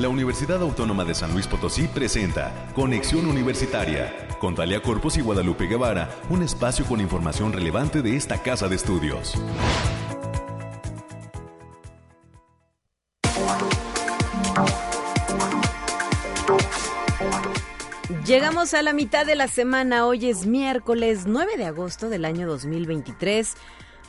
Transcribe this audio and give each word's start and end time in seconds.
la 0.00 0.08
Universidad 0.08 0.62
Autónoma 0.62 1.04
de 1.04 1.14
San 1.14 1.32
Luis 1.34 1.46
Potosí 1.46 1.86
presenta 1.86 2.68
Conexión 2.74 3.26
Universitaria 3.26 4.28
con 4.38 4.54
Talia 4.54 4.80
Corpus 4.80 5.18
y 5.18 5.20
Guadalupe 5.20 5.66
Guevara, 5.66 6.08
un 6.30 6.42
espacio 6.42 6.86
con 6.86 7.02
información 7.02 7.52
relevante 7.52 8.00
de 8.00 8.16
esta 8.16 8.42
casa 8.42 8.66
de 8.68 8.76
estudios. 8.76 9.34
Llegamos 18.24 18.72
a 18.72 18.80
la 18.80 18.94
mitad 18.94 19.26
de 19.26 19.34
la 19.34 19.48
semana, 19.48 20.06
hoy 20.06 20.30
es 20.30 20.46
miércoles 20.46 21.24
9 21.26 21.58
de 21.58 21.66
agosto 21.66 22.08
del 22.08 22.24
año 22.24 22.48
2023. 22.48 23.54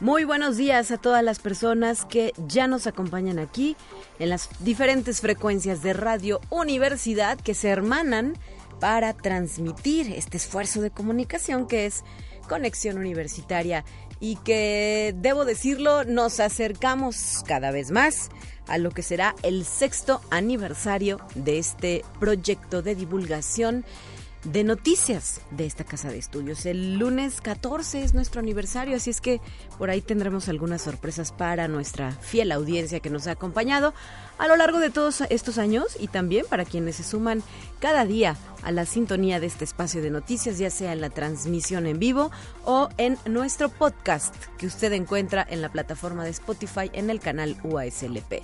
Muy 0.02 0.24
buenos 0.24 0.58
días 0.58 0.90
a 0.90 0.98
todas 0.98 1.24
las 1.24 1.38
personas 1.38 2.06
que 2.06 2.34
ya 2.48 2.66
nos 2.66 2.88
acompañan 2.88 3.38
aquí 3.38 3.78
en 4.18 4.30
las 4.30 4.50
diferentes 4.62 5.22
frecuencias 5.22 5.84
de 5.84 5.94
Radio 5.94 6.42
Universidad 6.50 7.40
que 7.40 7.54
se 7.54 7.70
hermanan 7.70 8.36
para 8.80 9.14
transmitir 9.14 10.12
este 10.12 10.38
esfuerzo 10.38 10.82
de 10.82 10.90
comunicación 10.90 11.68
que 11.68 11.86
es 11.86 12.04
Conexión 12.50 12.98
Universitaria. 12.98 13.86
Y 14.20 14.38
que, 14.38 15.14
debo 15.18 15.46
decirlo, 15.46 16.04
nos 16.04 16.40
acercamos 16.40 17.44
cada 17.46 17.70
vez 17.70 17.92
más 17.92 18.30
a 18.68 18.80
lo 18.80 18.90
que 18.90 19.04
será 19.04 19.36
el 19.44 19.66
sexto 19.66 20.20
aniversario 20.32 21.20
de 21.36 21.60
este 21.60 22.04
proyecto 22.20 22.82
de 22.82 22.96
divulgación 22.96 23.86
de 24.44 24.64
noticias 24.64 25.42
de 25.52 25.66
esta 25.66 25.84
casa 25.84 26.10
de 26.10 26.18
estudios. 26.18 26.66
El 26.66 26.98
lunes 26.98 27.42
14 27.42 28.04
es 28.04 28.14
nuestro 28.14 28.40
aniversario, 28.40 28.96
así 28.96 29.12
es 29.12 29.22
que 29.22 29.40
por 29.78 29.90
ahí 29.90 30.02
tendremos 30.02 30.50
algunas 30.50 30.82
sorpresas 30.82 31.32
para 31.32 31.68
nuestra 31.68 32.12
fiel 32.12 32.52
audiencia 32.52 33.00
que 33.00 33.10
nos 33.10 33.28
ha 33.28 33.32
acompañado 33.32 33.94
a 34.40 34.48
lo 34.48 34.56
largo 34.56 34.80
de 34.80 34.90
todos 34.90 35.22
estos 35.30 35.60
años 35.60 35.86
y 36.00 36.08
también 36.08 36.46
para 36.50 36.66
quienes 36.66 36.96
se 36.96 37.04
suman 37.04 37.44
cada 37.80 38.06
día 38.06 38.36
a 38.64 38.72
la 38.72 38.86
sintonía 38.86 39.40
de 39.40 39.46
este 39.46 39.64
espacio 39.64 40.02
de 40.02 40.10
noticias, 40.10 40.58
ya 40.58 40.72
sea 40.72 40.94
en 40.94 41.02
la 41.02 41.12
transmisión 41.12 41.86
en 41.86 42.00
vivo 42.00 42.32
o 42.66 42.90
en 42.98 43.18
nuestro 43.26 43.70
podcast 43.70 44.36
que 44.58 44.66
usted 44.66 44.92
encuentra 44.94 45.46
en 45.48 45.62
la 45.62 45.70
plataforma 45.70 46.24
de 46.24 46.32
Spotify 46.32 46.90
en 46.94 47.10
el 47.12 47.20
canal 47.20 47.58
UASLP. 47.64 48.42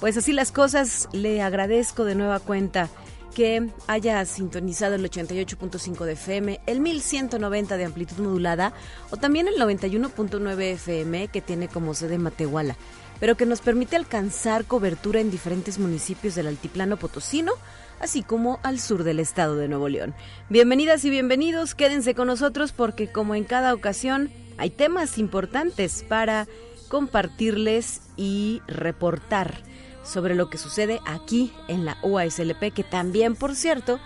Pues 0.00 0.16
así 0.16 0.32
las 0.32 0.52
cosas, 0.52 1.08
le 1.12 1.40
agradezco 1.40 2.04
de 2.04 2.16
nueva 2.16 2.40
cuenta 2.40 2.90
que 3.36 3.68
haya 3.86 4.24
sintonizado 4.24 4.94
el 4.94 5.04
88.5 5.10 6.06
de 6.06 6.14
FM, 6.14 6.58
el 6.64 6.80
1190 6.80 7.76
de 7.76 7.84
amplitud 7.84 8.16
modulada 8.16 8.72
o 9.10 9.18
también 9.18 9.46
el 9.46 9.56
91.9 9.56 10.58
FM 10.72 11.28
que 11.28 11.42
tiene 11.42 11.68
como 11.68 11.92
sede 11.92 12.16
Matehuala, 12.16 12.78
pero 13.20 13.36
que 13.36 13.44
nos 13.44 13.60
permite 13.60 13.94
alcanzar 13.94 14.64
cobertura 14.64 15.20
en 15.20 15.30
diferentes 15.30 15.78
municipios 15.78 16.34
del 16.34 16.46
altiplano 16.46 16.96
potosino, 16.96 17.52
así 18.00 18.22
como 18.22 18.58
al 18.62 18.80
sur 18.80 19.04
del 19.04 19.20
estado 19.20 19.56
de 19.56 19.68
Nuevo 19.68 19.90
León. 19.90 20.14
Bienvenidas 20.48 21.04
y 21.04 21.10
bienvenidos, 21.10 21.74
quédense 21.74 22.14
con 22.14 22.28
nosotros 22.28 22.72
porque 22.72 23.12
como 23.12 23.34
en 23.34 23.44
cada 23.44 23.74
ocasión 23.74 24.30
hay 24.56 24.70
temas 24.70 25.18
importantes 25.18 26.06
para 26.08 26.48
compartirles 26.88 28.00
y 28.16 28.62
reportar 28.66 29.62
sobre 30.06 30.34
lo 30.34 30.48
que 30.48 30.58
sucede 30.58 31.00
aquí 31.04 31.52
en 31.68 31.84
la 31.84 31.98
UASLP, 32.02 32.72
que 32.72 32.84
también, 32.84 33.34
por 33.34 33.54
cierto, 33.54 34.00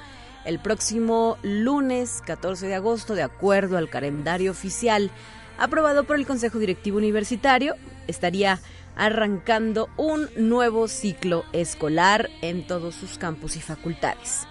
el 0.44 0.58
próximo 0.58 1.36
lunes 1.42 2.22
14 2.26 2.66
de 2.66 2.74
agosto, 2.74 3.14
de 3.14 3.22
acuerdo 3.22 3.76
al 3.76 3.90
calendario 3.90 4.50
oficial 4.50 5.10
aprobado 5.58 6.04
por 6.04 6.16
el 6.16 6.26
Consejo 6.26 6.58
Directivo 6.58 6.96
Universitario, 6.96 7.74
estaría 8.06 8.60
arrancando 8.96 9.88
un 9.96 10.28
nuevo 10.36 10.88
ciclo 10.88 11.44
escolar 11.52 12.30
en 12.42 12.66
todos 12.66 12.94
sus 12.94 13.18
campus 13.18 13.56
y 13.56 13.60
facultades. 13.60 14.46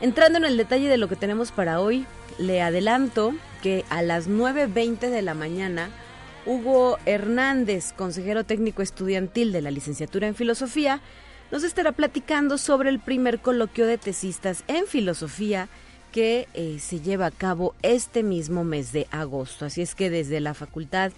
Entrando 0.00 0.38
en 0.38 0.44
el 0.44 0.56
detalle 0.56 0.88
de 0.88 0.96
lo 0.96 1.08
que 1.08 1.16
tenemos 1.16 1.52
para 1.52 1.80
hoy, 1.80 2.06
le 2.38 2.62
adelanto 2.62 3.34
que 3.62 3.84
a 3.90 4.02
las 4.02 4.28
9.20 4.28 5.10
de 5.10 5.22
la 5.22 5.34
mañana 5.34 5.90
Hugo 6.46 6.98
Hernández, 7.06 7.92
consejero 7.92 8.44
técnico 8.44 8.82
estudiantil 8.82 9.52
de 9.52 9.62
la 9.62 9.70
licenciatura 9.70 10.26
en 10.26 10.34
filosofía, 10.34 11.00
nos 11.50 11.64
estará 11.64 11.92
platicando 11.92 12.58
sobre 12.58 12.90
el 12.90 13.00
primer 13.00 13.40
coloquio 13.40 13.86
de 13.86 13.98
tesistas 13.98 14.64
en 14.66 14.86
filosofía 14.86 15.68
que 16.12 16.46
eh, 16.54 16.78
se 16.80 17.00
lleva 17.00 17.26
a 17.26 17.30
cabo 17.30 17.74
este 17.82 18.22
mismo 18.22 18.62
mes 18.62 18.92
de 18.92 19.06
agosto. 19.10 19.64
Así 19.64 19.82
es 19.82 19.94
que 19.94 20.10
desde 20.10 20.40
la 20.40 20.54
Facultad 20.54 21.12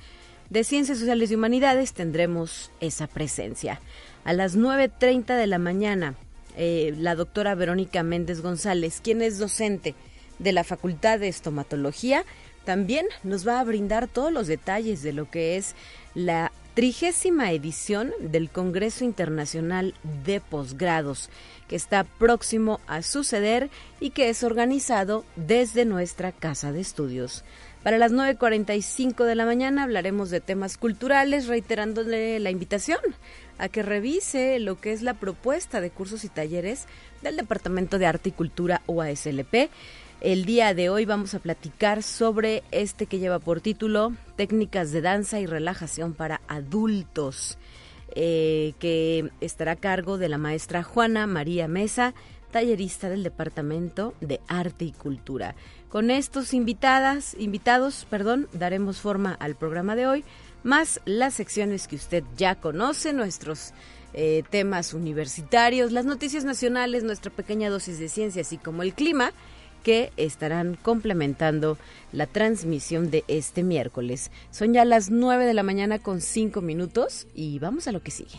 de 0.49 0.65
Ciencias 0.65 0.99
Sociales 0.99 1.31
y 1.31 1.35
Humanidades 1.35 1.93
tendremos 1.93 2.71
esa 2.81 3.07
presencia. 3.07 3.81
A 4.25 4.33
las 4.33 4.57
9.30 4.57 5.37
de 5.37 5.47
la 5.47 5.59
mañana, 5.59 6.15
eh, 6.57 6.95
la 6.97 7.15
doctora 7.15 7.55
Verónica 7.55 8.03
Méndez 8.03 8.41
González, 8.41 9.01
quien 9.03 9.23
es 9.23 9.39
docente 9.39 9.95
de 10.39 10.53
la 10.53 10.65
Facultad 10.65 11.19
de 11.19 11.29
Estomatología, 11.29 12.25
también 12.67 13.07
nos 13.23 13.47
va 13.47 13.61
a 13.61 13.65
brindar 13.65 14.09
todos 14.09 14.33
los 14.33 14.49
detalles 14.49 15.03
de 15.03 15.15
lo 15.15 15.31
que 15.31 15.57
es 15.57 15.75
la 16.15 16.53
trigésima 16.75 17.53
edición 17.53 18.13
del 18.21 18.51
Congreso 18.51 19.05
Internacional 19.05 19.95
de 20.27 20.41
Posgrados, 20.41 21.31
que 21.69 21.77
está 21.77 22.05
próximo 22.05 22.81
a 22.87 23.01
suceder 23.01 23.71
y 23.99 24.11
que 24.11 24.29
es 24.29 24.43
organizado 24.43 25.25
desde 25.37 25.87
nuestra 25.87 26.33
casa 26.33 26.73
de 26.73 26.81
estudios. 26.81 27.45
Para 27.83 27.99
las 27.99 28.13
9.45 28.13 29.25
de 29.25 29.37
la 29.37 29.47
mañana 29.47 29.85
hablaremos 29.85 30.29
de 30.29 30.41
temas 30.41 30.77
culturales, 30.77 31.47
reiterándole 31.47 32.41
la 32.41 32.51
invitación 32.51 32.99
a 33.59 33.69
que 33.69 33.83
revise 33.83 34.59
lo 34.59 34.79
que 34.79 34.93
es 34.93 35.03
la 35.03 35.15
propuesta 35.15 35.81
de 35.81 35.91
cursos 35.91 36.25
y 36.25 36.29
talleres 36.29 36.87
del 37.23 37.37
Departamento 37.37 37.99
de 37.99 38.07
Arte 38.07 38.31
y 38.31 38.33
Cultura 38.33 38.83
UASLP 38.87 39.71
el 40.21 40.45
día 40.45 40.75
de 40.75 40.89
hoy 40.89 41.05
vamos 41.05 41.35
a 41.35 41.39
platicar 41.39 42.03
sobre 42.03 42.63
este 42.71 43.07
que 43.07 43.19
lleva 43.19 43.39
por 43.39 43.61
título 43.61 44.13
Técnicas 44.37 44.93
de 44.93 45.03
danza 45.03 45.41
y 45.41 45.47
relajación 45.47 46.15
para 46.15 46.41
adultos, 46.49 47.59
eh, 48.15 48.73
que 48.79 49.31
estará 49.41 49.73
a 49.73 49.77
cargo 49.77 50.19
de 50.19 50.29
la 50.29 50.39
maestra 50.39 50.83
Juana 50.83 51.27
María 51.27 51.69
Mesa, 51.69 52.15
tallerista 52.51 53.09
del 53.09 53.23
Departamento 53.23 54.15
de 54.21 54.41
Arte 54.49 54.87
y 54.87 54.93
Cultura. 54.93 55.55
Con 55.91 56.11
estos 56.11 56.55
invitadas, 56.55 57.37
invitados, 57.39 58.07
perdón, 58.09 58.49
daremos 58.53 59.01
forma 59.01 59.35
al 59.35 59.55
programa 59.55 59.97
de 59.97 60.07
hoy, 60.07 60.25
más 60.63 61.01
las 61.05 61.35
secciones 61.35 61.87
que 61.87 61.97
usted 61.97 62.25
ya 62.37 62.55
conoce, 62.55 63.13
nuestros 63.13 63.73
eh, 64.15 64.43
temas 64.51 64.95
universitarios, 64.95 65.93
las 65.93 66.07
noticias 66.07 66.45
nacionales, 66.45 67.05
nuestra 67.05 67.31
pequeña 67.31 67.69
dosis 67.69 67.99
de 67.99 68.09
ciencia, 68.09 68.43
así 68.43 68.57
como 68.57 68.83
el 68.83 68.95
clima 68.95 69.33
que 69.87 70.11
estarán 70.17 70.77
complementando 70.83 71.79
la 72.11 72.27
transmisión 72.27 73.09
de 73.09 73.23
este 73.29 73.63
miércoles. 73.63 74.33
Son 74.51 74.73
ya 74.75 74.85
las 74.85 75.13
9 75.13 75.45
de 75.45 75.55
la 75.55 75.63
mañana 75.63 76.01
con 76.01 76.21
5 76.21 76.61
minutos 76.61 77.29
y 77.37 77.61
vamos 77.61 77.87
a 77.87 77.93
lo 77.93 78.03
que 78.03 78.11
sigue. 78.11 78.37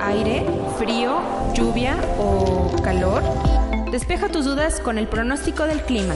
Aire, 0.00 0.44
frío, 0.76 1.20
lluvia 1.54 1.96
o 2.18 2.74
calor. 2.82 3.49
Despeja 3.90 4.28
tus 4.28 4.44
dudas 4.44 4.78
con 4.78 4.98
el 4.98 5.08
pronóstico 5.08 5.64
del 5.64 5.82
clima. 5.82 6.14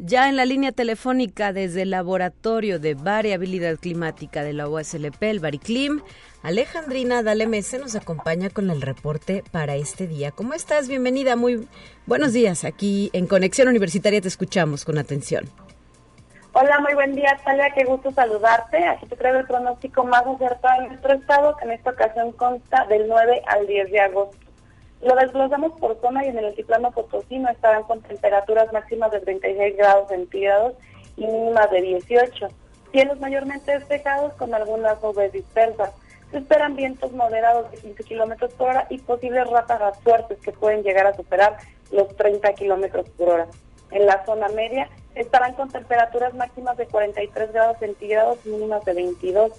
Ya 0.00 0.28
en 0.28 0.34
la 0.34 0.44
línea 0.44 0.72
telefónica 0.72 1.52
desde 1.52 1.82
el 1.82 1.90
Laboratorio 1.90 2.80
de 2.80 2.94
Variabilidad 2.94 3.78
Climática 3.78 4.42
de 4.42 4.52
la 4.52 4.68
USLP, 4.68 5.22
el 5.22 5.38
Bariclim, 5.38 6.00
Alejandrina 6.42 7.22
Dale 7.22 7.62
se 7.62 7.78
nos 7.78 7.94
acompaña 7.94 8.50
con 8.50 8.68
el 8.70 8.82
reporte 8.82 9.44
para 9.52 9.76
este 9.76 10.08
día. 10.08 10.32
¿Cómo 10.32 10.54
estás? 10.54 10.88
Bienvenida, 10.88 11.36
muy 11.36 11.68
buenos 12.06 12.32
días. 12.32 12.64
Aquí 12.64 13.10
en 13.12 13.28
Conexión 13.28 13.68
Universitaria 13.68 14.20
te 14.20 14.26
escuchamos 14.26 14.84
con 14.84 14.98
atención. 14.98 15.48
Hola, 16.54 16.80
muy 16.80 16.92
buen 16.92 17.14
día, 17.14 17.40
Talia, 17.42 17.70
qué 17.70 17.84
gusto 17.84 18.10
saludarte. 18.10 18.84
Aquí 18.84 19.06
te 19.06 19.16
traigo 19.16 19.38
el 19.38 19.46
pronóstico 19.46 20.04
más 20.04 20.26
acertado 20.26 20.82
de 20.82 20.88
nuestro 20.88 21.14
estado, 21.14 21.56
que 21.56 21.64
en 21.64 21.70
esta 21.70 21.92
ocasión 21.92 22.32
consta 22.32 22.84
del 22.88 23.08
9 23.08 23.42
al 23.46 23.66
10 23.66 23.90
de 23.90 24.00
agosto. 24.00 24.36
Lo 25.00 25.16
desglosamos 25.16 25.72
por 25.80 25.98
zona 26.02 26.26
y 26.26 26.28
en 26.28 26.36
el 26.36 26.44
altiplano 26.44 26.90
potosino 26.90 27.48
estarán 27.48 27.84
con 27.84 28.02
temperaturas 28.02 28.70
máximas 28.70 29.10
de 29.12 29.20
36 29.20 29.78
grados 29.78 30.08
centígrados 30.10 30.74
y 31.16 31.26
mínimas 31.26 31.70
de 31.70 31.80
18. 31.80 32.48
Cielos 32.90 33.18
mayormente 33.18 33.72
despejados 33.72 34.34
con 34.34 34.52
algunas 34.52 35.02
nubes 35.02 35.32
dispersas. 35.32 35.92
Se 36.32 36.36
esperan 36.36 36.76
vientos 36.76 37.12
moderados 37.12 37.70
de 37.70 37.78
15 37.78 38.04
kilómetros 38.04 38.52
por 38.52 38.68
hora 38.68 38.86
y 38.90 38.98
posibles 38.98 39.48
ráfagas 39.48 39.98
fuertes 40.00 40.38
que 40.40 40.52
pueden 40.52 40.82
llegar 40.82 41.06
a 41.06 41.14
superar 41.14 41.56
los 41.90 42.14
30 42.14 42.52
kilómetros 42.52 43.08
por 43.08 43.30
hora. 43.30 43.46
En 43.92 44.06
la 44.06 44.24
zona 44.24 44.48
media 44.48 44.88
estarán 45.14 45.54
con 45.54 45.70
temperaturas 45.70 46.34
máximas 46.34 46.76
de 46.78 46.86
43 46.86 47.52
grados 47.52 47.78
centígrados, 47.78 48.44
mínimas 48.46 48.84
de 48.84 48.94
22. 48.94 49.52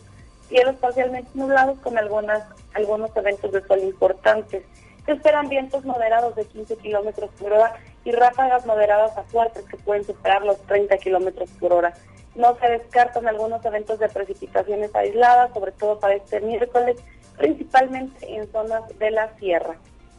cielos 0.50 0.76
parcialmente 0.76 1.30
nublados 1.36 1.80
con 1.80 1.98
algunas, 1.98 2.44
algunos 2.74 3.16
eventos 3.16 3.52
de 3.52 3.66
sol 3.66 3.80
importantes. 3.80 4.64
Se 5.06 5.12
esperan 5.12 5.50
vientos 5.50 5.86
moderados 5.86 6.36
de 6.36 6.46
15 6.46 6.78
kilómetros 6.78 7.30
por 7.40 7.54
hora 7.54 7.76
y 8.04 8.12
ráfagas 8.12 8.66
moderadas 8.66 9.16
a 9.18 9.24
fuertes 9.24 9.66
que 9.66 9.78
pueden 9.78 10.04
superar 10.04 10.44
los 10.44 10.60
30 10.64 10.98
kilómetros 10.98 11.50
por 11.60 11.74
hora. 11.74 11.94
No 12.36 12.58
se 12.58 12.68
descartan 12.68 13.28
algunos 13.28 13.64
eventos 13.64 14.00
de 14.00 14.10
precipitaciones 14.10 14.96
aisladas, 14.96 15.54
sobre 15.54 15.74
todo 15.74 16.00
para 16.00 16.16
este 16.16 16.42
miércoles, 16.42 16.98
principalmente 17.38 18.36
en 18.36 18.52
zonas 18.52 18.84
de 18.98 19.12
la 19.12 19.30
sierra. 19.38 19.76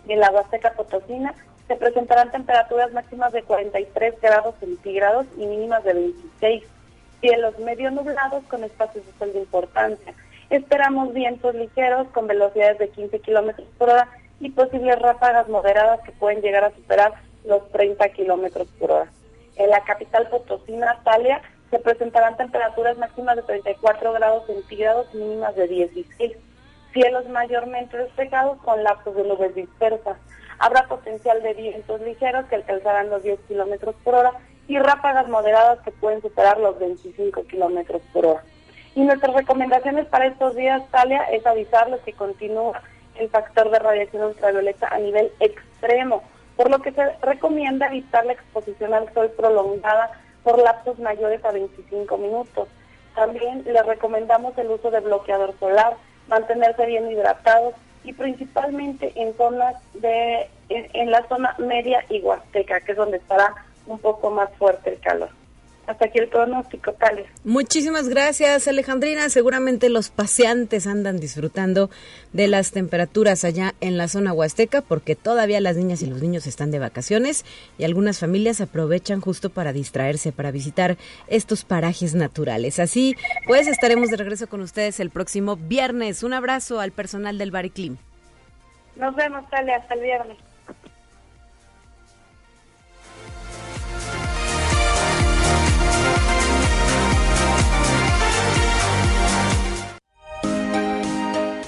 En 0.06 0.20
la 0.20 0.30
Huasteca 0.30 0.74
Potosina 0.74 1.34
se 1.68 1.76
presentarán 1.76 2.30
temperaturas 2.30 2.92
máximas 2.92 3.32
de 3.32 3.42
43 3.42 4.20
grados 4.20 4.54
centígrados 4.60 5.26
y 5.36 5.46
mínimas 5.46 5.82
de 5.84 5.94
26. 5.94 6.64
Cielos 7.20 7.58
medio 7.58 7.90
nublados 7.90 8.44
con 8.44 8.64
espacios 8.64 9.06
de 9.06 9.12
sol 9.18 9.32
de 9.32 9.40
importancia. 9.40 10.12
Esperamos 10.50 11.14
vientos 11.14 11.54
ligeros 11.54 12.06
con 12.08 12.26
velocidades 12.26 12.78
de 12.78 12.90
15 12.90 13.18
kilómetros 13.20 13.66
por 13.78 13.88
hora 13.88 14.08
y 14.40 14.50
posibles 14.50 14.98
ráfagas 14.98 15.48
moderadas 15.48 16.00
que 16.04 16.12
pueden 16.12 16.42
llegar 16.42 16.64
a 16.64 16.74
superar 16.74 17.14
los 17.44 17.70
30 17.72 18.08
kilómetros 18.10 18.68
por 18.78 18.90
hora. 18.90 19.12
En 19.56 19.70
la 19.70 19.80
capital 19.84 20.28
potosina, 20.28 21.00
Talia, 21.04 21.40
se 21.70 21.78
presentarán 21.78 22.36
temperaturas 22.36 22.98
máximas 22.98 23.36
de 23.36 23.42
34 23.42 24.12
grados 24.12 24.46
centígrados 24.46 25.06
y 25.14 25.16
mínimas 25.16 25.56
de 25.56 25.66
16. 25.66 26.36
Cielos 26.92 27.28
mayormente 27.28 27.96
despejados 27.96 28.58
con 28.58 28.84
lapsos 28.84 29.16
de 29.16 29.24
nubes 29.24 29.54
dispersas. 29.54 30.16
Habrá 30.58 30.86
potencial 30.86 31.42
de 31.42 31.54
vientos 31.54 32.00
ligeros 32.00 32.46
que 32.46 32.56
alcanzarán 32.56 33.10
los 33.10 33.22
10 33.22 33.40
kilómetros 33.48 33.94
por 34.04 34.14
hora 34.14 34.32
y 34.68 34.78
ráfagas 34.78 35.28
moderadas 35.28 35.80
que 35.80 35.90
pueden 35.92 36.22
superar 36.22 36.58
los 36.58 36.78
25 36.78 37.44
kilómetros 37.44 38.02
por 38.12 38.26
hora. 38.26 38.42
Y 38.94 39.02
nuestras 39.02 39.34
recomendaciones 39.34 40.06
para 40.06 40.26
estos 40.26 40.54
días, 40.54 40.82
Talia, 40.90 41.22
es 41.24 41.44
avisarles 41.46 42.00
que 42.02 42.12
continúa 42.12 42.80
el 43.16 43.28
factor 43.28 43.70
de 43.70 43.78
radiación 43.78 44.24
ultravioleta 44.24 44.88
a 44.88 44.98
nivel 44.98 45.32
extremo, 45.40 46.22
por 46.56 46.70
lo 46.70 46.80
que 46.80 46.92
se 46.92 47.12
recomienda 47.22 47.88
evitar 47.88 48.24
la 48.24 48.34
exposición 48.34 48.94
al 48.94 49.12
sol 49.12 49.30
prolongada 49.36 50.12
por 50.44 50.58
lapsos 50.58 50.98
mayores 50.98 51.44
a 51.44 51.50
25 51.50 52.16
minutos. 52.18 52.68
También 53.14 53.64
les 53.64 53.84
recomendamos 53.86 54.56
el 54.58 54.70
uso 54.70 54.90
de 54.90 55.00
bloqueador 55.00 55.54
solar, 55.58 55.96
mantenerse 56.28 56.86
bien 56.86 57.10
hidratados 57.10 57.74
y 58.04 58.12
principalmente 58.12 59.12
en 59.16 59.34
zonas 59.36 59.76
de 59.94 60.48
en, 60.68 61.10
la 61.10 61.26
zona 61.28 61.54
media 61.58 62.04
y 62.08 62.20
huasteca, 62.20 62.80
que 62.80 62.92
es 62.92 62.98
donde 62.98 63.16
estará 63.16 63.54
un 63.86 63.98
poco 63.98 64.30
más 64.30 64.50
fuerte 64.58 64.90
el 64.90 65.00
calor. 65.00 65.30
Hasta 65.86 66.06
aquí 66.06 66.18
el 66.18 66.28
pronóstico, 66.28 66.92
tales. 66.94 67.26
Muchísimas 67.44 68.08
gracias, 68.08 68.66
Alejandrina. 68.68 69.28
Seguramente 69.28 69.90
los 69.90 70.08
paseantes 70.08 70.86
andan 70.86 71.20
disfrutando 71.20 71.90
de 72.32 72.48
las 72.48 72.70
temperaturas 72.70 73.44
allá 73.44 73.74
en 73.82 73.98
la 73.98 74.08
zona 74.08 74.32
huasteca 74.32 74.80
porque 74.80 75.14
todavía 75.14 75.60
las 75.60 75.76
niñas 75.76 76.00
y 76.02 76.06
los 76.06 76.22
niños 76.22 76.46
están 76.46 76.70
de 76.70 76.78
vacaciones 76.78 77.44
y 77.76 77.84
algunas 77.84 78.18
familias 78.18 78.62
aprovechan 78.62 79.20
justo 79.20 79.50
para 79.50 79.74
distraerse, 79.74 80.32
para 80.32 80.50
visitar 80.50 80.96
estos 81.28 81.64
parajes 81.64 82.14
naturales. 82.14 82.78
Así 82.78 83.14
pues, 83.46 83.66
estaremos 83.66 84.08
de 84.08 84.16
regreso 84.16 84.46
con 84.48 84.62
ustedes 84.62 85.00
el 85.00 85.10
próximo 85.10 85.56
viernes. 85.56 86.22
Un 86.22 86.32
abrazo 86.32 86.80
al 86.80 86.92
personal 86.92 87.36
del 87.36 87.50
Bariclim. 87.50 87.98
Nos 88.96 89.14
vemos, 89.16 89.48
Tale, 89.50 89.74
hasta 89.74 89.94
el 89.94 90.00
viernes. 90.00 90.38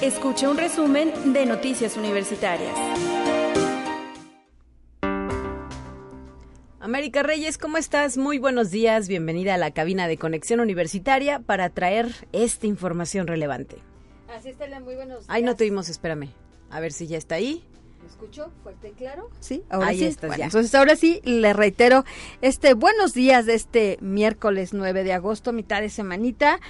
Escucha 0.06 0.49
un 0.49 0.56
resumen 0.56 1.32
de 1.32 1.47
Noticias 1.47 1.97
Universitarias. 1.97 2.73
América 6.79 7.25
Reyes, 7.25 7.58
¿cómo 7.58 7.76
estás? 7.76 8.17
Muy 8.17 8.38
buenos 8.38 8.70
días. 8.70 9.08
Bienvenida 9.08 9.55
a 9.55 9.56
la 9.56 9.73
cabina 9.73 10.06
de 10.06 10.17
Conexión 10.17 10.61
Universitaria 10.61 11.41
para 11.41 11.70
traer 11.70 12.29
esta 12.31 12.69
información 12.69 13.26
relevante. 13.26 13.79
Así 14.32 14.50
está, 14.50 14.67
muy 14.79 14.94
buenos 14.94 15.19
días. 15.19 15.31
Ahí 15.31 15.43
no 15.43 15.56
tuvimos, 15.56 15.88
espérame. 15.88 16.29
A 16.70 16.79
ver 16.79 16.93
si 16.93 17.08
ya 17.08 17.19
está 17.19 17.35
ahí. 17.35 17.64
¿Me 18.00 18.06
escucho 18.08 18.53
fuerte 18.62 18.91
y 18.91 18.93
claro? 18.93 19.29
Sí, 19.41 19.64
ahora 19.69 19.88
Ahí 19.88 19.99
sí. 19.99 20.05
estás 20.05 20.29
Bueno, 20.29 20.38
ya. 20.38 20.44
Entonces, 20.44 20.73
ahora 20.76 20.94
sí, 20.94 21.20
le 21.25 21.53
reitero, 21.53 22.05
este, 22.43 22.75
buenos 22.75 23.12
días 23.12 23.44
de 23.47 23.55
este 23.55 23.99
miércoles 24.00 24.73
9 24.73 25.03
de 25.03 25.14
agosto, 25.14 25.53
mitad 25.53 25.81
de 25.81 25.88
semanita. 25.88 26.61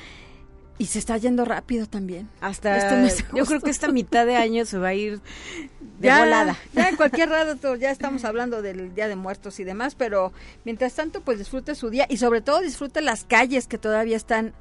Y 0.79 0.87
se 0.87 0.99
está 0.99 1.17
yendo 1.17 1.45
rápido 1.45 1.87
también. 1.87 2.29
Hasta 2.41 3.07
yo 3.35 3.47
creo 3.47 3.61
que 3.61 3.71
esta 3.71 3.89
mitad 3.89 4.27
de 4.27 4.37
año 4.37 4.67
se 4.67 4.79
va 4.79 4.89
a 4.89 4.95
ir 4.95 5.21
de 5.99 6.09
ya, 6.09 6.21
volada. 6.21 6.57
Ya 6.75 6.89
en 6.89 6.97
cualquier 6.97 7.29
rato 7.31 7.77
ya 7.77 7.91
estamos 7.91 8.25
hablando 8.25 8.63
del 8.63 8.95
Día 8.95 9.09
de 9.09 9.17
Muertos 9.17 9.59
y 9.61 9.65
demás, 9.65 9.95
pero 9.95 10.33
mientras 10.65 10.95
tanto, 10.95 11.23
pues 11.23 11.39
disfrute 11.39 11.75
su 11.75 11.91
día 11.91 12.07
y 12.09 12.19
sobre 12.19 12.41
todo 12.41 12.61
disfrute 12.61 13.01
las 13.01 13.25
calles 13.25 13.67
que 13.67 13.79
todavía 13.79 14.17
están 14.17 14.53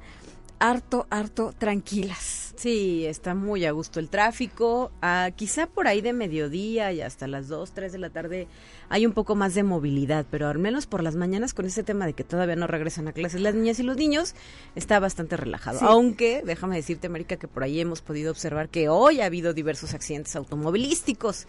harto, 0.58 1.06
harto 1.10 1.52
tranquilas. 1.56 2.54
Sí, 2.56 3.04
está 3.04 3.34
muy 3.34 3.66
a 3.66 3.72
gusto 3.72 4.00
el 4.00 4.08
tráfico. 4.08 4.90
Ah, 5.02 5.30
quizá 5.36 5.66
por 5.66 5.86
ahí 5.88 6.00
de 6.00 6.12
mediodía 6.12 6.90
y 6.92 7.02
hasta 7.02 7.26
las 7.26 7.48
2, 7.48 7.72
3 7.72 7.92
de 7.92 7.98
la 7.98 8.10
tarde 8.10 8.48
hay 8.88 9.04
un 9.04 9.12
poco 9.12 9.34
más 9.34 9.54
de 9.54 9.62
movilidad, 9.62 10.24
pero 10.30 10.48
al 10.48 10.58
menos 10.58 10.86
por 10.86 11.02
las 11.02 11.16
mañanas 11.16 11.52
con 11.52 11.66
ese 11.66 11.82
tema 11.82 12.06
de 12.06 12.14
que 12.14 12.24
todavía 12.24 12.56
no 12.56 12.66
regresan 12.66 13.08
a 13.08 13.12
clases 13.12 13.40
las 13.40 13.54
niñas 13.54 13.78
y 13.78 13.82
los 13.82 13.96
niños, 13.96 14.34
está 14.74 14.98
bastante 15.00 15.36
relajado. 15.36 15.78
Sí. 15.78 15.84
Aunque, 15.86 16.42
déjame 16.44 16.76
decirte, 16.76 17.08
América, 17.08 17.36
que 17.36 17.48
por 17.48 17.62
ahí 17.62 17.80
hemos 17.80 18.00
podido 18.00 18.30
observar 18.30 18.70
que 18.70 18.88
hoy 18.88 19.20
ha 19.20 19.26
habido 19.26 19.52
diversos 19.52 19.92
accidentes 19.92 20.34
automovilísticos. 20.34 21.46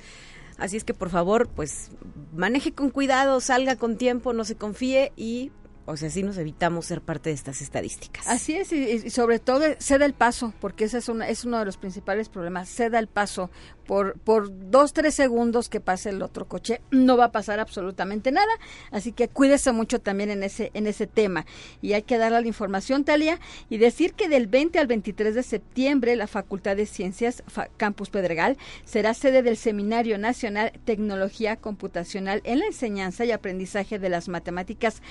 Así 0.57 0.75
es 0.75 0.83
que 0.83 0.93
por 0.93 1.09
favor, 1.09 1.47
pues 1.47 1.91
maneje 2.33 2.73
con 2.73 2.89
cuidado, 2.89 3.39
salga 3.41 3.75
con 3.75 3.97
tiempo, 3.97 4.33
no 4.33 4.43
se 4.43 4.55
confíe 4.55 5.11
y, 5.15 5.51
o 5.89 5.95
sea, 5.95 6.09
así 6.09 6.21
nos 6.21 6.37
evitamos 6.37 6.85
ser 6.85 7.01
parte 7.01 7.29
de 7.29 7.35
estas 7.35 7.61
estadísticas. 7.61 8.27
Así 8.27 8.55
es, 8.55 8.73
y, 8.73 9.09
sobre 9.09 9.39
todo 9.39 9.63
ceda 9.79 10.05
el 10.05 10.13
paso, 10.13 10.53
porque 10.59 10.83
ese 10.83 10.97
es, 10.97 11.09
es 11.09 11.45
uno 11.45 11.59
de 11.59 11.65
los 11.65 11.77
principales 11.77 12.27
problemas, 12.27 12.69
ceda 12.69 12.99
el 12.99 13.07
paso. 13.07 13.49
Por, 13.87 14.19
por 14.19 14.49
dos, 14.69 14.91
tres 14.91 15.15
segundos 15.15 15.69
que 15.69 15.79
pase 15.79 16.09
el 16.09 16.21
otro 16.21 16.45
coche, 16.45 16.81
no 16.91 17.15
va 17.15 17.25
a 17.25 17.31
pasar 17.31 17.61
absolutamente 17.61 18.33
nada. 18.33 18.51
Así 18.91 19.13
que 19.13 19.29
cuídese 19.29 19.71
mucho 19.71 20.01
también 20.01 20.29
en 20.29 20.43
ese, 20.43 20.71
en 20.73 20.87
ese 20.87 21.07
tema. 21.07 21.45
Y 21.81 21.93
hay 21.93 22.01
que 22.01 22.17
darle 22.17 22.41
la 22.41 22.47
información, 22.47 23.05
Talia, 23.05 23.39
y 23.69 23.77
decir 23.77 24.13
que 24.13 24.27
del 24.27 24.47
20 24.47 24.77
al 24.79 24.87
23 24.87 25.35
de 25.35 25.41
septiembre 25.41 26.17
la 26.17 26.27
Facultad 26.27 26.75
de 26.75 26.85
Ciencias 26.85 27.43
Campus 27.77 28.09
Pedregal 28.09 28.57
será 28.83 29.13
sede 29.13 29.41
del 29.41 29.55
Seminario 29.55 30.17
Nacional 30.17 30.73
Tecnología 30.83 31.55
Computacional 31.55 32.41
en 32.43 32.59
la 32.59 32.65
Enseñanza 32.65 33.23
y 33.23 33.31
Aprendizaje 33.31 33.99
de 33.99 34.09
las 34.09 34.27
Matemáticas 34.27 35.01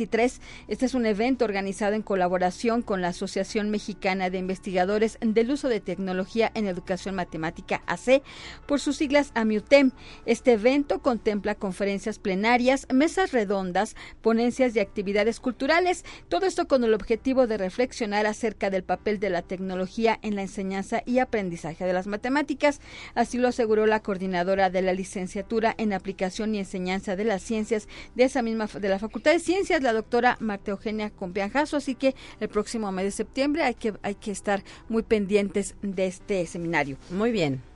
2023. 0.00 0.40
Este 0.68 0.86
es 0.86 0.94
un 0.94 1.06
evento 1.06 1.44
organizado 1.44 1.94
en 1.94 2.02
colaboración 2.02 2.82
con 2.82 3.02
la 3.02 3.08
Asociación 3.08 3.70
Mexicana 3.70 4.30
de 4.30 4.38
Investigadores 4.38 5.18
del 5.20 5.50
Uso 5.50 5.68
de 5.68 5.80
Tecnología 5.80 6.50
en 6.54 6.66
Educación 6.66 7.14
Matemática, 7.14 7.82
AC, 7.86 8.22
por 8.66 8.80
sus 8.80 8.96
siglas 8.96 9.32
AMIUTEM. 9.34 9.92
Este 10.26 10.52
evento 10.52 11.00
contempla 11.00 11.54
conferencias 11.54 12.18
plenarias, 12.18 12.86
mesas 12.92 13.32
redondas, 13.32 13.96
ponencias 14.22 14.74
y 14.74 14.80
actividades 14.80 15.40
culturales. 15.40 16.04
Todo 16.28 16.46
esto 16.46 16.66
con 16.66 16.84
el 16.84 16.94
objetivo 16.94 17.46
de 17.46 17.58
reflexionar 17.58 18.26
acerca 18.26 18.70
del 18.70 18.84
papel 18.84 19.20
de 19.20 19.30
la 19.30 19.42
tecnología 19.42 20.18
en 20.22 20.36
la 20.36 20.42
enseñanza 20.42 21.02
y 21.04 21.18
aprendizaje 21.18 21.84
de 21.84 21.92
las 21.92 22.06
matemáticas. 22.06 22.80
Así 23.14 23.38
lo 23.38 23.48
aseguró 23.48 23.86
la 23.86 24.00
coordinadora 24.00 24.70
de 24.70 24.82
la 24.82 24.92
licenciatura 24.92 25.74
en 25.76 25.92
aplicación 25.92 26.54
y 26.54 26.58
enseñanza 26.58 27.16
de 27.16 27.24
las 27.24 27.42
ciencias 27.42 27.88
de 28.14 28.24
esa 28.24 28.42
misma 28.42 28.66
de 28.66 28.88
la 28.88 28.98
Facultad 28.98 29.32
de 29.32 29.40
Ciencias, 29.40 29.80
la 29.92 30.00
doctora 30.00 30.36
Marta 30.40 30.70
Eugenia 30.70 31.10
Compianjazo. 31.10 31.76
Así 31.76 31.94
que 31.94 32.14
el 32.40 32.48
próximo 32.48 32.90
mes 32.92 33.04
de 33.04 33.10
septiembre 33.10 33.62
hay 33.62 33.74
que, 33.74 33.94
hay 34.02 34.14
que 34.14 34.30
estar 34.30 34.62
muy 34.88 35.02
pendientes 35.02 35.74
de 35.82 36.06
este 36.06 36.46
seminario. 36.46 36.96
Muy 37.10 37.32
bien. 37.32 37.69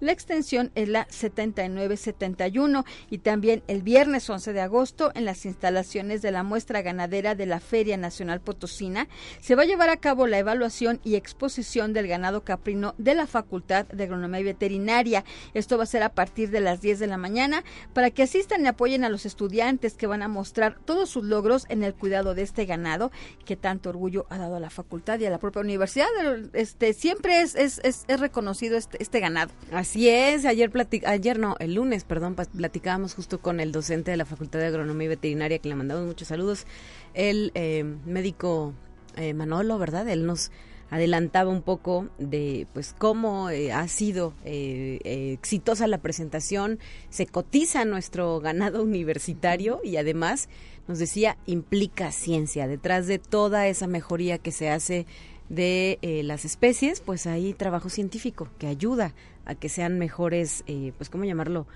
La 0.00 0.12
extensión 0.12 0.72
es 0.74 0.88
la 0.88 1.06
7971 1.10 2.84
y 3.08 3.18
también 3.18 3.62
el 3.68 3.82
viernes 3.82 4.28
11 4.28 4.52
de 4.52 4.60
agosto 4.60 5.12
en 5.14 5.24
las 5.24 5.46
instalaciones 5.46 6.22
de 6.22 6.32
la 6.32 6.42
muestra 6.42 6.82
ganadera 6.82 7.34
de 7.34 7.46
la 7.46 7.60
Feria 7.60 7.96
Nacional 7.96 8.40
Potosina 8.40 9.08
se 9.40 9.54
va 9.54 9.62
a 9.62 9.66
llevar 9.66 9.90
a 9.90 9.98
cabo 9.98 10.26
la 10.26 10.39
evaluación 10.40 11.00
y 11.04 11.14
exposición 11.14 11.92
del 11.92 12.08
ganado 12.08 12.42
caprino 12.42 12.94
de 12.98 13.14
la 13.14 13.26
Facultad 13.26 13.86
de 13.86 14.04
Agronomía 14.04 14.40
y 14.40 14.44
Veterinaria. 14.44 15.24
Esto 15.54 15.76
va 15.76 15.84
a 15.84 15.86
ser 15.86 16.02
a 16.02 16.14
partir 16.14 16.50
de 16.50 16.60
las 16.60 16.80
10 16.80 16.98
de 16.98 17.06
la 17.06 17.16
mañana 17.16 17.64
para 17.92 18.10
que 18.10 18.22
asistan 18.22 18.64
y 18.64 18.68
apoyen 18.68 19.04
a 19.04 19.08
los 19.08 19.26
estudiantes 19.26 19.94
que 19.94 20.06
van 20.06 20.22
a 20.22 20.28
mostrar 20.28 20.78
todos 20.84 21.08
sus 21.08 21.24
logros 21.24 21.66
en 21.68 21.82
el 21.84 21.94
cuidado 21.94 22.34
de 22.34 22.42
este 22.42 22.64
ganado 22.66 23.10
que 23.44 23.56
tanto 23.56 23.90
orgullo 23.90 24.26
ha 24.30 24.38
dado 24.38 24.56
a 24.56 24.60
la 24.60 24.70
facultad 24.70 25.18
y 25.20 25.26
a 25.26 25.30
la 25.30 25.38
propia 25.38 25.62
universidad. 25.62 26.08
Este 26.52 26.92
siempre 26.92 27.40
es, 27.40 27.54
es, 27.54 27.80
es, 27.84 28.20
reconocido 28.20 28.76
este, 28.76 29.02
este, 29.02 29.20
ganado. 29.20 29.52
Así 29.72 30.08
es, 30.08 30.44
ayer 30.44 30.70
ayer 31.06 31.38
no, 31.38 31.56
el 31.58 31.74
lunes, 31.74 32.04
perdón, 32.04 32.34
platicábamos 32.34 33.14
justo 33.14 33.40
con 33.40 33.60
el 33.60 33.72
docente 33.72 34.10
de 34.10 34.16
la 34.16 34.24
Facultad 34.24 34.58
de 34.58 34.66
Agronomía 34.66 35.06
y 35.06 35.08
Veterinaria 35.08 35.58
que 35.58 35.68
le 35.68 35.74
mandamos 35.74 36.06
muchos 36.06 36.28
saludos, 36.28 36.66
el 37.14 37.50
eh, 37.54 37.84
médico 38.04 38.74
eh, 39.20 39.34
Manolo, 39.34 39.78
¿verdad? 39.78 40.08
Él 40.08 40.26
nos 40.26 40.50
adelantaba 40.90 41.50
un 41.50 41.62
poco 41.62 42.08
de 42.18 42.66
pues 42.72 42.94
cómo 42.98 43.50
eh, 43.50 43.70
ha 43.70 43.86
sido 43.86 44.34
eh, 44.44 44.98
exitosa 45.04 45.86
la 45.86 45.98
presentación, 45.98 46.80
se 47.10 47.26
cotiza 47.26 47.84
nuestro 47.84 48.40
ganado 48.40 48.82
universitario 48.82 49.80
y 49.84 49.98
además 49.98 50.48
nos 50.88 50.98
decía 50.98 51.36
implica 51.46 52.10
ciencia. 52.12 52.66
Detrás 52.66 53.06
de 53.06 53.18
toda 53.18 53.68
esa 53.68 53.86
mejoría 53.86 54.38
que 54.38 54.52
se 54.52 54.70
hace 54.70 55.06
de 55.48 55.98
las 56.24 56.44
especies, 56.44 57.00
pues 57.00 57.26
hay 57.26 57.54
trabajo 57.54 57.88
científico 57.88 58.48
que 58.58 58.68
ayuda 58.68 59.14
a 59.44 59.56
que 59.56 59.68
sean 59.68 59.98
mejores, 59.98 60.64
pues 60.96 61.10
cómo 61.10 61.24
llamarlo, 61.24 61.66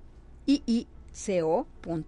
co.uaslp.mx. 1.16 2.06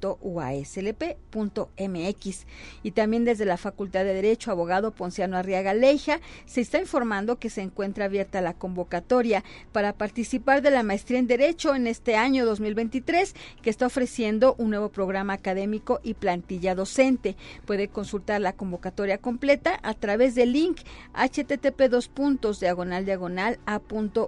Y 2.84 2.92
también 2.92 3.26
desde 3.26 3.46
la 3.46 3.58
Facultad 3.58 4.04
de 4.04 4.14
Derecho, 4.14 4.52
abogado 4.52 4.92
Ponciano 4.92 5.38
Arriaga 5.38 5.74
Leija, 5.74 6.20
se 6.46 6.62
está 6.62 6.80
informando 6.80 7.40
que 7.40 7.50
se 7.50 7.62
encuentra 7.62 8.06
abierta 8.06 8.42
la 8.42 8.54
convocatoria 8.54 9.44
para 9.72 9.94
participar 9.94 10.62
de 10.62 10.72
la 10.72 10.84
maestría 10.84 11.20
en 11.20 11.28
Derecho 11.28 11.74
en 11.76 11.88
este 11.88 12.16
año 12.16 12.46
2023, 12.46 13.36
que 13.62 13.70
está 13.70 13.86
ofreciendo 13.86 14.56
un 14.58 14.72
nuevo 14.72 14.90
programa 14.90 15.34
académico 15.34 16.00
y 16.04 16.14
plantilla 16.16 16.76
docente. 16.76 17.38
Puede 17.66 17.88
consultar 17.88 18.42
la 18.42 18.54
convocatoria 18.54 19.18
completa 19.18 19.80
a 19.84 19.94
través 19.94 20.36
del 20.36 20.54
link 20.54 20.82
http 21.14 21.90
dos 21.90 22.08
puntos 22.10 22.60
diagonal 22.60 23.06
diagonal 23.06 23.60
a.uaslp.mx 23.66 24.28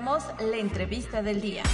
La 0.00 0.58
entrevista 0.58 1.22
del 1.22 1.40
día. 1.40 1.64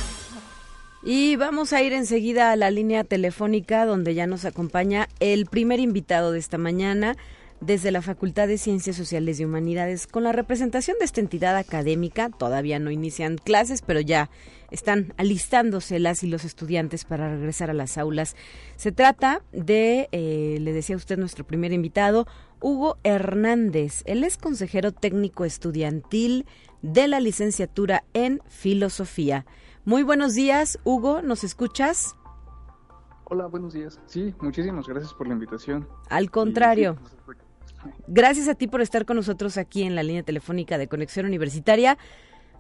Y 1.03 1.37
vamos 1.37 1.75
a 1.75 1.83
ir 1.83 1.93
enseguida 1.93 2.53
a 2.53 2.57
la 2.57 2.71
línea 2.71 3.05
telefónica 3.05 3.85
donde 3.85 4.15
ya 4.15 4.27
nos 4.27 4.47
acompaña 4.47 5.11
el 5.21 5.45
primer 5.45 5.79
invitado 5.79 6.33
de 6.33 6.39
esta 6.39 6.57
mañana 6.57 7.19
desde 7.61 7.91
la 7.91 8.01
Facultad 8.01 8.49
de 8.49 8.57
Ciencias 8.57 8.97
Sociales 8.97 9.41
y 9.41 9.45
Humanidades 9.45 10.07
con 10.07 10.25
la 10.25 10.33
representación 10.33 10.97
de 10.99 11.05
esta 11.05 11.21
entidad 11.21 11.55
académica. 11.57 12.31
Todavía 12.31 12.79
no 12.79 12.91
inician 12.91 13.37
clases, 13.37 13.83
pero 13.83 14.01
ya 14.01 14.31
están 14.71 15.13
alistándose 15.19 15.99
las 15.99 16.23
y 16.23 16.27
los 16.27 16.47
estudiantes 16.47 17.05
para 17.05 17.29
regresar 17.29 17.69
a 17.69 17.75
las 17.75 17.99
aulas. 17.99 18.37
Se 18.77 18.91
trata 18.91 19.43
de, 19.53 20.09
eh, 20.13 20.57
le 20.63 20.73
decía 20.73 20.97
usted, 20.97 21.19
nuestro 21.19 21.45
primer 21.47 21.75
invitado, 21.75 22.27
Hugo 22.63 22.97
Hernández. 23.05 24.03
Él 24.07 24.25
es 24.25 24.39
consejero 24.39 24.93
técnico 24.93 25.45
estudiantil 25.45 26.47
de 26.85 27.09
la 27.09 27.19
licenciatura 27.19 28.05
en 28.13 28.43
Filosofía. 28.47 29.47
Muy 29.87 30.03
buenos 30.03 30.35
días, 30.35 30.79
Hugo, 30.85 31.23
¿nos 31.23 31.43
escuchas? 31.43 32.15
Hola, 33.25 33.47
buenos 33.47 33.73
días. 33.73 33.99
Sí, 34.05 34.35
muchísimas 34.43 34.87
gracias 34.87 35.15
por 35.15 35.27
la 35.27 35.33
invitación. 35.33 35.89
Al 36.11 36.31
contrario. 36.31 36.99
Gracias 38.07 38.49
a 38.49 38.55
ti 38.55 38.67
por 38.67 38.83
estar 38.83 39.07
con 39.07 39.17
nosotros 39.17 39.57
aquí 39.57 39.83
en 39.83 39.95
la 39.95 40.03
línea 40.03 40.23
telefónica 40.25 40.77
de 40.77 40.87
Conexión 40.87 41.25
Universitaria 41.25 41.97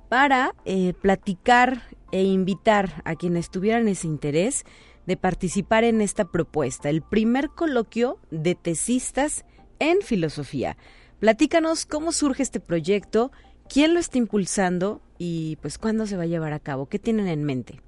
para 0.08 0.54
eh, 0.64 0.94
platicar 0.94 1.82
e 2.10 2.22
invitar 2.22 3.02
a 3.04 3.16
quienes 3.16 3.50
tuvieran 3.50 3.88
ese 3.88 4.06
interés 4.06 4.64
de 5.06 5.18
participar 5.18 5.84
en 5.84 6.00
esta 6.00 6.24
propuesta, 6.24 6.88
el 6.88 7.02
primer 7.02 7.50
coloquio 7.50 8.18
de 8.30 8.54
tesistas 8.54 9.44
en 9.80 10.00
filosofía. 10.00 10.78
Platícanos 11.20 11.84
cómo 11.84 12.12
surge 12.12 12.42
este 12.42 12.60
proyecto, 12.60 13.30
quién 13.74 13.92
lo 13.92 13.98
está 13.98 14.18
impulsando 14.18 15.00
y 15.18 15.56
pues 15.56 15.78
cuándo 15.78 16.06
se 16.06 16.16
va 16.16 16.22
a 16.22 16.26
llevar 16.26 16.52
a 16.52 16.60
cabo, 16.60 16.86
qué 16.86 17.00
tienen 17.00 17.26
en 17.26 17.42
mente. 17.42 17.80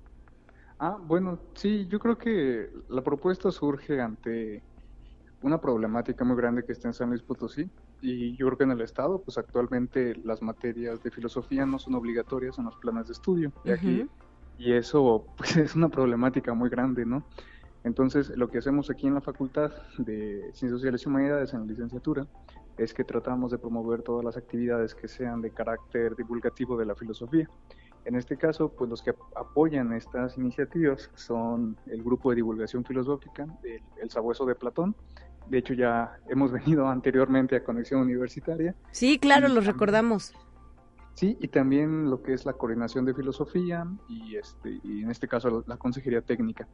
Ah, 0.81 0.99
bueno, 1.01 1.39
sí, 1.55 1.87
yo 1.89 2.01
creo 2.01 2.19
que 2.19 2.69
la 2.89 3.05
propuesta 3.05 3.53
surge 3.53 4.01
ante 4.01 4.65
una 5.43 5.61
problemática 5.61 6.25
muy 6.25 6.37
grande 6.37 6.65
que 6.65 6.73
está 6.73 6.89
en 6.89 6.95
San 6.95 7.11
Luis 7.11 7.23
Potosí 7.23 7.71
y 8.03 8.37
yo 8.37 8.47
creo 8.47 8.59
que 8.59 8.65
en 8.65 8.73
el 8.73 8.81
Estado, 8.81 9.23
pues 9.23 9.39
actualmente 9.39 10.17
las 10.25 10.43
materias 10.43 11.05
de 11.05 11.13
filosofía 11.13 11.65
no 11.65 11.79
son 11.79 11.95
obligatorias 11.95 12.59
en 12.59 12.65
los 12.65 12.75
planes 12.79 13.07
de 13.07 13.13
estudio 13.13 13.53
y 13.65 13.71
aquí 13.71 14.09
y 14.59 14.73
eso 14.73 15.25
pues 15.37 15.57
es 15.57 15.77
una 15.77 15.89
problemática 15.89 16.53
muy 16.53 16.69
grande, 16.69 17.07
¿no? 17.07 17.25
Entonces, 17.85 18.37
lo 18.37 18.49
que 18.49 18.59
hacemos 18.59 18.91
aquí 18.91 19.07
en 19.07 19.15
la 19.15 19.21
Facultad 19.21 19.71
de 19.99 20.51
Ciencias 20.53 20.73
Sociales 20.73 21.05
y 21.05 21.09
Humanidades 21.09 21.55
en 21.55 21.61
la 21.61 21.67
licenciatura 21.67 22.27
es 22.79 22.93
que 22.93 23.05
tratamos 23.05 23.51
de 23.51 23.59
promover 23.59 24.03
todas 24.03 24.25
las 24.25 24.37
actividades 24.37 24.95
que 24.95 25.09
sean 25.09 25.41
de 25.41 25.51
carácter 25.51 26.15
divulgativo 26.17 26.77
de 26.77 26.87
la 26.87 26.95
filosofía. 26.95 27.49
En 28.05 28.15
este 28.15 28.37
caso, 28.37 28.69
pues 28.69 28.89
los 28.89 29.03
que 29.03 29.15
apoyan 29.35 29.93
estas 29.93 30.39
iniciativas 30.39 31.11
son 31.15 31.77
el 31.87 32.03
grupo 32.03 32.31
de 32.31 32.37
divulgación 32.37 32.85
filosófica, 32.85 33.47
el, 33.65 33.83
el 34.01 34.11
Sabueso 34.11 34.47
de 34.47 34.55
Platón. 34.55 34.95
De 35.49 35.59
hecho, 35.59 35.75
ya 35.75 36.19
hemos 36.29 36.53
venido 36.53 36.89
anteriormente 36.89 37.57
a 37.57 37.65
Conexión 37.65 38.01
Universitaria. 38.01 38.75
Sí, 38.93 39.19
claro, 39.19 39.49
los 39.49 39.67
recordamos. 39.67 40.35
Sí, 41.15 41.37
y 41.41 41.49
también 41.49 42.11
lo 42.11 42.23
que 42.23 42.35
es 42.35 42.45
la 42.45 42.53
coordinación 42.53 43.07
de 43.07 43.15
filosofía 43.15 43.87
y, 44.07 44.37
este, 44.37 44.81
y 44.85 45.03
en 45.03 45.11
este 45.11 45.27
caso 45.27 45.65
la 45.67 45.79
consejería 45.79 46.21
técnica. 46.21 46.69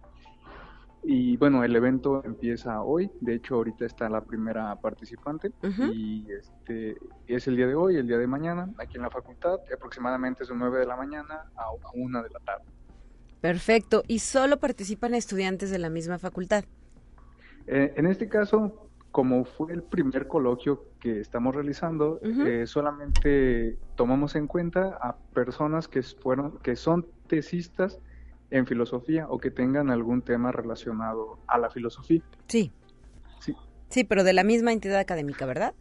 Y 1.05 1.37
bueno, 1.37 1.65
el 1.65 1.75
evento 1.75 2.23
empieza 2.25 2.81
hoy, 2.83 3.11
de 3.21 3.35
hecho 3.35 3.57
ahorita 3.57 3.85
está 3.85 4.09
la 4.09 4.21
primera 4.21 4.77
participante 4.77 5.51
y 5.93 6.31
este 6.31 6.97
es 7.27 7.49
el 7.49 7.57
día 7.57 7.67
de 7.67 7.75
hoy, 7.75 7.97
el 7.97 8.07
día 8.07 8.19
de 8.19 8.27
mañana, 8.29 8.73
aquí 8.79 8.97
en 8.97 9.03
la 9.03 9.11
facultad, 9.11 9.59
aproximadamente 9.75 10.45
es 10.45 10.49
de 10.49 10.55
9 10.55 10.79
de 10.79 10.87
la 10.87 10.97
mañana 10.97 11.51
a 11.57 11.65
1 11.95 12.23
de 12.23 12.31
la 12.31 12.39
tarde. 12.39 12.65
Perfecto, 13.41 14.05
¿y 14.07 14.21
solo 14.21 14.59
participan 14.59 15.15
estudiantes 15.15 15.73
de 15.73 15.81
la 15.81 15.91
misma 15.91 16.19
facultad? 16.19 16.65
Eh, 17.67 17.95
en 17.97 18.07
este 18.07 18.29
caso, 18.29 18.89
como 19.11 19.45
fue 19.45 19.73
el 19.73 19.83
primer 19.83 20.29
coloquio 20.29 20.87
que 21.01 21.19
estamos 21.19 21.53
realizando, 21.53 22.21
eh, 22.23 22.65
solamente 22.67 23.77
tomamos 23.97 24.37
en 24.37 24.47
cuenta 24.47 24.99
a 25.03 25.17
personas 25.35 25.89
que 25.89 26.03
fueron, 26.03 26.59
que 26.59 26.77
son 26.77 27.07
tesistas 27.27 27.99
en 28.53 28.67
filosofía 28.67 29.27
o 29.29 29.39
que 29.39 29.51
tengan 29.51 29.91
algún 29.91 30.23
tema 30.23 30.53
relacionado 30.53 31.39
a 31.47 31.59
la 31.59 31.71
filosofía. 31.71 32.23
Sí. 32.47 32.71
Sí. 33.41 33.57
Sí, 33.89 34.05
pero 34.05 34.25
de 34.25 34.33
la 34.33 34.45
misma 34.45 34.73
entidad 34.73 34.99
académica, 34.99 35.47
¿verdad? 35.47 35.75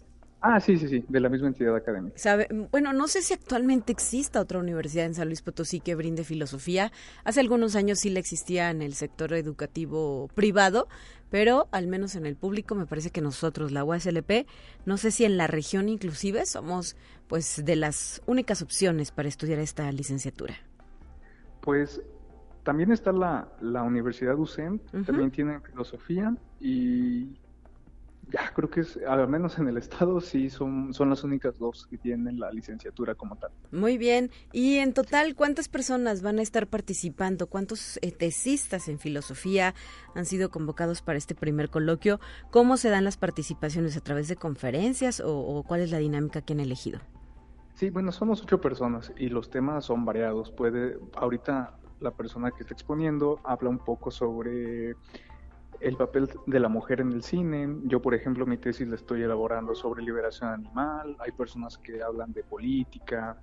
Ah, 0.44 0.60
sí, 0.60 0.76
sí, 0.78 0.88
sí, 0.88 1.06
de 1.08 1.20
la 1.20 1.30
misma 1.30 1.50
entidad 1.50 1.76
académica. 1.76 2.18
¿Sabe? 2.18 2.48
Bueno, 2.72 2.94
no 2.94 3.08
sé 3.08 3.22
si 3.22 3.36
actualmente 3.36 3.92
exista 3.92 4.42
otra 4.42 4.58
universidad 4.58 5.06
en 5.06 5.14
San 5.14 5.28
Luis 5.28 5.44
Potosí 5.44 5.82
que 5.82 5.94
brinde 5.94 6.24
filosofía. 6.24 6.92
Hace 7.24 7.42
algunos 7.42 7.76
años 7.76 8.00
sí 8.00 8.10
la 8.10 8.20
existía 8.20 8.72
en 8.72 8.82
el 8.82 8.96
sector 8.96 9.34
educativo 9.34 10.30
privado, 10.34 10.88
pero 11.30 11.68
al 11.72 11.86
menos 11.86 12.16
en 12.16 12.26
el 12.26 12.36
público 12.36 12.74
me 12.74 12.88
parece 12.88 13.12
que 13.12 13.22
nosotros, 13.22 13.72
la 13.72 13.84
UASLP, 13.84 14.48
no 14.86 14.98
sé 14.98 15.12
si 15.12 15.26
en 15.26 15.38
la 15.38 15.46
región 15.46 15.90
inclusive 15.90 16.48
somos 16.48 16.96
pues 17.28 17.64
de 17.64 17.76
las 17.76 18.24
únicas 18.26 18.64
opciones 18.64 19.12
para 19.12 19.30
estudiar 19.30 19.60
esta 19.60 19.92
licenciatura. 19.92 20.56
Pues 21.62 22.02
también 22.64 22.92
está 22.92 23.12
la, 23.12 23.48
la 23.62 23.84
Universidad 23.84 24.38
UCEM, 24.38 24.80
también 25.06 25.32
tiene 25.32 25.60
filosofía 25.62 26.36
y 26.60 27.40
ya 28.32 28.54
creo 28.54 28.70
que 28.70 28.82
es, 28.82 28.98
al 29.08 29.28
menos 29.28 29.58
en 29.60 29.68
el 29.68 29.78
estado 29.78 30.22
sí 30.22 30.50
son, 30.50 30.94
son 30.94 31.10
las 31.10 31.24
únicas 31.24 31.58
dos 31.58 31.86
que 31.88 31.98
tienen 31.98 32.40
la 32.40 32.52
licenciatura 32.52 33.16
como 33.16 33.36
tal. 33.36 33.52
Muy 33.72 33.98
bien, 33.98 34.32
y 34.54 34.78
en 34.78 34.94
total, 34.94 35.36
¿cuántas 35.36 35.68
personas 35.68 36.22
van 36.22 36.40
a 36.40 36.42
estar 36.42 36.68
participando? 36.68 37.48
¿Cuántos 37.48 37.98
eh, 38.02 38.12
tesistas 38.12 38.88
en 38.88 39.00
filosofía 39.00 39.76
han 40.16 40.26
sido 40.26 40.50
convocados 40.50 41.02
para 41.02 41.18
este 41.18 41.36
primer 41.36 41.70
coloquio? 41.70 42.20
¿Cómo 42.52 42.78
se 42.78 42.90
dan 42.90 43.04
las 43.04 43.18
participaciones? 43.18 43.98
¿A 43.98 44.02
través 44.02 44.28
de 44.28 44.36
conferencias 44.36 45.20
o, 45.20 45.38
o 45.38 45.64
cuál 45.64 45.82
es 45.82 45.92
la 45.92 45.98
dinámica 45.98 46.42
que 46.42 46.54
han 46.54 46.62
elegido? 46.62 47.00
Sí, 47.74 47.90
bueno, 47.90 48.12
somos 48.12 48.44
ocho 48.44 48.62
personas 48.62 49.12
y 49.18 49.30
los 49.30 49.50
temas 49.50 49.86
son 49.86 50.06
variados. 50.06 50.52
Puede, 50.52 51.00
ahorita 51.16 51.81
la 52.02 52.12
persona 52.12 52.52
que 52.52 52.64
está 52.64 52.74
exponiendo 52.74 53.40
habla 53.44 53.70
un 53.70 53.80
poco 53.80 54.12
sobre 54.12 54.96
el 55.80 55.98
papel 55.98 56.30
de 56.46 56.60
la 56.60 56.70
mujer 56.70 57.02
en 57.02 57.12
el 57.12 57.24
cine. 57.24 57.78
Yo, 57.86 58.02
por 58.02 58.14
ejemplo, 58.14 58.46
mi 58.46 58.58
tesis 58.58 58.88
la 58.88 58.96
estoy 58.96 59.24
elaborando 59.24 59.74
sobre 59.74 60.04
liberación 60.04 60.50
animal. 60.50 61.16
Hay 61.20 61.32
personas 61.32 61.78
que 61.78 62.04
hablan 62.04 62.34
de 62.34 62.44
política, 62.44 63.40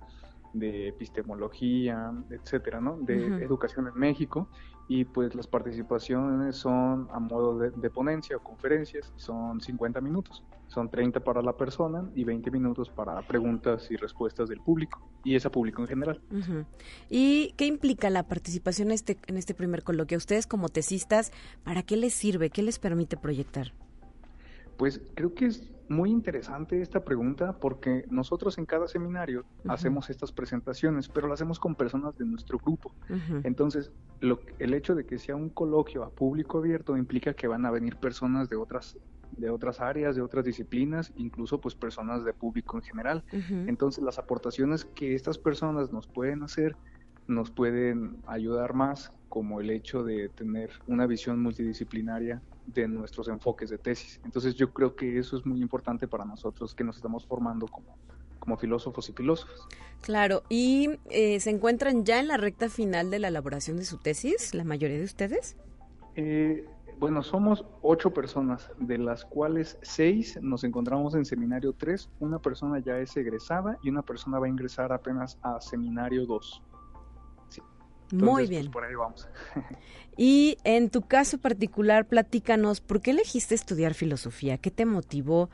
de 0.53 0.89
epistemología, 0.89 2.11
etcétera, 2.29 2.79
¿no? 2.79 2.97
De 2.97 3.43
educación 3.43 3.87
en 3.87 3.95
México 3.95 4.49
y 4.89 5.05
pues 5.05 5.35
las 5.35 5.45
participaciones 5.45 6.55
son 6.55 7.07
a 7.13 7.19
modo 7.19 7.59
de, 7.59 7.89
ponencia 7.91 8.35
o 8.35 8.39
conferencias, 8.39 9.13
son 9.17 9.61
50 9.61 10.01
minutos, 10.01 10.43
son 10.67 10.89
30 10.89 11.19
para 11.19 11.43
la 11.43 11.55
persona 11.55 12.09
y 12.15 12.23
20 12.23 12.49
minutos 12.49 12.89
para 12.89 13.21
preguntas 13.21 13.89
y 13.91 13.97
respuestas 13.97 14.49
del 14.49 14.59
público 14.59 14.99
y 15.23 15.35
ese 15.35 15.47
público 15.51 15.83
en 15.83 15.87
general. 15.87 16.21
¿Y 17.07 17.53
qué 17.55 17.67
implica 17.67 18.09
la 18.09 18.23
participación 18.23 18.87
en 18.87 18.95
este, 18.95 19.19
en 19.27 19.37
este 19.37 19.53
primer 19.53 19.83
coloquio? 19.83 20.17
Ustedes 20.17 20.47
como 20.47 20.69
tesistas, 20.69 21.31
¿para 21.63 21.83
qué 21.83 21.95
les 21.95 22.15
sirve? 22.15 22.49
¿Qué 22.49 22.63
les 22.63 22.79
permite 22.79 23.15
proyectar? 23.15 23.73
Pues 24.75 25.01
creo 25.13 25.35
que 25.35 25.45
es 25.45 25.69
muy 25.89 26.11
interesante 26.11 26.81
esta 26.81 27.03
pregunta 27.03 27.53
porque 27.53 28.05
nosotros 28.09 28.57
en 28.57 28.65
cada 28.65 28.87
seminario 28.87 29.45
hacemos 29.67 30.09
estas 30.09 30.31
presentaciones, 30.31 31.09
pero 31.09 31.27
lo 31.27 31.33
hacemos 31.33 31.59
con 31.59 31.75
personas 31.75 32.17
de 32.17 32.25
nuestro 32.25 32.57
grupo. 32.59 32.93
Entonces, 33.43 33.91
lo, 34.19 34.39
el 34.59 34.73
hecho 34.73 34.95
de 34.95 35.05
que 35.05 35.17
sea 35.17 35.35
un 35.35 35.49
coloquio 35.49 36.03
a 36.03 36.09
público 36.09 36.59
abierto 36.59 36.95
implica 36.97 37.33
que 37.33 37.47
van 37.47 37.65
a 37.65 37.71
venir 37.71 37.97
personas 37.97 38.49
de 38.49 38.55
otras 38.55 38.97
de 39.37 39.49
otras 39.51 39.79
áreas, 39.79 40.15
de 40.15 40.23
otras 40.23 40.43
disciplinas, 40.43 41.13
incluso 41.15 41.61
pues 41.61 41.75
personas 41.75 42.25
de 42.25 42.33
público 42.33 42.77
en 42.77 42.83
general. 42.83 43.23
Entonces, 43.67 44.03
las 44.03 44.17
aportaciones 44.17 44.85
que 44.85 45.13
estas 45.13 45.37
personas 45.37 45.91
nos 45.91 46.07
pueden 46.07 46.43
hacer 46.43 46.75
nos 47.29 47.51
pueden 47.51 48.17
ayudar 48.25 48.73
más, 48.73 49.13
como 49.29 49.61
el 49.61 49.69
hecho 49.69 50.03
de 50.03 50.29
tener 50.29 50.71
una 50.87 51.05
visión 51.05 51.41
multidisciplinaria 51.41 52.41
de 52.73 52.87
nuestros 52.87 53.27
enfoques 53.27 53.69
de 53.69 53.77
tesis. 53.77 54.19
Entonces 54.23 54.55
yo 54.55 54.71
creo 54.73 54.95
que 54.95 55.17
eso 55.17 55.37
es 55.37 55.45
muy 55.45 55.61
importante 55.61 56.07
para 56.07 56.25
nosotros 56.25 56.73
que 56.75 56.83
nos 56.83 56.95
estamos 56.95 57.25
formando 57.25 57.67
como, 57.67 57.97
como 58.39 58.57
filósofos 58.57 59.09
y 59.09 59.13
filósofos. 59.13 59.67
Claro, 60.01 60.43
¿y 60.49 60.99
eh, 61.09 61.39
se 61.39 61.49
encuentran 61.49 62.05
ya 62.05 62.19
en 62.19 62.27
la 62.27 62.37
recta 62.37 62.69
final 62.69 63.11
de 63.11 63.19
la 63.19 63.27
elaboración 63.27 63.77
de 63.77 63.85
su 63.85 63.97
tesis, 63.97 64.53
la 64.53 64.63
mayoría 64.63 64.97
de 64.97 65.03
ustedes? 65.03 65.57
Eh, 66.15 66.65
bueno, 66.99 67.23
somos 67.23 67.65
ocho 67.81 68.11
personas, 68.11 68.69
de 68.77 68.97
las 68.97 69.23
cuales 69.23 69.77
seis 69.81 70.37
nos 70.41 70.65
encontramos 70.65 71.15
en 71.15 71.23
seminario 71.23 71.71
3, 71.71 72.09
una 72.19 72.39
persona 72.39 72.79
ya 72.79 72.99
es 72.99 73.15
egresada 73.15 73.77
y 73.81 73.89
una 73.89 74.01
persona 74.01 74.37
va 74.37 74.47
a 74.47 74.49
ingresar 74.49 74.91
apenas 74.91 75.37
a 75.41 75.61
seminario 75.61 76.25
2. 76.25 76.61
Muy 78.11 78.43
pues, 78.43 78.49
bien. 78.49 78.71
por 78.71 78.83
ahí 78.83 78.95
vamos. 78.95 79.27
y 80.17 80.57
en 80.63 80.89
tu 80.89 81.01
caso 81.01 81.37
particular, 81.37 82.05
platícanos, 82.05 82.81
¿por 82.81 83.01
qué 83.01 83.11
elegiste 83.11 83.55
estudiar 83.55 83.93
filosofía? 83.93 84.57
¿Qué 84.57 84.71
te 84.71 84.85
motivó 84.85 85.49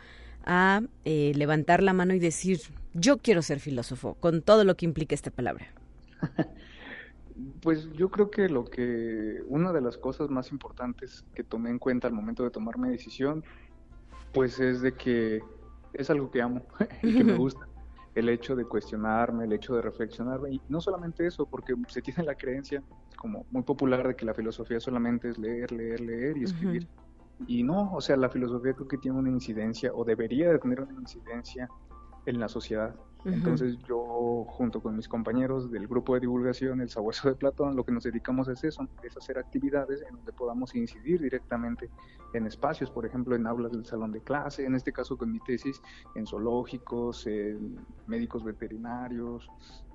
a 0.46 0.82
eh, 1.04 1.34
levantar 1.36 1.84
la 1.84 1.94
mano 1.94 2.14
y 2.14 2.20
decir, 2.20 2.60
yo 2.94 3.18
quiero 3.18 3.42
ser 3.42 3.60
filósofo, 3.60 4.16
con 4.16 4.42
todo 4.42 4.64
lo 4.64 4.76
que 4.76 4.86
implica 4.86 5.16
esta 5.16 5.32
palabra? 5.32 5.68
Pues 7.62 7.92
yo 7.92 8.10
creo 8.10 8.32
que 8.32 8.48
lo 8.48 8.64
que 8.64 9.42
una 9.50 9.74
de 9.74 9.82
las 9.82 9.98
cosas 9.98 10.30
más 10.30 10.54
importantes 10.54 11.26
que 11.36 11.44
tomé 11.44 11.70
en 11.70 11.80
cuenta 11.80 12.08
al 12.08 12.14
momento 12.14 12.46
de 12.46 12.50
tomar 12.50 12.78
mi 12.78 12.88
decisión, 12.88 13.44
pues 14.34 14.62
es 14.62 14.82
de 14.82 14.94
que 14.94 15.44
es 15.92 16.10
algo 16.10 16.32
que 16.32 16.42
amo 16.42 16.66
y 17.04 17.14
que 17.14 17.26
me 17.26 17.34
gusta 17.34 17.68
el 18.16 18.30
hecho 18.30 18.56
de 18.56 18.66
cuestionarme, 18.66 19.44
el 19.44 19.54
hecho 19.54 19.76
de 19.76 19.82
reflexionarme, 19.82 20.54
y 20.54 20.62
no 20.70 20.80
solamente 20.80 21.28
eso, 21.28 21.46
porque 21.46 21.76
se 21.90 22.02
tiene 22.02 22.24
la 22.24 22.36
creencia 22.36 22.82
como 23.18 23.46
muy 23.52 23.64
popular 23.64 24.08
de 24.08 24.16
que 24.16 24.26
la 24.26 24.34
filosofía 24.34 24.80
solamente 24.80 25.30
es 25.30 25.38
leer, 25.38 25.72
leer, 25.72 26.00
leer 26.00 26.38
y 26.38 26.44
escribir. 26.44 26.88
Y 27.48 27.64
no, 27.64 27.94
o 27.94 28.00
sea, 28.00 28.16
la 28.16 28.30
filosofía 28.30 28.74
creo 28.74 28.88
que 28.88 28.98
tiene 28.98 29.20
una 29.20 29.30
incidencia, 29.30 29.92
o 29.94 30.06
debería 30.06 30.50
de 30.50 30.60
tener 30.60 30.82
una 30.82 30.94
incidencia 30.94 31.70
en 32.26 32.40
la 32.40 32.48
sociedad. 32.48 32.96
Entonces 33.26 33.80
yo, 33.88 34.46
junto 34.48 34.82
con 34.82 34.96
mis 34.96 35.08
compañeros 35.08 35.72
del 35.72 35.88
grupo 35.88 36.14
de 36.14 36.20
divulgación 36.20 36.80
El 36.80 36.90
Sabueso 36.90 37.28
de 37.28 37.34
Platón, 37.34 37.76
lo 37.76 37.84
que 37.84 37.92
nos 37.92 38.04
dedicamos 38.04 38.48
es 38.50 38.64
eso, 38.64 38.88
es 39.02 39.18
hacer 39.18 39.40
actividades 39.40 40.04
en 40.08 40.16
donde 40.16 40.32
podamos 40.32 40.76
incidir 40.76 41.22
directamente 41.22 41.90
en 42.34 42.46
espacios, 42.46 42.92
por 42.92 43.04
ejemplo, 43.04 43.36
en 43.36 43.48
aulas 43.48 43.72
del 43.72 43.84
salón 43.84 44.12
de 44.12 44.22
clase, 44.22 44.64
en 44.66 44.76
este 44.76 44.94
caso 44.94 45.18
con 45.18 45.32
mi 45.32 45.40
tesis, 45.40 45.82
en 46.14 46.28
zoológicos, 46.28 47.26
en 47.26 47.80
médicos 48.06 48.44
veterinarios, 48.44 49.50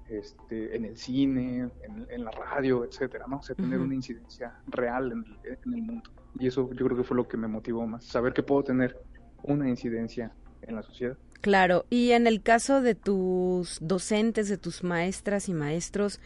este, 0.09 0.75
en 0.77 0.87
el 0.87 0.97
cine, 0.97 1.71
en, 2.09 2.25
la 2.25 2.33
radio, 2.33 2.85
etcétera, 2.85 3.27
¿no? 3.29 3.37
O 3.37 3.43
sea, 3.43 3.55
tener 3.55 3.79
una 3.79 3.95
incidencia 3.95 4.61
real 4.67 5.13
en 5.13 5.25
el, 5.25 5.59
en 5.65 5.75
el 5.75 5.83
mundo. 5.83 6.11
Y 6.37 6.49
eso 6.49 6.69
yo 6.73 6.85
creo 6.85 6.97
que 6.97 7.05
fue 7.05 7.17
lo 7.17 7.29
que 7.29 7.37
me 7.37 7.47
motivó 7.47 7.87
más, 7.87 8.07
saber 8.07 8.33
que 8.33 8.43
puedo 8.43 8.65
tener 8.65 9.01
una 9.45 9.69
incidencia 9.69 10.33
en 10.63 10.75
la 10.75 10.83
sociedad. 10.83 11.17
Claro, 11.41 11.87
y 11.89 12.13
en 12.13 12.27
el 12.27 12.43
caso 12.43 12.83
de 12.83 12.95
tus 12.95 13.79
docentes, 13.81 14.49
de 14.49 14.59
tus 14.59 14.85
maestras 14.85 15.49
y 15.49 15.55
maestros, 15.55 16.21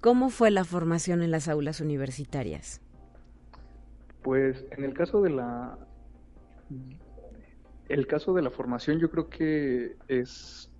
¿Cómo 0.00 0.30
fue 0.30 0.50
la 0.50 0.64
formación 0.64 1.22
en 1.22 1.30
las 1.30 1.48
aulas 1.48 1.80
universitarias? 1.80 2.80
Pues 4.22 4.64
en 4.70 4.84
el 4.84 4.94
caso 4.94 5.22
de 5.22 5.30
la 5.30 5.78
el 7.88 8.06
caso 8.06 8.34
de 8.34 8.42
la 8.42 8.50
formación 8.50 8.98
yo 8.98 9.10
creo 9.10 9.28
que 9.28 9.96
es 10.08 10.70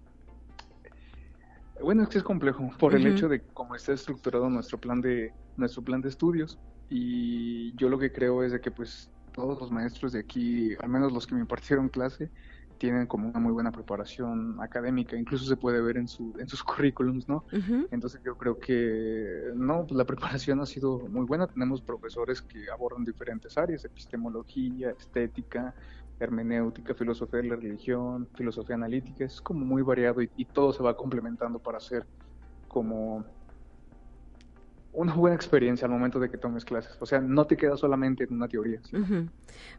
bueno, 1.80 2.02
es 2.02 2.08
que 2.08 2.18
es 2.18 2.24
complejo 2.24 2.70
por 2.78 2.94
el 2.94 3.06
hecho 3.06 3.28
de 3.28 3.42
cómo 3.52 3.74
está 3.74 3.92
estructurado 3.92 4.48
nuestro 4.48 4.78
plan 4.78 5.00
de 5.00 5.32
nuestro 5.56 5.82
plan 5.82 6.00
de 6.00 6.08
estudios 6.08 6.58
y 6.88 7.74
yo 7.76 7.88
lo 7.88 7.98
que 7.98 8.12
creo 8.12 8.42
es 8.42 8.52
de 8.52 8.60
que 8.60 8.70
pues 8.70 9.10
todos 9.32 9.60
los 9.60 9.70
maestros 9.70 10.12
de 10.12 10.20
aquí, 10.20 10.74
al 10.80 10.88
menos 10.88 11.12
los 11.12 11.26
que 11.26 11.34
me 11.34 11.40
impartieron 11.40 11.88
clase, 11.88 12.30
tienen 12.78 13.06
como 13.06 13.28
una 13.28 13.40
muy 13.40 13.52
buena 13.52 13.72
preparación 13.72 14.56
académica, 14.60 15.16
incluso 15.16 15.44
se 15.44 15.56
puede 15.56 15.80
ver 15.80 15.96
en, 15.96 16.08
su, 16.08 16.34
en 16.38 16.48
sus 16.48 16.62
currículums, 16.64 17.28
¿no? 17.28 17.44
Entonces 17.90 18.20
yo 18.24 18.36
creo 18.36 18.58
que, 18.58 19.52
no, 19.54 19.86
pues 19.86 19.96
la 19.96 20.04
preparación 20.04 20.60
ha 20.60 20.66
sido 20.66 20.98
muy 21.08 21.24
buena, 21.24 21.46
tenemos 21.46 21.80
profesores 21.82 22.42
que 22.42 22.70
abordan 22.70 23.04
diferentes 23.04 23.56
áreas, 23.56 23.84
epistemología, 23.84 24.90
estética, 24.90 25.74
hermenéutica, 26.18 26.94
filosofía 26.94 27.40
de 27.40 27.48
la 27.48 27.56
religión, 27.56 28.28
filosofía 28.34 28.74
analítica, 28.76 29.24
es 29.24 29.40
como 29.40 29.64
muy 29.64 29.82
variado 29.82 30.22
y, 30.22 30.44
todo 30.46 30.72
se 30.72 30.82
va 30.82 30.96
complementando 30.96 31.58
para 31.58 31.78
hacer 31.78 32.06
como 32.68 33.24
una 34.92 35.14
buena 35.14 35.36
experiencia 35.36 35.86
al 35.86 35.92
momento 35.92 36.18
de 36.18 36.30
que 36.30 36.38
tomes 36.38 36.64
clases. 36.64 36.96
O 37.00 37.06
sea, 37.06 37.20
no 37.20 37.46
te 37.46 37.56
quedas 37.56 37.80
solamente 37.80 38.24
en 38.24 38.32
una 38.32 38.48
teoría. 38.48 38.80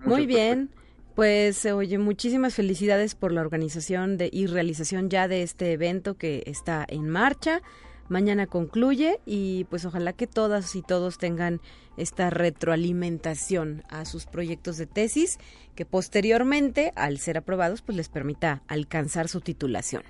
Muy 0.05 0.27
bien. 0.27 0.69
Pues 1.17 1.65
oye, 1.65 1.97
muchísimas 1.97 2.53
felicidades 2.53 3.15
por 3.15 3.31
la 3.31 3.41
organización 3.41 4.17
de, 4.17 4.29
y 4.31 4.45
realización 4.45 5.09
ya 5.09 5.27
de 5.27 5.41
este 5.41 5.71
evento 5.71 6.15
que 6.15 6.43
está 6.45 6.85
en 6.87 7.09
marcha. 7.09 7.63
Mañana 8.07 8.45
concluye 8.45 9.19
y 9.25 9.63
pues 9.63 9.83
ojalá 9.85 10.13
que 10.13 10.27
todas 10.27 10.75
y 10.75 10.83
todos 10.83 11.17
tengan 11.17 11.59
esta 11.97 12.29
retroalimentación 12.29 13.81
a 13.89 14.05
sus 14.05 14.27
proyectos 14.27 14.77
de 14.77 14.85
tesis 14.85 15.39
que 15.73 15.87
posteriormente, 15.87 16.93
al 16.95 17.17
ser 17.17 17.39
aprobados, 17.39 17.81
pues 17.81 17.97
les 17.97 18.09
permita 18.09 18.61
alcanzar 18.67 19.27
su 19.27 19.41
titulación. 19.41 20.03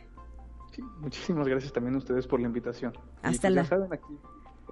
Sí, 0.74 0.82
muchísimas 1.00 1.48
gracias 1.48 1.72
también 1.72 1.96
a 1.96 2.00
ustedes 2.00 2.28
por 2.28 2.42
la 2.42 2.48
invitación. 2.48 2.92
Hasta 3.24 3.48
pues, 3.48 3.72
la... 3.72 3.88
aquí 3.96 4.20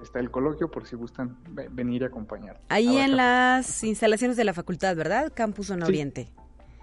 está 0.01 0.19
el 0.19 0.31
coloquio 0.31 0.69
por 0.69 0.85
si 0.85 0.95
gustan 0.95 1.37
venir 1.71 2.03
a 2.03 2.07
acompañar. 2.07 2.61
Ahí 2.69 2.97
en 2.97 3.17
las 3.17 3.83
instalaciones 3.83 4.37
de 4.37 4.43
la 4.43 4.53
facultad, 4.53 4.95
¿verdad? 4.95 5.31
Campus 5.33 5.67
Zona 5.67 5.85
Oriente. 5.85 6.29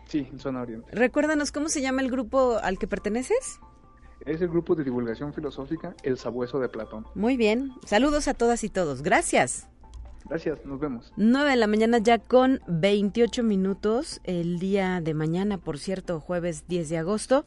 Sí, 0.06 0.28
en 0.30 0.38
Zona 0.38 0.62
Oriente. 0.62 0.90
Recuérdanos, 0.92 1.52
¿cómo 1.52 1.68
se 1.68 1.80
llama 1.80 2.02
el 2.02 2.10
grupo 2.10 2.58
al 2.62 2.78
que 2.78 2.86
perteneces? 2.86 3.60
Es 4.24 4.40
el 4.40 4.48
grupo 4.48 4.74
de 4.74 4.84
divulgación 4.84 5.32
filosófica 5.32 5.94
El 6.02 6.16
Sabueso 6.16 6.60
de 6.60 6.68
Platón. 6.68 7.06
Muy 7.14 7.36
bien. 7.36 7.72
Saludos 7.84 8.28
a 8.28 8.34
todas 8.34 8.62
y 8.62 8.68
todos. 8.68 9.02
Gracias. 9.02 9.68
Gracias, 10.28 10.64
nos 10.64 10.78
vemos. 10.78 11.12
9 11.16 11.50
de 11.50 11.56
la 11.56 11.66
mañana 11.66 11.98
ya 11.98 12.18
con 12.18 12.60
28 12.68 13.42
minutos. 13.42 14.20
El 14.24 14.58
día 14.60 15.00
de 15.00 15.14
mañana, 15.14 15.58
por 15.58 15.78
cierto, 15.78 16.20
jueves 16.20 16.68
10 16.68 16.88
de 16.88 16.98
agosto, 16.98 17.44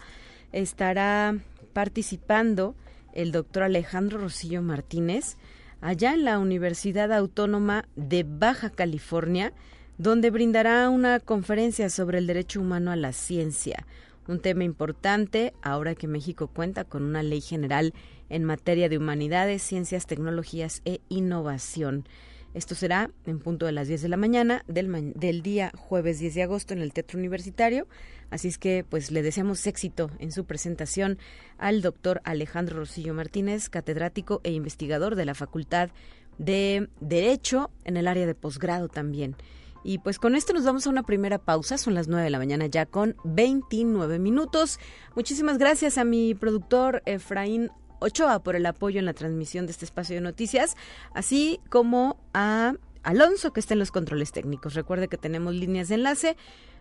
estará 0.52 1.38
participando 1.74 2.76
el 3.14 3.32
doctor 3.32 3.64
Alejandro 3.64 4.20
Rosillo 4.20 4.62
Martínez 4.62 5.38
allá 5.86 6.16
en 6.16 6.26
la 6.26 6.40
Universidad 6.40 7.14
Autónoma 7.14 7.88
de 7.96 8.26
Baja 8.28 8.72
California, 8.72 9.54
donde 10.00 10.32
brindará 10.32 10.90
una 10.90 11.20
conferencia 11.20 11.92
sobre 11.92 12.18
el 12.18 12.26
derecho 12.26 12.60
humano 12.60 12.90
a 12.90 12.96
la 12.96 13.14
ciencia, 13.14 13.86
un 14.28 14.40
tema 14.40 14.64
importante 14.64 15.54
ahora 15.62 15.94
que 15.94 16.08
México 16.08 16.48
cuenta 16.48 16.86
con 16.86 17.04
una 17.04 17.22
ley 17.22 17.40
general 17.40 17.94
en 18.30 18.44
materia 18.44 18.90
de 18.90 18.98
humanidades, 18.98 19.62
ciencias, 19.62 20.08
tecnologías 20.08 20.82
e 20.86 21.02
innovación. 21.08 22.08
Esto 22.56 22.74
será 22.74 23.12
en 23.26 23.40
punto 23.40 23.66
de 23.66 23.74
las 23.74 23.90
10 23.90 24.02
de 24.02 24.08
la 24.08 24.16
mañana 24.16 24.64
del, 24.66 25.42
día 25.42 25.74
jueves 25.76 26.20
10 26.20 26.36
de 26.36 26.44
agosto 26.44 26.74
en 26.74 26.82
el 26.82 26.94
Teatro 26.94 27.20
Universitario. 27.20 27.86
Así 28.30 28.48
es 28.48 28.58
que 28.58 28.86
pues 28.90 29.12
le 29.12 29.22
deseamos 29.22 29.68
éxito 29.68 30.10
en 30.20 30.32
su 30.32 30.46
presentación 30.46 31.20
al 31.58 31.82
doctor 31.82 32.22
Alejandro 32.24 32.78
Rosillo 32.78 33.14
Martínez, 33.14 33.68
catedrático 33.68 34.40
e 34.46 34.54
investigador 34.54 35.16
de 35.16 35.26
la 35.26 35.36
Facultad 35.36 35.90
de 36.38 36.88
Derecho 37.02 37.72
en 37.84 37.98
el 37.98 38.08
área 38.08 38.26
de 38.26 38.36
posgrado 38.36 38.88
también. 38.88 39.36
Y 39.84 39.98
pues 40.00 40.18
con 40.18 40.34
esto 40.34 40.54
nos 40.54 40.64
vamos 40.64 40.88
a 40.88 40.92
una 40.92 41.04
primera 41.04 41.40
pausa, 41.40 41.78
son 41.78 41.94
las 41.94 42.08
9 42.08 42.24
de 42.24 42.30
la 42.30 42.40
mañana 42.40 42.68
ya 42.68 42.86
con 42.86 43.18
29 43.26 44.18
minutos. 44.18 44.80
Muchísimas 45.14 45.58
gracias 45.58 45.98
a 45.98 46.06
mi 46.06 46.34
productor 46.36 47.04
Efraín 47.06 47.70
Ochoa 48.00 48.40
por 48.40 48.56
el 48.56 48.66
apoyo 48.66 49.00
en 49.00 49.06
la 49.06 49.14
transmisión 49.14 49.66
de 49.66 49.72
este 49.72 49.86
espacio 49.86 50.16
de 50.16 50.22
noticias, 50.22 50.76
así 51.14 51.60
como 51.70 52.18
a 52.34 52.74
Alonso 53.04 53.54
que 53.54 53.60
está 53.60 53.74
en 53.74 53.80
los 53.80 53.92
controles 53.92 54.32
técnicos. 54.32 54.74
Recuerde 54.74 55.08
que 55.08 55.18
tenemos 55.18 55.54
líneas 55.54 55.90
de 55.90 55.96
enlace. 55.96 56.38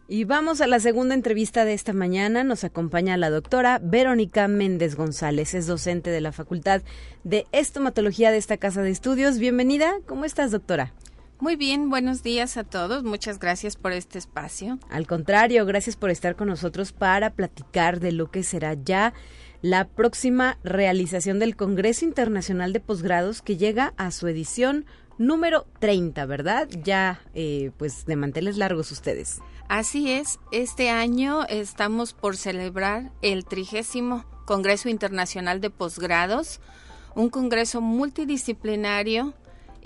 Y 0.09 0.25
vamos 0.25 0.61
a 0.61 0.66
la 0.66 0.81
segunda 0.81 1.14
entrevista 1.14 1.64
de 1.64 1.75
esta 1.75 1.92
mañana. 1.92 2.42
Nos 2.42 2.64
acompaña 2.64 3.16
la 3.16 3.31
doctora 3.31 3.79
Verónica 3.81 4.49
Méndez 4.49 4.97
González. 4.97 5.55
Es 5.55 5.69
docente 5.69 6.11
de 6.11 6.21
la 6.21 6.33
Facultad 6.33 6.83
de 7.23 7.47
Estomatología 7.53 8.33
de 8.33 8.38
esta 8.38 8.57
Casa 8.57 8.83
de 8.83 8.90
Estudios. 8.90 9.38
Bienvenida. 9.38 9.95
¿Cómo 10.07 10.25
estás, 10.25 10.51
doctora? 10.51 10.95
Muy 11.38 11.57
bien, 11.57 11.90
buenos 11.90 12.22
días 12.22 12.57
a 12.57 12.64
todos. 12.64 13.05
Muchas 13.05 13.38
gracias 13.38 13.77
por 13.77 13.92
este 13.92 14.18
espacio. 14.18 14.79
Al 14.88 15.07
contrario, 15.07 15.66
gracias 15.66 15.94
por 15.94 16.09
estar 16.09 16.35
con 16.35 16.49
nosotros 16.49 16.92
para 16.92 17.35
platicar 17.35 18.01
de 18.01 18.12
lo 18.12 18.31
que 18.31 18.42
será 18.42 18.72
ya 18.72 19.12
la 19.61 19.87
próxima 19.87 20.59
realización 20.64 21.38
del 21.38 21.55
Congreso 21.55 22.07
Internacional 22.07 22.72
de 22.72 22.81
Posgrados 22.81 23.42
que 23.42 23.59
llega 23.59 23.92
a 23.99 24.12
su 24.12 24.29
edición 24.29 24.87
número 25.18 25.66
30, 25.79 26.25
¿verdad? 26.25 26.68
Ya, 26.83 27.20
eh, 27.35 27.70
pues, 27.77 28.07
de 28.07 28.16
manteles 28.16 28.57
largos 28.57 28.90
ustedes. 28.90 29.40
Así 29.68 30.11
es, 30.11 30.38
este 30.53 30.88
año 30.88 31.44
estamos 31.49 32.14
por 32.14 32.38
celebrar 32.38 33.12
el 33.20 33.44
trigésimo 33.44 34.25
Congreso 34.46 34.88
Internacional 34.88 35.61
de 35.61 35.68
Posgrados, 35.68 36.61
un 37.14 37.29
congreso 37.29 37.83
multidisciplinario 37.83 39.35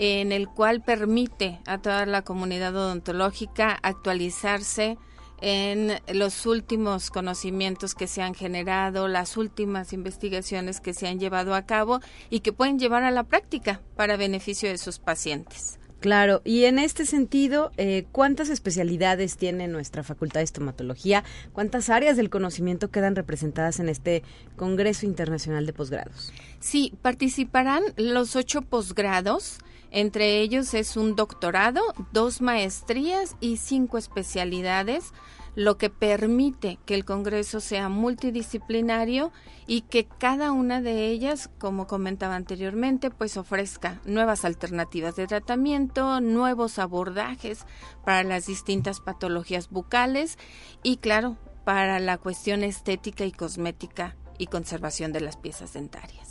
en 0.02 0.32
el 0.32 0.48
cual 0.48 0.80
permite 0.80 1.60
a 1.66 1.76
toda 1.76 2.06
la 2.06 2.22
comunidad 2.22 2.74
odontológica 2.74 3.78
actualizarse 3.82 4.96
en 5.42 6.00
los 6.14 6.46
últimos 6.46 7.10
conocimientos 7.10 7.94
que 7.94 8.06
se 8.06 8.22
han 8.22 8.34
generado, 8.34 9.08
las 9.08 9.36
últimas 9.36 9.92
investigaciones 9.92 10.80
que 10.80 10.94
se 10.94 11.06
han 11.06 11.20
llevado 11.20 11.54
a 11.54 11.66
cabo 11.66 12.00
y 12.30 12.40
que 12.40 12.54
pueden 12.54 12.78
llevar 12.78 13.02
a 13.02 13.10
la 13.10 13.24
práctica 13.24 13.82
para 13.94 14.16
beneficio 14.16 14.70
de 14.70 14.78
sus 14.78 14.98
pacientes. 14.98 15.78
Claro, 16.00 16.40
y 16.46 16.64
en 16.64 16.78
este 16.78 17.04
sentido, 17.04 17.70
eh, 17.76 18.06
¿cuántas 18.10 18.48
especialidades 18.48 19.36
tiene 19.36 19.68
nuestra 19.68 20.02
Facultad 20.02 20.40
de 20.40 20.44
Estomatología? 20.44 21.24
¿Cuántas 21.52 21.90
áreas 21.90 22.16
del 22.16 22.30
conocimiento 22.30 22.90
quedan 22.90 23.16
representadas 23.16 23.80
en 23.80 23.90
este 23.90 24.22
Congreso 24.56 25.04
Internacional 25.04 25.66
de 25.66 25.74
Posgrados? 25.74 26.32
Sí, 26.58 26.94
participarán 27.02 27.82
los 27.98 28.34
ocho 28.34 28.62
posgrados 28.62 29.58
entre 29.90 30.40
ellos 30.40 30.74
es 30.74 30.96
un 30.96 31.16
doctorado, 31.16 31.83
dos 32.12 32.40
maestrías 32.40 33.37
y 33.40 33.57
cinco 33.57 33.98
especialidades, 33.98 35.12
lo 35.57 35.79
que 35.79 35.90
permite 35.90 36.79
que 36.87 36.94
el 36.94 37.05
Congreso 37.05 37.61
sea 37.61 37.88
multidisciplinario 37.88 39.33
y 39.66 39.83
que 39.83 40.07
cada 40.07 40.53
una 40.53 40.81
de 40.81 41.09
ellas, 41.09 41.50
como 41.59 41.87
comentaba 41.87 42.37
anteriormente, 42.37 43.11
pues 43.11 43.37
ofrezca 43.37 44.00
nuevas 44.05 44.44
alternativas 44.44 45.16
de 45.16 45.26
tratamiento, 45.26 46.20
nuevos 46.20 46.79
abordajes 46.79 47.66
para 48.05 48.22
las 48.22 48.46
distintas 48.46 49.00
patologías 49.00 49.70
bucales 49.70 50.38
y, 50.83 50.98
claro, 50.98 51.37
para 51.64 51.98
la 51.98 52.18
cuestión 52.18 52.62
estética 52.62 53.24
y 53.24 53.33
cosmética 53.33 54.16
y 54.38 54.46
conservación 54.46 55.12
de 55.12 55.20
las 55.20 55.37
piezas 55.37 55.72
dentarias. 55.72 56.30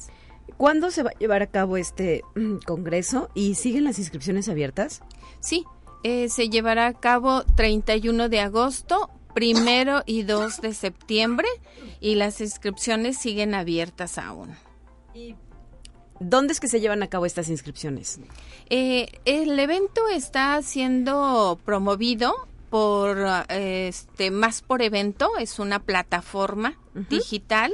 ¿Cuándo 0.58 0.92
se 0.92 1.04
va 1.04 1.12
a 1.12 1.20
llevar 1.20 1.42
a 1.42 1.48
cabo 1.48 1.78
este 1.78 2.24
mm, 2.36 2.58
congreso 2.66 3.30
y 3.34 3.56
siguen 3.56 3.84
las 3.84 4.00
inscripciones 4.00 4.50
abiertas? 4.50 5.02
Sí, 5.40 5.66
eh, 6.04 6.30
se 6.30 6.50
llevará 6.50 6.88
a 6.88 6.94
cabo 6.94 7.44
31 7.56 8.30
de 8.30 8.40
agosto, 8.40 9.10
primero 9.34 10.04
y 10.06 10.24
2 10.24 10.62
de 10.62 10.74
septiembre 10.74 11.48
y 12.00 12.16
las 12.16 12.42
inscripciones 12.42 13.18
siguen 13.18 13.54
abiertas 13.54 14.18
aún. 14.18 14.56
¿Dónde 16.20 16.54
es 16.54 16.60
que 16.60 16.68
se 16.68 16.82
llevan 16.82 17.04
a 17.04 17.08
cabo 17.08 17.26
estas 17.26 17.50
inscripciones? 17.50 18.20
Eh, 18.70 19.08
el 19.26 19.58
evento 19.60 20.08
está 20.10 20.62
siendo 20.62 21.60
promovido 21.64 22.48
por 22.70 23.18
este 23.50 24.30
más 24.30 24.62
por 24.62 24.82
evento 24.82 25.32
es 25.40 25.60
una 25.60 25.80
plataforma 25.80 26.78
digital 27.10 27.74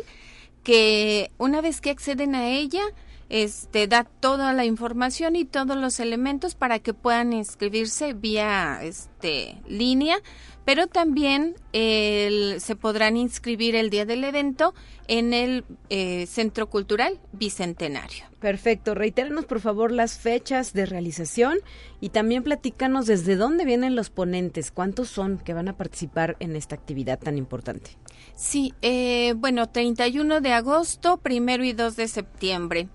que 0.66 1.32
una 1.38 1.62
vez 1.62 1.80
que 1.80 1.92
acceden 1.92 2.36
a 2.36 2.50
ella 2.50 2.82
este 3.30 3.88
da 3.88 4.04
toda 4.04 4.52
la 4.52 4.66
información 4.66 5.36
y 5.36 5.46
todos 5.46 5.78
los 5.78 6.00
elementos 6.00 6.56
para 6.56 6.80
que 6.80 6.94
puedan 6.94 7.34
inscribirse 7.34 8.14
vía 8.14 8.80
este 8.82 9.62
línea 9.68 10.18
pero 10.66 10.88
también 10.88 11.56
se 11.72 12.76
podrán 12.80 13.18
inscribir 13.18 13.76
el 13.76 13.90
día 13.90 14.06
del 14.06 14.24
evento 14.24 14.74
en 15.08 15.34
el 15.34 15.64
eh, 15.90 16.26
Centro 16.26 16.70
Cultural 16.70 17.20
Bicentenario. 17.32 18.26
Perfecto. 18.40 18.96
Reitéranos, 18.96 19.46
por 19.46 19.60
favor, 19.60 19.92
las 19.92 20.18
fechas 20.18 20.74
de 20.74 20.86
realización 20.86 21.58
y 22.02 22.10
también 22.10 22.44
platícanos 22.44 23.06
desde 23.06 23.36
dónde 23.36 23.66
vienen 23.66 23.96
los 23.96 24.10
ponentes, 24.10 24.72
cuántos 24.72 25.10
son 25.10 25.38
que 25.38 25.54
van 25.54 25.68
a 25.68 25.78
participar 25.78 26.36
en 26.40 26.56
esta 26.56 26.76
actividad 26.76 27.20
tan 27.20 27.38
importante. 27.38 27.92
Sí, 28.36 28.74
eh, 28.82 29.34
bueno, 29.38 29.70
31 29.70 30.42
de 30.42 30.54
agosto, 30.54 31.18
primero 31.18 31.64
y 31.64 31.74
2 31.74 31.96
de 31.96 32.08
septiembre. 32.08 32.88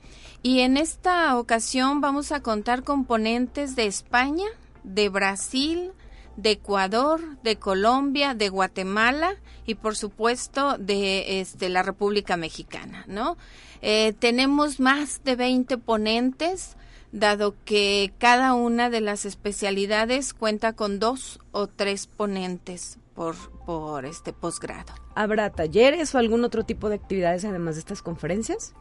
Y 0.43 0.61
en 0.61 0.77
esta 0.77 1.39
ocasión 1.39 2.01
vamos 2.01 2.33
a 2.33 2.41
contar 2.41 2.83
con 2.83 3.05
ponentes 3.05 3.77
de 3.77 3.87
España, 3.87 4.47
de 4.83 5.09
Brasil, 5.09 5.93
de 6.41 6.53
Ecuador, 6.53 7.21
de 7.43 7.57
Colombia, 7.57 8.35
de 8.35 8.49
Guatemala 8.49 9.37
y 9.67 9.75
por 9.75 9.97
supuesto 9.97 10.77
de 10.79 11.41
este, 11.41 11.69
la 11.69 11.83
República 11.83 12.37
Mexicana, 12.37 13.05
¿no? 13.07 13.37
Eh, 13.83 14.15
tenemos 14.19 14.81
más 14.81 15.23
de 15.25 15.37
20 15.37 15.79
ponentes, 15.79 16.77
dado 17.13 17.55
que 17.65 18.13
cada 18.19 18.55
una 18.55 18.91
de 18.91 19.01
las 19.01 19.25
especialidades 19.25 20.35
cuenta 20.35 20.75
con 20.75 20.99
dos 20.99 21.41
o 21.53 21.67
tres 21.67 22.07
ponentes 22.07 22.99
por, 23.15 23.37
por 23.67 24.07
este 24.07 24.33
posgrado. 24.33 24.93
¿Habrá 25.15 25.51
talleres 25.51 26.15
o 26.15 26.19
algún 26.19 26.45
otro 26.45 26.65
tipo 26.65 26.89
de 26.89 26.95
actividades 26.97 27.45
además 27.45 27.75
de 27.75 27.81
estas 27.81 28.03
conferencias? 28.03 28.75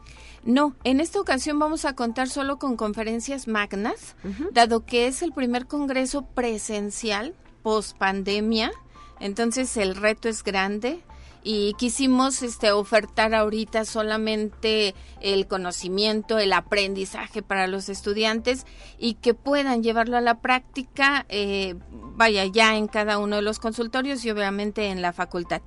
No, 0.44 0.74
en 0.84 1.00
esta 1.00 1.20
ocasión 1.20 1.58
vamos 1.58 1.84
a 1.84 1.94
contar 1.94 2.28
solo 2.28 2.58
con 2.58 2.76
conferencias 2.76 3.46
magnas, 3.46 4.16
dado 4.52 4.86
que 4.86 5.06
es 5.06 5.22
el 5.22 5.32
primer 5.32 5.66
congreso 5.66 6.22
presencial 6.22 7.34
post 7.62 7.96
pandemia, 7.96 8.72
entonces 9.18 9.76
el 9.76 9.96
reto 9.96 10.28
es 10.28 10.42
grande 10.42 11.00
y 11.42 11.74
quisimos 11.74 12.42
este 12.42 12.72
ofertar 12.72 13.34
ahorita 13.34 13.84
solamente 13.84 14.94
el 15.20 15.46
conocimiento, 15.46 16.38
el 16.38 16.52
aprendizaje 16.52 17.42
para 17.42 17.66
los 17.66 17.88
estudiantes 17.88 18.66
y 18.98 19.14
que 19.14 19.34
puedan 19.34 19.82
llevarlo 19.82 20.16
a 20.16 20.20
la 20.20 20.40
práctica, 20.40 21.24
eh, 21.28 21.76
vaya 21.90 22.44
ya 22.44 22.76
en 22.76 22.88
cada 22.88 23.18
uno 23.18 23.36
de 23.36 23.42
los 23.42 23.58
consultorios 23.58 24.24
y 24.24 24.30
obviamente 24.30 24.88
en 24.90 25.00
la 25.00 25.12
facultad. 25.12 25.62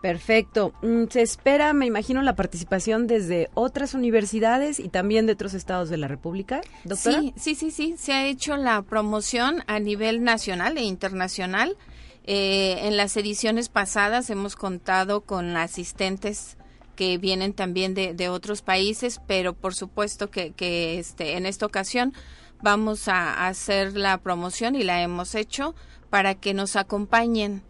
Perfecto. 0.00 0.72
Mm, 0.82 1.04
se 1.10 1.22
espera, 1.22 1.72
me 1.72 1.86
imagino, 1.86 2.22
la 2.22 2.36
participación 2.36 3.06
desde 3.06 3.50
otras 3.54 3.94
universidades 3.94 4.78
y 4.78 4.88
también 4.88 5.26
de 5.26 5.32
otros 5.32 5.54
estados 5.54 5.88
de 5.88 5.96
la 5.96 6.08
República, 6.08 6.60
doctora. 6.84 7.20
Sí, 7.20 7.34
sí, 7.36 7.54
sí, 7.54 7.70
sí. 7.70 7.94
Se 7.98 8.12
ha 8.12 8.26
hecho 8.26 8.56
la 8.56 8.82
promoción 8.82 9.62
a 9.66 9.78
nivel 9.78 10.22
nacional 10.22 10.76
e 10.78 10.82
internacional. 10.82 11.76
Eh, 12.24 12.86
en 12.86 12.96
las 12.96 13.16
ediciones 13.16 13.68
pasadas 13.68 14.30
hemos 14.30 14.56
contado 14.56 15.22
con 15.22 15.56
asistentes 15.56 16.56
que 16.96 17.18
vienen 17.18 17.52
también 17.52 17.94
de, 17.94 18.28
otros 18.28 18.62
países, 18.62 19.20
pero 19.26 19.54
por 19.54 19.74
supuesto 19.74 20.30
que, 20.30 20.52
que 20.52 20.98
este, 20.98 21.36
en 21.36 21.46
esta 21.46 21.66
ocasión 21.66 22.14
vamos 22.62 23.06
a 23.08 23.46
hacer 23.46 23.96
la 23.96 24.18
promoción 24.18 24.74
y 24.74 24.82
la 24.82 25.02
hemos 25.02 25.34
hecho 25.34 25.74
para 26.10 26.34
que 26.34 26.54
nos 26.54 26.74
acompañen 26.74 27.62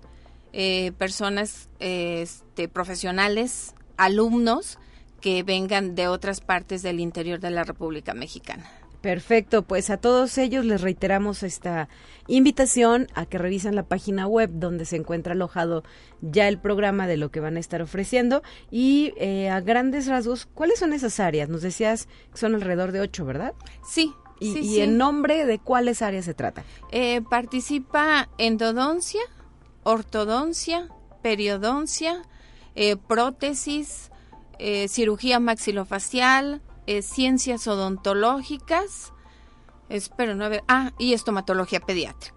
eh, 0.58 0.92
personas 0.96 1.68
este, 1.80 2.66
profesionales, 2.66 3.74
alumnos 3.98 4.78
que 5.20 5.42
vengan 5.42 5.94
de 5.94 6.08
otras 6.08 6.40
partes 6.40 6.82
del 6.82 6.98
interior 6.98 7.40
de 7.40 7.50
la 7.50 7.62
República 7.62 8.14
Mexicana. 8.14 8.66
Perfecto, 9.02 9.64
pues 9.64 9.90
a 9.90 9.98
todos 9.98 10.38
ellos 10.38 10.64
les 10.64 10.80
reiteramos 10.80 11.42
esta 11.42 11.90
invitación 12.26 13.06
a 13.14 13.26
que 13.26 13.36
revisen 13.36 13.74
la 13.74 13.82
página 13.82 14.26
web 14.26 14.48
donde 14.54 14.86
se 14.86 14.96
encuentra 14.96 15.34
alojado 15.34 15.84
ya 16.22 16.48
el 16.48 16.58
programa 16.58 17.06
de 17.06 17.18
lo 17.18 17.30
que 17.30 17.40
van 17.40 17.58
a 17.58 17.60
estar 17.60 17.82
ofreciendo 17.82 18.42
y 18.70 19.12
eh, 19.18 19.50
a 19.50 19.60
grandes 19.60 20.06
rasgos, 20.06 20.46
¿cuáles 20.46 20.78
son 20.78 20.94
esas 20.94 21.20
áreas? 21.20 21.50
Nos 21.50 21.60
decías 21.60 22.08
que 22.32 22.38
son 22.38 22.54
alrededor 22.54 22.92
de 22.92 23.00
ocho, 23.00 23.26
¿verdad? 23.26 23.52
Sí. 23.86 24.14
¿Y, 24.40 24.58
y 24.58 24.80
en 24.80 24.96
nombre 24.96 25.44
de 25.44 25.58
cuáles 25.58 26.00
áreas 26.00 26.24
se 26.24 26.34
trata? 26.34 26.64
Eh, 26.90 27.20
participa 27.28 28.28
endodoncia, 28.38 29.20
ortodoncia, 29.86 30.88
periodoncia, 31.22 32.22
eh, 32.74 32.96
prótesis, 32.96 34.10
eh, 34.58 34.88
cirugía 34.88 35.38
maxilofacial, 35.38 36.60
eh, 36.88 37.02
ciencias 37.02 37.68
odontológicas, 37.68 39.12
espero 39.88 40.34
no 40.34 40.48
ver, 40.48 40.62
ah, 40.68 40.92
y 40.98 41.12
estomatología 41.12 41.80
pediátrica. 41.80 42.34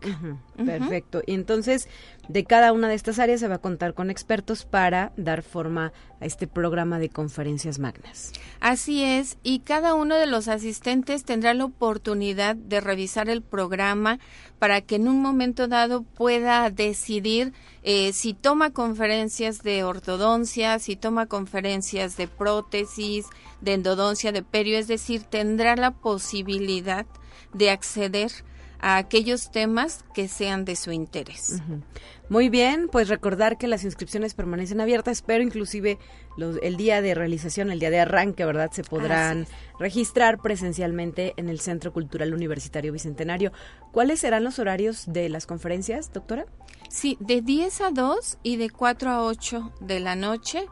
Perfecto. 0.58 1.22
Y 1.26 1.34
entonces, 1.34 1.88
de 2.28 2.44
cada 2.44 2.74
una 2.74 2.88
de 2.88 2.96
estas 2.96 3.20
áreas 3.20 3.40
se 3.40 3.48
va 3.48 3.56
a 3.56 3.62
contar 3.62 3.94
con 3.94 4.10
expertos 4.10 4.66
para 4.66 5.12
dar 5.18 5.42
forma 5.42 5.92
a 6.20 6.26
este 6.26 6.48
programa 6.48 7.00
de 7.00 7.10
conferencias 7.10 7.80
magnas. 7.80 8.34
Así 8.60 9.04
es, 9.04 9.38
y 9.42 9.60
cada 9.60 9.94
uno 9.94 10.16
de 10.16 10.26
los 10.26 10.48
asistentes 10.48 11.24
tendrá 11.24 11.54
la 11.54 11.66
oportunidad 11.66 12.56
de 12.56 12.82
revisar 12.82 13.30
el 13.30 13.42
programa 13.42 14.20
para 14.60 14.82
que 14.82 14.96
en 14.96 15.08
un 15.08 15.22
momento 15.22 15.68
dado 15.68 16.04
pueda 16.04 16.70
decidir 16.70 17.54
eh, 17.84 18.12
si 18.14 18.34
toma 18.34 18.72
conferencias 18.72 19.64
de 19.64 19.84
ortodoncia, 19.84 20.78
si 20.80 20.98
toma 20.98 21.28
conferencias 21.28 22.18
de 22.18 22.28
prótesis, 22.28 23.26
de 23.62 23.74
endodoncia, 23.74 24.32
de 24.32 24.44
perio, 24.44 24.78
es 24.78 24.88
decir, 24.88 25.24
tendrá 25.24 25.76
la 25.76 25.92
posibilidad 25.92 27.06
de 27.54 27.70
acceder 27.70 28.32
a 28.82 28.96
aquellos 28.96 29.52
temas 29.52 30.06
que 30.14 30.30
sean 30.30 30.64
de 30.64 30.78
su 30.78 30.94
interés. 30.94 31.62
Muy 32.30 32.48
bien, 32.48 32.88
pues 32.90 33.10
recordar 33.10 33.58
que 33.58 33.68
las 33.68 33.84
inscripciones 33.84 34.34
permanecen 34.36 34.80
abiertas, 34.80 35.22
pero 35.22 35.44
inclusive 35.44 35.98
el 36.38 36.78
día 36.78 37.02
de 37.02 37.14
realización, 37.14 37.72
el 37.72 37.80
día 37.80 37.90
de 37.90 38.00
arranque, 38.00 38.46
¿verdad? 38.46 38.72
Se 38.72 38.84
podrán 38.84 39.48
registrar 39.80 40.38
presencialmente 40.38 41.34
en 41.36 41.50
el 41.50 41.60
Centro 41.60 41.92
Cultural 41.92 42.34
Universitario 42.34 42.94
Bicentenario. 42.94 43.52
¿Cuáles 43.92 44.22
serán 44.22 44.46
los 44.46 44.60
horarios 44.60 45.06
de 45.08 45.28
las 45.28 45.46
conferencias, 45.46 46.14
doctora? 46.14 46.46
Sí, 46.88 47.18
de 47.20 47.42
10 47.42 47.82
a 47.82 47.92
2 47.92 48.38
y 48.44 48.56
de 48.56 48.70
4 48.70 49.10
a 49.10 49.26
8 49.26 49.74
de 49.82 50.00
la 50.00 50.16
noche. 50.16 50.66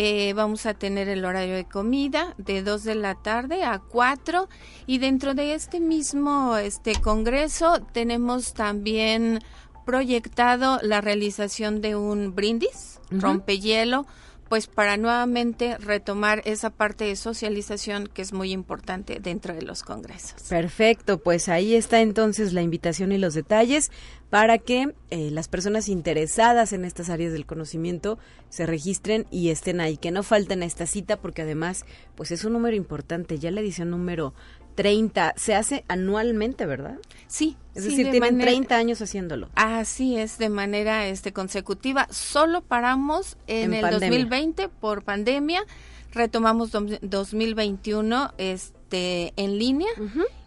Eh, 0.00 0.32
vamos 0.32 0.64
a 0.66 0.74
tener 0.74 1.08
el 1.08 1.24
horario 1.24 1.56
de 1.56 1.64
comida 1.64 2.32
de 2.38 2.62
2 2.62 2.84
de 2.84 2.94
la 2.94 3.16
tarde 3.16 3.64
a 3.64 3.80
4 3.80 4.48
y 4.86 4.98
dentro 4.98 5.34
de 5.34 5.54
este 5.54 5.80
mismo 5.80 6.56
este 6.56 6.92
congreso 7.00 7.80
tenemos 7.92 8.54
también 8.54 9.40
proyectado 9.84 10.78
la 10.82 11.00
realización 11.00 11.80
de 11.80 11.96
un 11.96 12.32
brindis, 12.32 13.00
rompehielo, 13.10 14.06
pues 14.48 14.66
para 14.66 14.96
nuevamente 14.96 15.76
retomar 15.78 16.42
esa 16.44 16.70
parte 16.70 17.04
de 17.04 17.16
socialización 17.16 18.06
que 18.06 18.22
es 18.22 18.32
muy 18.32 18.52
importante 18.52 19.18
dentro 19.20 19.54
de 19.54 19.62
los 19.62 19.82
congresos. 19.82 20.42
Perfecto, 20.48 21.18
pues 21.18 21.48
ahí 21.48 21.74
está 21.74 22.00
entonces 22.00 22.52
la 22.52 22.62
invitación 22.62 23.12
y 23.12 23.18
los 23.18 23.34
detalles 23.34 23.90
para 24.30 24.58
que 24.58 24.94
eh, 25.10 25.30
las 25.30 25.48
personas 25.48 25.88
interesadas 25.88 26.72
en 26.72 26.84
estas 26.84 27.08
áreas 27.08 27.32
del 27.32 27.46
conocimiento 27.46 28.18
se 28.50 28.66
registren 28.66 29.26
y 29.30 29.50
estén 29.50 29.80
ahí, 29.80 29.96
que 29.96 30.10
no 30.10 30.22
falten 30.22 30.62
a 30.62 30.66
esta 30.66 30.86
cita 30.86 31.18
porque 31.18 31.42
además 31.42 31.84
pues 32.14 32.30
es 32.30 32.44
un 32.44 32.52
número 32.52 32.76
importante, 32.76 33.38
ya 33.38 33.50
la 33.50 33.60
edición 33.60 33.90
número 33.90 34.34
30, 34.78 35.34
se 35.36 35.56
hace 35.56 35.84
anualmente, 35.88 36.64
¿verdad? 36.64 37.00
Sí. 37.26 37.56
Es 37.74 37.82
decir, 37.82 38.12
tienen 38.12 38.38
30 38.38 38.76
años 38.76 39.02
haciéndolo. 39.02 39.48
Así 39.56 40.16
es, 40.16 40.38
de 40.38 40.50
manera 40.50 41.08
este 41.08 41.32
consecutiva. 41.32 42.06
Solo 42.12 42.60
paramos 42.60 43.36
en, 43.48 43.74
el 43.74 43.90
2020 43.90 44.68
por 44.68 45.02
pandemia, 45.02 45.64
retomamos 46.12 46.70
2021 46.70 48.34
este 48.38 49.32
en 49.34 49.58
línea 49.58 49.90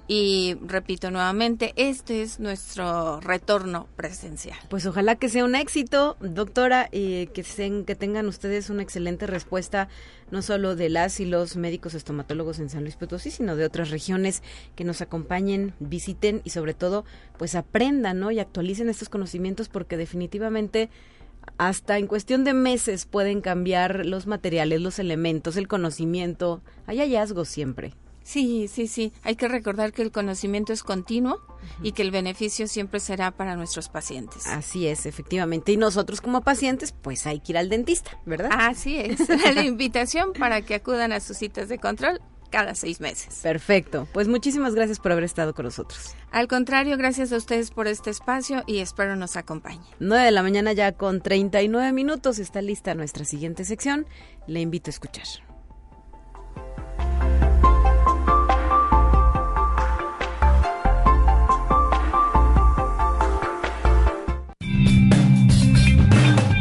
y 0.07 0.57
repito 0.65 1.09
nuevamente, 1.09 1.73
este 1.77 2.21
es 2.21 2.39
nuestro 2.39 3.21
retorno 3.21 3.87
presencial. 3.95 4.57
Pues 4.69 4.85
ojalá 4.85 5.15
que 5.15 5.29
sea 5.29 5.45
un 5.45 5.55
éxito, 5.55 6.17
doctora, 6.19 6.89
y 6.91 7.27
que, 7.27 7.43
tengan 7.95 8.27
ustedes 8.27 8.69
una 8.69 8.83
excelente 8.83 9.27
respuesta, 9.27 9.87
no 10.29 10.41
solo 10.41 10.75
de 10.75 10.89
las 10.89 11.19
y 11.19 11.25
los 11.25 11.55
médicos 11.55 11.93
estomatólogos 11.93 12.59
en 12.59 12.69
San 12.69 12.83
Luis 12.83 12.95
Potosí, 12.95 13.31
sino 13.31 13.55
de 13.55 13.65
otras 13.65 13.89
regiones 13.89 14.43
que 14.75 14.83
nos 14.83 15.01
acompañen, 15.01 15.73
visiten 15.79 16.41
y 16.43 16.49
sobre 16.49 16.73
todo, 16.73 17.05
pues 17.37 17.55
aprendan, 17.55 18.19
¿no? 18.19 18.31
Y 18.31 18.39
actualicen 18.39 18.89
estos 18.89 19.09
conocimientos 19.09 19.69
porque 19.69 19.97
definitivamente 19.97 20.89
hasta 21.57 21.97
en 21.97 22.07
cuestión 22.07 22.43
de 22.43 22.53
meses 22.53 23.05
pueden 23.05 23.41
cambiar 23.41 24.05
los 24.05 24.27
materiales, 24.27 24.81
los 24.81 24.99
elementos, 24.99 25.57
el 25.57 25.67
conocimiento. 25.67 26.61
Hay 26.85 26.99
hallazgos 26.99 27.47
siempre. 27.47 27.93
Sí, 28.23 28.67
sí, 28.67 28.87
sí. 28.87 29.13
Hay 29.23 29.35
que 29.35 29.47
recordar 29.47 29.93
que 29.93 30.01
el 30.01 30.11
conocimiento 30.11 30.73
es 30.73 30.83
continuo 30.83 31.41
y 31.81 31.91
que 31.93 32.01
el 32.01 32.11
beneficio 32.11 32.67
siempre 32.67 32.99
será 32.99 33.31
para 33.31 33.55
nuestros 33.55 33.89
pacientes. 33.89 34.47
Así 34.47 34.87
es, 34.87 35.05
efectivamente. 35.05 35.71
Y 35.71 35.77
nosotros 35.77 36.21
como 36.21 36.41
pacientes, 36.41 36.91
pues 36.91 37.25
hay 37.25 37.39
que 37.39 37.53
ir 37.53 37.57
al 37.57 37.69
dentista, 37.69 38.19
¿verdad? 38.25 38.51
Así 38.53 38.97
es. 38.97 39.27
La 39.55 39.63
invitación 39.63 40.33
para 40.33 40.61
que 40.61 40.75
acudan 40.75 41.11
a 41.11 41.19
sus 41.19 41.37
citas 41.37 41.69
de 41.69 41.79
control 41.79 42.21
cada 42.51 42.75
seis 42.75 42.99
meses. 42.99 43.39
Perfecto. 43.41 44.07
Pues 44.13 44.27
muchísimas 44.27 44.75
gracias 44.75 44.99
por 44.99 45.13
haber 45.13 45.23
estado 45.23 45.55
con 45.55 45.65
nosotros. 45.65 46.15
Al 46.31 46.47
contrario, 46.47 46.97
gracias 46.97 47.31
a 47.31 47.37
ustedes 47.37 47.71
por 47.71 47.87
este 47.87 48.09
espacio 48.09 48.63
y 48.67 48.79
espero 48.79 49.15
nos 49.15 49.37
acompañen. 49.37 49.81
9 49.99 50.25
de 50.25 50.31
la 50.31 50.43
mañana 50.43 50.73
ya 50.73 50.91
con 50.91 51.21
39 51.21 51.93
minutos. 51.93 52.37
Está 52.37 52.61
lista 52.61 52.93
nuestra 52.93 53.25
siguiente 53.25 53.65
sección. 53.65 54.05
Le 54.47 54.59
invito 54.59 54.89
a 54.89 54.91
escuchar. 54.91 55.50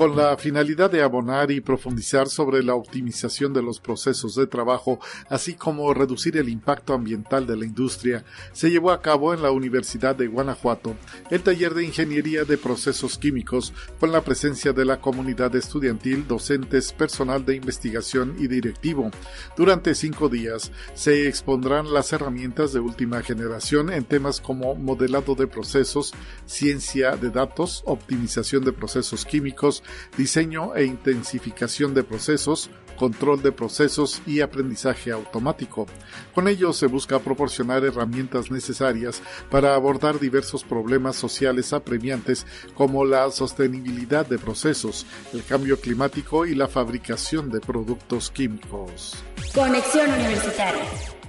con 0.00 0.16
la 0.16 0.34
finalidad 0.38 0.90
de 0.90 1.02
abonar 1.02 1.50
y 1.50 1.60
profundizar 1.60 2.26
sobre 2.30 2.62
la 2.62 2.74
optimización 2.74 3.52
de 3.52 3.60
los 3.60 3.80
procesos 3.80 4.34
de 4.34 4.46
trabajo, 4.46 4.98
así 5.28 5.52
como 5.52 5.92
reducir 5.92 6.38
el 6.38 6.48
impacto 6.48 6.94
ambiental 6.94 7.46
de 7.46 7.54
la 7.54 7.66
industria, 7.66 8.24
se 8.54 8.70
llevó 8.70 8.92
a 8.92 9.02
cabo 9.02 9.34
en 9.34 9.42
la 9.42 9.50
Universidad 9.50 10.16
de 10.16 10.26
Guanajuato 10.26 10.96
el 11.28 11.42
taller 11.42 11.74
de 11.74 11.84
Ingeniería 11.84 12.44
de 12.44 12.56
Procesos 12.56 13.18
Químicos 13.18 13.74
con 13.98 14.10
la 14.10 14.24
presencia 14.24 14.72
de 14.72 14.86
la 14.86 15.02
comunidad 15.02 15.54
estudiantil, 15.54 16.26
docentes, 16.26 16.94
personal 16.94 17.44
de 17.44 17.56
investigación 17.56 18.36
y 18.38 18.46
directivo. 18.46 19.10
Durante 19.54 19.94
cinco 19.94 20.30
días 20.30 20.72
se 20.94 21.28
expondrán 21.28 21.92
las 21.92 22.10
herramientas 22.14 22.72
de 22.72 22.80
última 22.80 23.20
generación 23.20 23.92
en 23.92 24.04
temas 24.04 24.40
como 24.40 24.74
modelado 24.76 25.34
de 25.34 25.46
procesos, 25.46 26.14
ciencia 26.46 27.18
de 27.18 27.28
datos, 27.28 27.82
optimización 27.84 28.64
de 28.64 28.72
procesos 28.72 29.26
químicos, 29.26 29.82
diseño 30.16 30.74
e 30.74 30.84
intensificación 30.84 31.94
de 31.94 32.02
procesos, 32.02 32.70
control 32.96 33.42
de 33.42 33.50
procesos 33.50 34.20
y 34.26 34.42
aprendizaje 34.42 35.10
automático. 35.10 35.86
Con 36.34 36.48
ello 36.48 36.72
se 36.74 36.86
busca 36.86 37.18
proporcionar 37.18 37.82
herramientas 37.84 38.50
necesarias 38.50 39.22
para 39.50 39.74
abordar 39.74 40.20
diversos 40.20 40.64
problemas 40.64 41.16
sociales 41.16 41.72
apremiantes 41.72 42.46
como 42.74 43.04
la 43.04 43.30
sostenibilidad 43.30 44.26
de 44.26 44.38
procesos, 44.38 45.06
el 45.32 45.44
cambio 45.44 45.80
climático 45.80 46.44
y 46.44 46.54
la 46.54 46.68
fabricación 46.68 47.50
de 47.50 47.60
productos 47.60 48.30
químicos. 48.30 49.24
Conexión 49.54 50.10
Universitaria. 50.12 51.19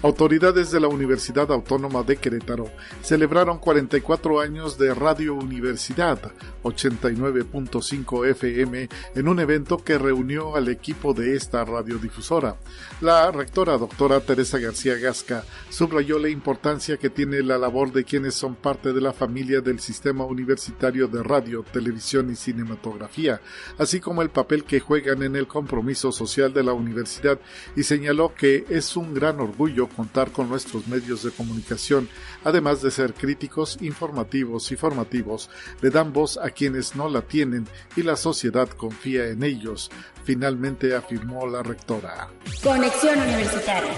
Autoridades 0.00 0.70
de 0.70 0.78
la 0.78 0.86
Universidad 0.86 1.50
Autónoma 1.50 2.04
de 2.04 2.18
Querétaro 2.18 2.70
celebraron 3.02 3.58
44 3.58 4.40
años 4.40 4.78
de 4.78 4.94
Radio 4.94 5.34
Universidad 5.34 6.20
89.5 6.62 8.28
FM 8.28 8.88
en 9.16 9.28
un 9.28 9.40
evento 9.40 9.78
que 9.78 9.98
reunió 9.98 10.54
al 10.54 10.68
equipo 10.68 11.14
de 11.14 11.34
esta 11.34 11.64
radiodifusora. 11.64 12.54
La 13.00 13.32
rectora 13.32 13.76
doctora 13.76 14.20
Teresa 14.20 14.58
García 14.58 14.94
Gasca 14.94 15.42
subrayó 15.68 16.20
la 16.20 16.28
importancia 16.28 16.96
que 16.96 17.10
tiene 17.10 17.42
la 17.42 17.58
labor 17.58 17.90
de 17.90 18.04
quienes 18.04 18.34
son 18.34 18.54
parte 18.54 18.92
de 18.92 19.00
la 19.00 19.12
familia 19.12 19.60
del 19.60 19.80
sistema 19.80 20.24
universitario 20.24 21.08
de 21.08 21.24
radio, 21.24 21.64
televisión 21.72 22.30
y 22.30 22.36
cinematografía, 22.36 23.40
así 23.78 23.98
como 23.98 24.22
el 24.22 24.30
papel 24.30 24.62
que 24.62 24.78
juegan 24.78 25.24
en 25.24 25.34
el 25.34 25.48
compromiso 25.48 26.12
social 26.12 26.52
de 26.52 26.62
la 26.62 26.72
universidad 26.72 27.40
y 27.74 27.82
señaló 27.82 28.32
que 28.32 28.64
es 28.68 28.96
un 28.96 29.12
gran 29.12 29.40
orgullo 29.40 29.87
contar 29.88 30.30
con 30.32 30.48
nuestros 30.48 30.86
medios 30.86 31.22
de 31.22 31.30
comunicación, 31.30 32.08
además 32.44 32.82
de 32.82 32.90
ser 32.90 33.14
críticos, 33.14 33.78
informativos 33.80 34.70
y 34.72 34.76
formativos, 34.76 35.50
le 35.80 35.90
dan 35.90 36.12
voz 36.12 36.38
a 36.38 36.50
quienes 36.50 36.96
no 36.96 37.08
la 37.08 37.22
tienen 37.22 37.66
y 37.96 38.02
la 38.02 38.16
sociedad 38.16 38.68
confía 38.68 39.28
en 39.28 39.42
ellos, 39.42 39.90
finalmente 40.24 40.94
afirmó 40.94 41.46
la 41.46 41.62
rectora. 41.62 42.28
Conexión 42.62 43.18
Universitaria 43.20 43.94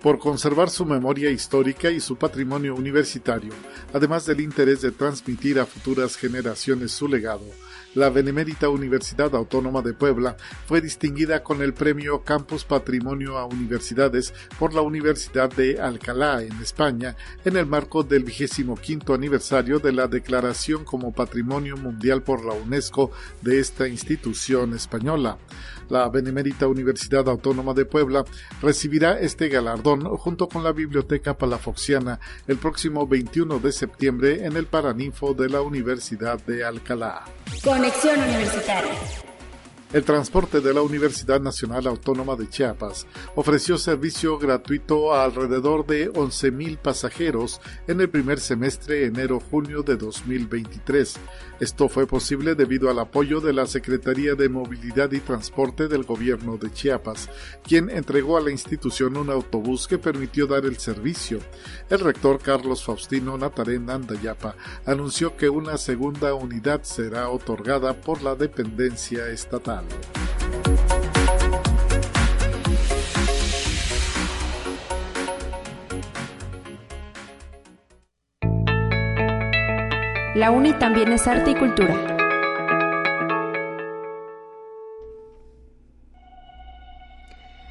por 0.00 0.20
conservar 0.20 0.70
su 0.70 0.84
memoria 0.84 1.28
histórica 1.28 1.90
y 1.90 1.98
su 1.98 2.16
patrimonio 2.16 2.76
universitario, 2.76 3.52
además 3.92 4.26
del 4.26 4.40
interés 4.40 4.80
de 4.80 4.92
transmitir 4.92 5.58
a 5.58 5.66
futuras 5.66 6.16
generaciones 6.16 6.92
su 6.92 7.08
legado 7.08 7.44
la 7.94 8.10
Benemérita 8.10 8.68
Universidad 8.68 9.34
Autónoma 9.34 9.82
de 9.82 9.94
Puebla 9.94 10.36
fue 10.66 10.80
distinguida 10.80 11.42
con 11.42 11.62
el 11.62 11.74
premio 11.74 12.22
Campus 12.22 12.64
Patrimonio 12.64 13.38
a 13.38 13.46
Universidades 13.46 14.34
por 14.58 14.74
la 14.74 14.82
Universidad 14.82 15.50
de 15.50 15.80
Alcalá, 15.80 16.42
en 16.42 16.52
España, 16.60 17.16
en 17.44 17.56
el 17.56 17.66
marco 17.66 18.02
del 18.02 18.24
vigésimo 18.24 18.76
quinto 18.76 19.14
aniversario 19.14 19.78
de 19.78 19.92
la 19.92 20.06
declaración 20.06 20.84
como 20.84 21.12
Patrimonio 21.12 21.76
Mundial 21.76 22.22
por 22.22 22.44
la 22.44 22.52
UNESCO 22.52 23.10
de 23.42 23.58
esta 23.58 23.88
institución 23.88 24.74
española. 24.74 25.38
La 25.88 26.08
Benemérita 26.10 26.66
Universidad 26.66 27.28
Autónoma 27.28 27.72
de 27.72 27.86
Puebla 27.86 28.24
recibirá 28.60 29.18
este 29.18 29.48
galardón 29.48 30.04
junto 30.16 30.46
con 30.48 30.62
la 30.62 30.72
Biblioteca 30.72 31.36
Palafoxiana 31.36 32.20
el 32.46 32.58
próximo 32.58 33.06
21 33.06 33.58
de 33.58 33.72
septiembre 33.72 34.44
en 34.44 34.56
el 34.56 34.66
Paraninfo 34.66 35.32
de 35.32 35.48
la 35.48 35.62
Universidad 35.62 36.38
de 36.44 36.64
Alcalá. 36.64 37.24
Conexión 37.78 38.18
Universitaria. 38.18 38.90
El 39.92 40.02
transporte 40.02 40.60
de 40.60 40.74
la 40.74 40.82
Universidad 40.82 41.40
Nacional 41.40 41.86
Autónoma 41.86 42.34
de 42.34 42.48
Chiapas 42.50 43.06
ofreció 43.36 43.78
servicio 43.78 44.36
gratuito 44.36 45.14
a 45.14 45.22
alrededor 45.22 45.86
de 45.86 46.12
11.000 46.12 46.76
pasajeros 46.78 47.60
en 47.86 48.00
el 48.00 48.10
primer 48.10 48.40
semestre 48.40 49.06
enero-junio 49.06 49.84
de 49.84 49.96
2023. 49.96 51.20
Esto 51.60 51.88
fue 51.88 52.06
posible 52.06 52.54
debido 52.54 52.88
al 52.88 53.00
apoyo 53.00 53.40
de 53.40 53.52
la 53.52 53.66
Secretaría 53.66 54.34
de 54.36 54.48
Movilidad 54.48 55.10
y 55.10 55.18
Transporte 55.18 55.88
del 55.88 56.04
Gobierno 56.04 56.56
de 56.56 56.72
Chiapas, 56.72 57.28
quien 57.64 57.90
entregó 57.90 58.36
a 58.36 58.40
la 58.40 58.52
institución 58.52 59.16
un 59.16 59.28
autobús 59.28 59.88
que 59.88 59.98
permitió 59.98 60.46
dar 60.46 60.64
el 60.64 60.78
servicio. 60.78 61.40
El 61.90 62.00
rector 62.00 62.38
Carlos 62.38 62.84
Faustino 62.84 63.36
Natarén 63.36 63.90
Andayapa 63.90 64.54
anunció 64.86 65.36
que 65.36 65.48
una 65.48 65.78
segunda 65.78 66.32
unidad 66.32 66.84
será 66.84 67.28
otorgada 67.28 67.92
por 67.92 68.22
la 68.22 68.36
dependencia 68.36 69.28
estatal. 69.28 69.84
La 80.34 80.50
UNI 80.50 80.74
también 80.78 81.10
es 81.10 81.26
arte 81.26 81.52
y 81.52 81.54
cultura. 81.54 82.18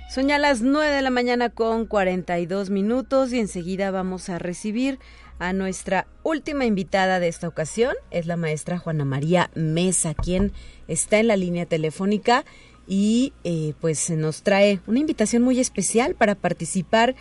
Son 0.10 0.28
ya 0.28 0.40
las 0.40 0.62
9 0.62 0.92
de 0.92 1.02
la 1.04 1.12
mañana 1.12 1.50
con 1.50 1.86
42 1.86 2.72
minutos 2.72 3.32
y 3.32 3.40
enseguida 3.40 3.92
vamos 3.92 4.30
a 4.30 4.40
recibir 4.40 4.98
a 5.38 5.54
nuestra 5.54 6.08
última 6.24 6.66
invitada 6.66 7.20
de 7.20 7.28
esta 7.28 7.48
ocasión. 7.48 7.94
Es 8.10 8.26
la 8.26 8.38
maestra 8.38 8.80
Juana 8.80 9.06
María 9.06 9.52
Mesa, 9.54 10.16
quien 10.16 10.52
está 10.88 11.20
en 11.20 11.28
la 11.28 11.38
línea 11.38 11.68
telefónica 11.68 12.44
y 12.88 13.34
eh, 13.44 13.76
pues 13.80 14.10
nos 14.10 14.42
trae 14.42 14.80
una 14.88 15.00
invitación 15.00 15.44
muy 15.44 15.60
especial 15.60 16.16
para 16.16 16.34
participar 16.34 17.16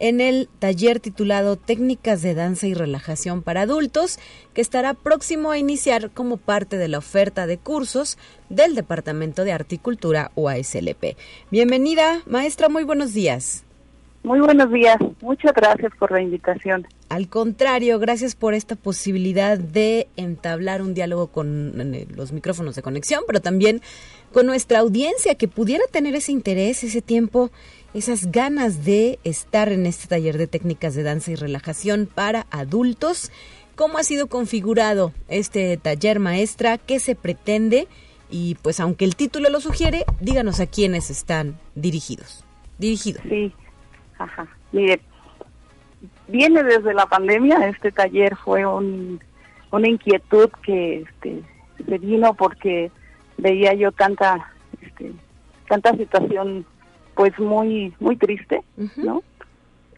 en 0.00 0.20
el 0.20 0.48
taller 0.58 0.98
titulado 0.98 1.56
Técnicas 1.56 2.22
de 2.22 2.34
Danza 2.34 2.66
y 2.66 2.74
Relajación 2.74 3.42
para 3.42 3.62
Adultos, 3.62 4.18
que 4.54 4.60
estará 4.60 4.94
próximo 4.94 5.50
a 5.52 5.58
iniciar 5.58 6.10
como 6.10 6.38
parte 6.38 6.78
de 6.78 6.88
la 6.88 6.98
oferta 6.98 7.46
de 7.46 7.58
cursos 7.58 8.18
del 8.48 8.74
Departamento 8.74 9.44
de 9.44 9.52
Articultura 9.52 10.32
UASLP. 10.34 11.16
Bienvenida, 11.50 12.22
maestra, 12.26 12.68
muy 12.68 12.82
buenos 12.82 13.12
días. 13.12 13.64
Muy 14.22 14.40
buenos 14.40 14.70
días, 14.70 14.98
muchas 15.22 15.54
gracias 15.54 15.92
por 15.98 16.12
la 16.12 16.20
invitación. 16.20 16.86
Al 17.08 17.28
contrario, 17.28 17.98
gracias 17.98 18.34
por 18.34 18.52
esta 18.52 18.76
posibilidad 18.76 19.58
de 19.58 20.08
entablar 20.16 20.82
un 20.82 20.92
diálogo 20.92 21.28
con 21.28 21.72
los 22.14 22.30
micrófonos 22.30 22.76
de 22.76 22.82
conexión, 22.82 23.22
pero 23.26 23.40
también 23.40 23.80
con 24.30 24.44
nuestra 24.44 24.80
audiencia 24.80 25.34
que 25.36 25.48
pudiera 25.48 25.84
tener 25.90 26.14
ese 26.14 26.32
interés, 26.32 26.84
ese 26.84 27.00
tiempo, 27.00 27.50
esas 27.94 28.30
ganas 28.30 28.84
de 28.84 29.18
estar 29.24 29.70
en 29.70 29.86
este 29.86 30.08
taller 30.08 30.38
de 30.38 30.46
técnicas 30.46 30.94
de 30.94 31.02
danza 31.02 31.32
y 31.32 31.34
relajación 31.34 32.08
para 32.12 32.46
adultos. 32.50 33.32
¿Cómo 33.76 33.98
ha 33.98 34.02
sido 34.02 34.26
configurado 34.28 35.12
este 35.28 35.76
taller 35.76 36.20
maestra? 36.20 36.78
¿Qué 36.78 37.00
se 37.00 37.14
pretende? 37.14 37.88
Y 38.30 38.56
pues 38.62 38.78
aunque 38.78 39.04
el 39.04 39.16
título 39.16 39.50
lo 39.50 39.60
sugiere, 39.60 40.04
díganos 40.20 40.60
a 40.60 40.66
quiénes 40.66 41.10
están 41.10 41.58
dirigidos. 41.74 42.44
Dirigidos. 42.78 43.22
Sí, 43.28 43.52
Ajá. 44.20 44.46
Mire, 44.72 45.00
viene 46.28 46.62
desde 46.62 46.92
la 46.92 47.06
pandemia. 47.06 47.68
Este 47.68 47.90
taller 47.90 48.36
fue 48.36 48.66
un, 48.66 49.18
una 49.70 49.88
inquietud 49.88 50.50
que 50.62 51.00
este, 51.00 51.42
se 51.84 51.98
vino 51.98 52.34
porque 52.34 52.90
veía 53.38 53.72
yo 53.72 53.90
tanta 53.92 54.52
este, 54.82 55.12
tanta 55.68 55.96
situación 55.96 56.66
pues 57.20 57.38
muy 57.38 57.92
muy 58.00 58.16
triste, 58.16 58.62
¿no? 58.96 59.22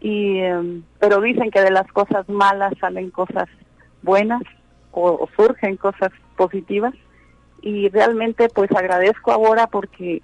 Y 0.01 0.39
em, 0.39 0.83
pero 0.99 1.21
dicen 1.21 1.51
que 1.51 1.61
de 1.61 1.71
las 1.71 1.89
cosas 1.93 2.27
malas 2.27 2.73
salen 2.81 3.11
cosas 3.11 3.47
buenas 4.01 4.41
o, 4.91 5.29
surgen 5.37 5.77
cosas 5.77 6.11
positivas. 6.35 6.93
Y 7.61 7.87
realmente 7.87 8.49
pues 8.53 8.69
agradezco 8.71 9.31
ahora 9.31 9.67
porque 9.67 10.21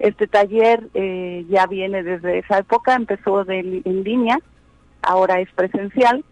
este 0.00 0.26
taller 0.26 0.88
eh, 0.94 1.46
ya 1.48 1.68
viene 1.68 2.02
desde 2.02 2.40
esa 2.40 2.58
época, 2.58 2.96
empezó 2.96 3.44
de, 3.44 3.60
en 3.84 4.02
línea, 4.02 4.40
ahora 5.00 5.38
es 5.38 5.48
presencial, 5.52 6.24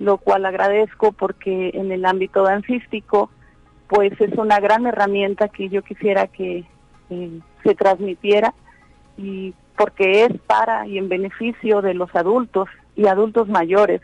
lo 0.00 0.18
cual 0.18 0.46
agradezco 0.46 1.12
porque 1.12 1.70
en 1.74 1.92
el 1.92 2.04
ámbito 2.06 2.42
dancístico 2.42 3.30
pues 3.86 4.20
es 4.20 4.36
una 4.36 4.58
gran 4.58 4.84
herramienta 4.84 5.46
que 5.46 5.68
yo 5.68 5.82
quisiera 5.82 6.26
que 6.26 6.64
eh, 7.10 7.40
se 7.62 7.74
transmitiera 7.76 8.52
y 9.16 9.54
porque 9.76 10.24
es 10.24 10.32
para 10.46 10.86
y 10.86 10.98
en 10.98 11.08
beneficio 11.08 11.82
de 11.82 11.94
los 11.94 12.14
adultos 12.14 12.68
y 12.96 13.06
adultos 13.06 13.48
mayores. 13.48 14.00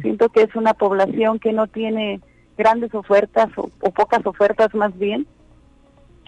Siento 0.00 0.28
que 0.28 0.42
es 0.42 0.54
una 0.54 0.74
población 0.74 1.40
que 1.40 1.52
no 1.52 1.66
tiene 1.66 2.20
grandes 2.56 2.94
ofertas 2.94 3.48
o, 3.56 3.68
pocas 3.90 4.24
ofertas 4.24 4.74
más 4.74 4.96
bien 4.96 5.26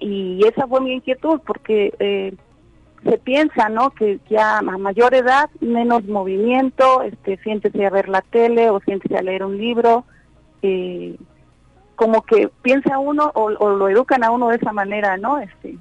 y 0.00 0.40
esa 0.46 0.66
fue 0.66 0.80
mi 0.80 0.92
inquietud 0.92 1.40
porque 1.46 1.94
eh, 1.98 2.34
se 3.04 3.18
piensa 3.18 3.68
no 3.68 3.90
que 3.90 4.20
ya 4.28 4.58
a 4.58 4.62
mayor 4.62 5.14
edad 5.14 5.48
menos 5.60 6.04
movimiento 6.04 7.02
este 7.02 7.38
siéntese 7.38 7.86
a 7.86 7.90
ver 7.90 8.08
la 8.08 8.22
tele 8.22 8.70
o 8.70 8.80
siéntese 8.80 9.16
a 9.16 9.22
leer 9.22 9.44
un 9.44 9.56
libro 9.56 10.04
eh, 10.62 11.16
como 11.96 12.22
que 12.22 12.50
piensa 12.62 12.98
uno 12.98 13.30
o, 13.34 13.44
o, 13.44 13.70
lo 13.70 13.88
educan 13.88 14.22
a 14.22 14.30
uno 14.30 14.48
de 14.48 14.56
esa 14.56 14.72
manera 14.72 15.16
no 15.16 15.38
este 15.38 15.78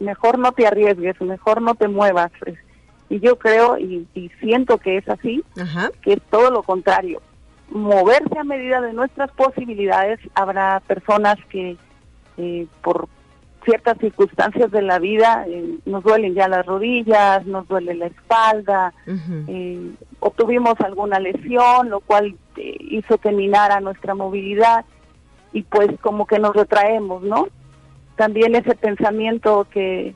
mejor 0.00 0.38
no 0.38 0.52
te 0.52 0.66
arriesgues, 0.66 1.20
mejor 1.20 1.62
no 1.62 1.74
te 1.74 1.88
muevas. 1.88 2.32
Y 3.08 3.20
yo 3.20 3.38
creo 3.38 3.78
y, 3.78 4.06
siento 4.40 4.78
que 4.78 4.96
es 4.96 5.08
así, 5.08 5.44
que 6.02 6.14
es 6.14 6.22
todo 6.30 6.50
lo 6.50 6.62
contrario. 6.62 7.20
Moverse 7.70 8.38
a 8.38 8.44
medida 8.44 8.80
de 8.80 8.92
nuestras 8.92 9.30
posibilidades, 9.32 10.18
habrá 10.34 10.80
personas 10.80 11.36
que 11.50 11.76
eh, 12.36 12.66
por 12.82 13.08
ciertas 13.64 13.98
circunstancias 13.98 14.70
de 14.70 14.80
la 14.80 14.98
vida 14.98 15.44
eh, 15.46 15.78
nos 15.84 16.02
duelen 16.02 16.34
ya 16.34 16.48
las 16.48 16.64
rodillas, 16.64 17.44
nos 17.46 17.68
duele 17.68 17.94
la 17.94 18.06
espalda, 18.06 18.94
eh, 19.48 19.92
obtuvimos 20.20 20.80
alguna 20.80 21.20
lesión, 21.20 21.90
lo 21.90 22.00
cual 22.00 22.34
hizo 22.56 23.18
que 23.18 23.32
minara 23.32 23.80
nuestra 23.80 24.14
movilidad 24.14 24.84
y 25.52 25.62
pues 25.62 25.88
como 26.00 26.26
que 26.26 26.38
nos 26.38 26.54
retraemos, 26.54 27.22
¿no? 27.22 27.48
También 28.20 28.54
ese 28.54 28.74
pensamiento 28.74 29.66
que 29.70 30.14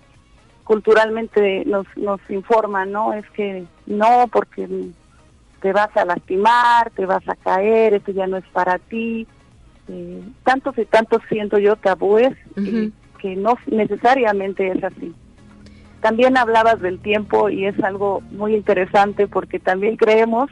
culturalmente 0.65 1.65
nos, 1.65 1.87
nos 1.97 2.21
informa, 2.29 2.85
¿no? 2.85 3.15
Es 3.15 3.25
que 3.31 3.65
no, 3.87 4.29
porque 4.31 4.69
te 5.63 5.73
vas 5.73 5.89
a 5.97 6.05
lastimar, 6.05 6.91
te 6.91 7.07
vas 7.07 7.27
a 7.27 7.35
caer, 7.35 7.95
esto 7.95 8.13
ya 8.13 8.27
no 8.27 8.37
es 8.37 8.45
para 8.53 8.79
ti. 8.79 9.27
Eh, 9.89 10.21
tantos 10.43 10.77
y 10.77 10.85
tantos 10.85 11.23
siento 11.31 11.57
yo 11.57 11.77
tabúes 11.77 12.37
que 13.23 13.37
no 13.37 13.57
necesariamente 13.69 14.69
es 14.69 14.85
así. 14.85 15.15
También 16.03 16.37
hablabas 16.37 16.83
del 16.83 16.99
tiempo 16.99 17.49
y 17.49 17.65
es 17.65 17.83
algo 17.83 18.21
muy 18.33 18.55
interesante 18.55 19.29
porque 19.29 19.59
también 19.59 19.97
creemos 19.97 20.51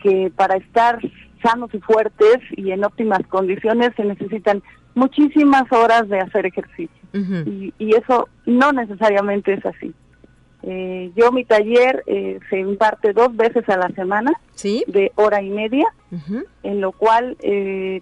que 0.00 0.30
para 0.36 0.54
estar 0.54 1.00
sanos 1.42 1.74
y 1.74 1.80
fuertes 1.80 2.38
y 2.52 2.70
en 2.70 2.84
óptimas 2.84 3.26
condiciones 3.26 3.90
se 3.96 4.04
necesitan 4.04 4.62
muchísimas 4.94 5.70
horas 5.72 6.08
de 6.08 6.20
hacer 6.20 6.46
ejercicio. 6.46 6.90
y, 7.12 7.72
eso 7.94 8.28
no 8.46 8.72
necesariamente 8.72 9.52
es 9.52 9.64
así. 9.64 9.94
Eh, 10.66 11.12
yo 11.14 11.30
mi 11.30 11.44
taller 11.44 12.02
eh, 12.06 12.40
se 12.48 12.58
imparte 12.58 13.12
dos 13.12 13.36
veces 13.36 13.68
a 13.68 13.76
la 13.76 13.88
semana, 13.90 14.32
de 14.62 15.12
hora 15.16 15.42
y 15.42 15.50
media, 15.50 15.86
en 16.62 16.80
lo 16.80 16.92
cual 16.92 17.36
eh, 17.40 18.00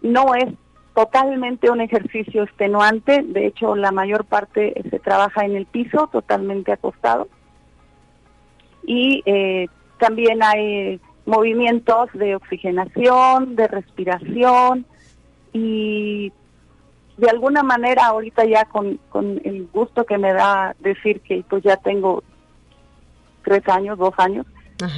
no 0.00 0.34
es 0.36 0.46
totalmente 0.94 1.68
un 1.68 1.80
ejercicio 1.80 2.44
extenuante, 2.44 3.22
de 3.22 3.46
hecho 3.46 3.74
la 3.74 3.90
mayor 3.90 4.24
parte 4.24 4.80
se 4.88 4.98
trabaja 5.00 5.44
en 5.44 5.56
el 5.56 5.66
piso, 5.66 6.08
totalmente 6.12 6.70
acostado. 6.72 7.28
Y 8.86 9.24
también 9.98 10.44
hay 10.44 11.00
movimientos 11.24 12.10
de 12.14 12.36
oxigenación, 12.36 13.56
de 13.56 13.66
respiración, 13.66 14.86
y 15.56 16.32
de 17.16 17.30
alguna 17.30 17.62
manera 17.62 18.06
ahorita 18.06 18.44
ya 18.44 18.66
con, 18.66 18.98
con 19.08 19.40
el 19.44 19.66
gusto 19.72 20.04
que 20.04 20.18
me 20.18 20.32
da 20.32 20.76
decir 20.80 21.20
que 21.20 21.42
pues 21.48 21.62
ya 21.62 21.76
tengo 21.78 22.22
tres 23.42 23.66
años, 23.68 23.96
dos 23.98 24.12
años, 24.18 24.46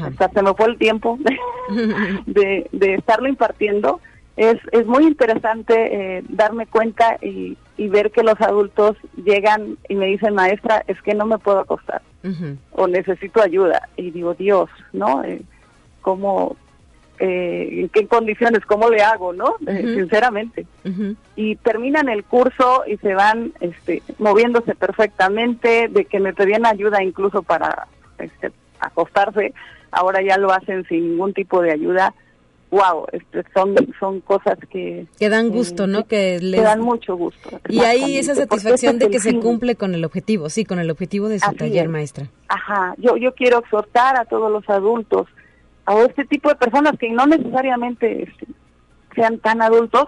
hasta 0.03 0.29
se 0.31 0.43
me 0.43 0.55
fue 0.55 0.67
el 0.67 0.79
tiempo 0.79 1.19
de, 2.27 2.69
de, 2.73 2.95
estarlo 2.95 3.29
impartiendo, 3.29 4.01
es, 4.37 4.57
es 4.73 4.87
muy 4.87 5.07
interesante 5.07 6.17
eh, 6.17 6.25
darme 6.29 6.67
cuenta 6.67 7.19
y, 7.23 7.57
y, 7.77 7.89
ver 7.89 8.11
que 8.11 8.25
los 8.25 8.41
adultos 8.41 8.97
llegan 9.17 9.79
y 9.89 9.95
me 9.95 10.07
dicen, 10.07 10.35
maestra, 10.35 10.83
es 10.89 11.01
que 11.03 11.15
no 11.15 11.27
me 11.27 11.39
puedo 11.39 11.61
acostar 11.61 12.03
o 12.73 12.89
necesito 12.89 13.41
ayuda. 13.41 13.89
Y 13.97 14.11
digo, 14.11 14.35
Dios, 14.35 14.69
¿no? 14.93 15.23
Eh, 15.25 15.41
¿cómo, 16.03 16.57
eh, 17.19 17.81
en 17.81 17.89
qué 17.89 18.07
condiciones, 18.07 18.65
cómo 18.65 18.89
le 18.91 19.03
hago, 19.03 19.33
¿no? 19.33 19.57
Eh, 19.67 19.83
sinceramente. 19.97 20.67
Y 21.37 21.57
terminan 21.57 22.09
el 22.09 22.25
curso 22.25 22.85
y 22.87 22.97
se 22.99 23.15
van 23.15 23.53
este, 23.61 24.03
moviéndose 24.19 24.75
perfectamente, 24.75 25.89
de 25.89 26.05
que 26.05 26.21
me 26.21 26.33
pedían 26.33 26.65
ayuda 26.65 27.03
incluso 27.03 27.43
para 27.43 27.89
este, 28.19 28.53
acostarse, 28.81 29.53
ahora 29.91 30.23
ya 30.23 30.39
lo 30.39 30.53
hacen 30.53 30.85
sin 30.89 31.11
ningún 31.11 31.35
tipo 31.35 31.61
de 31.61 31.73
ayuda. 31.73 32.15
Wow, 32.71 33.07
este, 33.13 33.45
son, 33.55 33.75
son 33.99 34.21
cosas 34.21 34.59
que... 34.71 35.07
Que 35.19 35.31
dan 35.31 35.49
gusto, 35.49 35.87
¿no? 35.87 36.05
Que, 36.05 36.39
les... 36.39 36.63
dan 36.63 36.83
mucho 36.83 37.17
gusto. 37.17 37.61
Y 37.69 37.81
hay 37.81 38.19
esa 38.19 38.35
satisfacción 38.35 38.99
de 38.99 39.09
que 39.09 39.21
se 39.21 39.39
cumple 39.41 39.75
con 39.75 39.95
el 39.95 40.05
objetivo, 40.05 40.51
sí, 40.51 40.67
con 40.67 40.79
el 40.79 40.91
objetivo 40.91 41.29
de 41.29 41.41
su 41.41 41.51
taller, 41.55 41.89
maestra. 41.89 42.27
Ajá, 42.49 42.95
yo, 42.99 43.17
yo 43.17 43.35
quiero 43.35 43.61
exhortar 43.61 44.19
a 44.19 44.27
todos 44.27 44.53
los 44.53 44.69
adultos 44.69 45.29
a 45.89 46.05
este 46.05 46.25
tipo 46.27 46.51
de 46.51 46.57
personas 46.57 46.99
que 46.99 47.11
no 47.11 47.27
necesariamente 47.27 48.25
este, 48.25 48.47
sean 49.15 49.39
tan 49.39 49.63
adultos. 49.63 50.05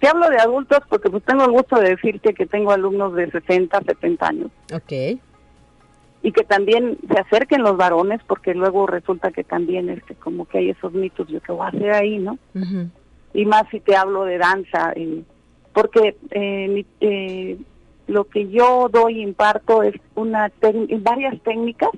Te 0.00 0.08
hablo 0.08 0.28
de 0.30 0.38
adultos 0.38 0.80
porque 0.88 1.10
pues 1.10 1.22
tengo 1.24 1.44
el 1.44 1.52
gusto 1.52 1.76
de 1.76 1.90
decirte 1.90 2.34
que 2.34 2.46
tengo 2.46 2.72
alumnos 2.72 3.14
de 3.14 3.30
60, 3.30 3.80
70 3.86 4.26
años. 4.26 4.50
Ok. 4.72 5.20
Y 6.22 6.32
que 6.32 6.44
también 6.44 6.98
se 7.12 7.20
acerquen 7.20 7.62
los 7.62 7.76
varones 7.76 8.20
porque 8.26 8.54
luego 8.54 8.86
resulta 8.86 9.30
que 9.30 9.44
también 9.44 9.88
este 9.90 10.14
como 10.14 10.46
que 10.46 10.58
hay 10.58 10.70
esos 10.70 10.92
mitos 10.92 11.28
de 11.28 11.40
que 11.40 11.52
voy 11.52 11.66
a 11.66 11.68
hacer 11.68 11.92
ahí, 11.92 12.18
¿no? 12.18 12.38
Y 13.34 13.44
más 13.44 13.64
si 13.70 13.80
te 13.80 13.94
hablo 13.94 14.24
de 14.24 14.38
danza, 14.38 14.92
eh, 14.96 15.22
porque 15.72 16.16
eh, 16.30 16.84
eh, 17.00 17.58
lo 18.06 18.24
que 18.24 18.48
yo 18.48 18.88
doy 18.90 19.20
imparto 19.22 19.82
es 19.82 19.94
una 20.14 20.50
varias 21.00 21.40
técnicas 21.42 21.90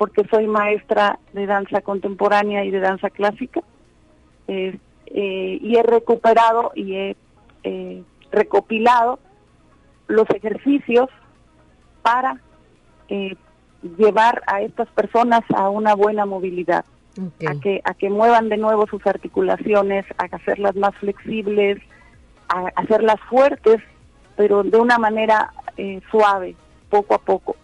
porque 0.00 0.26
soy 0.30 0.46
maestra 0.46 1.18
de 1.34 1.44
danza 1.44 1.82
contemporánea 1.82 2.64
y 2.64 2.70
de 2.70 2.80
danza 2.80 3.10
clásica, 3.10 3.60
eh, 4.48 4.78
y 5.04 5.76
he 5.76 5.82
recuperado 5.82 6.72
y 6.74 6.94
he 6.94 7.16
eh, 7.64 8.02
recopilado 8.32 9.18
los 10.08 10.24
ejercicios 10.30 11.10
para 12.00 12.40
eh, 13.10 13.36
llevar 13.98 14.40
a 14.46 14.62
estas 14.62 14.88
personas 14.88 15.42
a 15.54 15.68
una 15.68 15.94
buena 15.94 16.24
movilidad, 16.24 16.86
a, 17.46 17.60
que, 17.60 17.82
a 17.84 17.92
que 17.92 18.08
muevan 18.08 18.48
de 18.48 18.56
nuevo 18.56 18.86
sus 18.86 19.06
articulaciones, 19.06 20.06
a 20.16 20.34
hacerlas 20.34 20.76
más 20.76 20.96
flexibles, 20.96 21.78
a 22.48 22.68
hacerlas 22.74 23.20
fuertes, 23.28 23.82
pero 24.34 24.62
de 24.62 24.78
una 24.78 24.96
manera 24.96 25.52
suave, 26.10 26.56
poco 26.88 27.16
a 27.16 27.18
poco. 27.18 27.54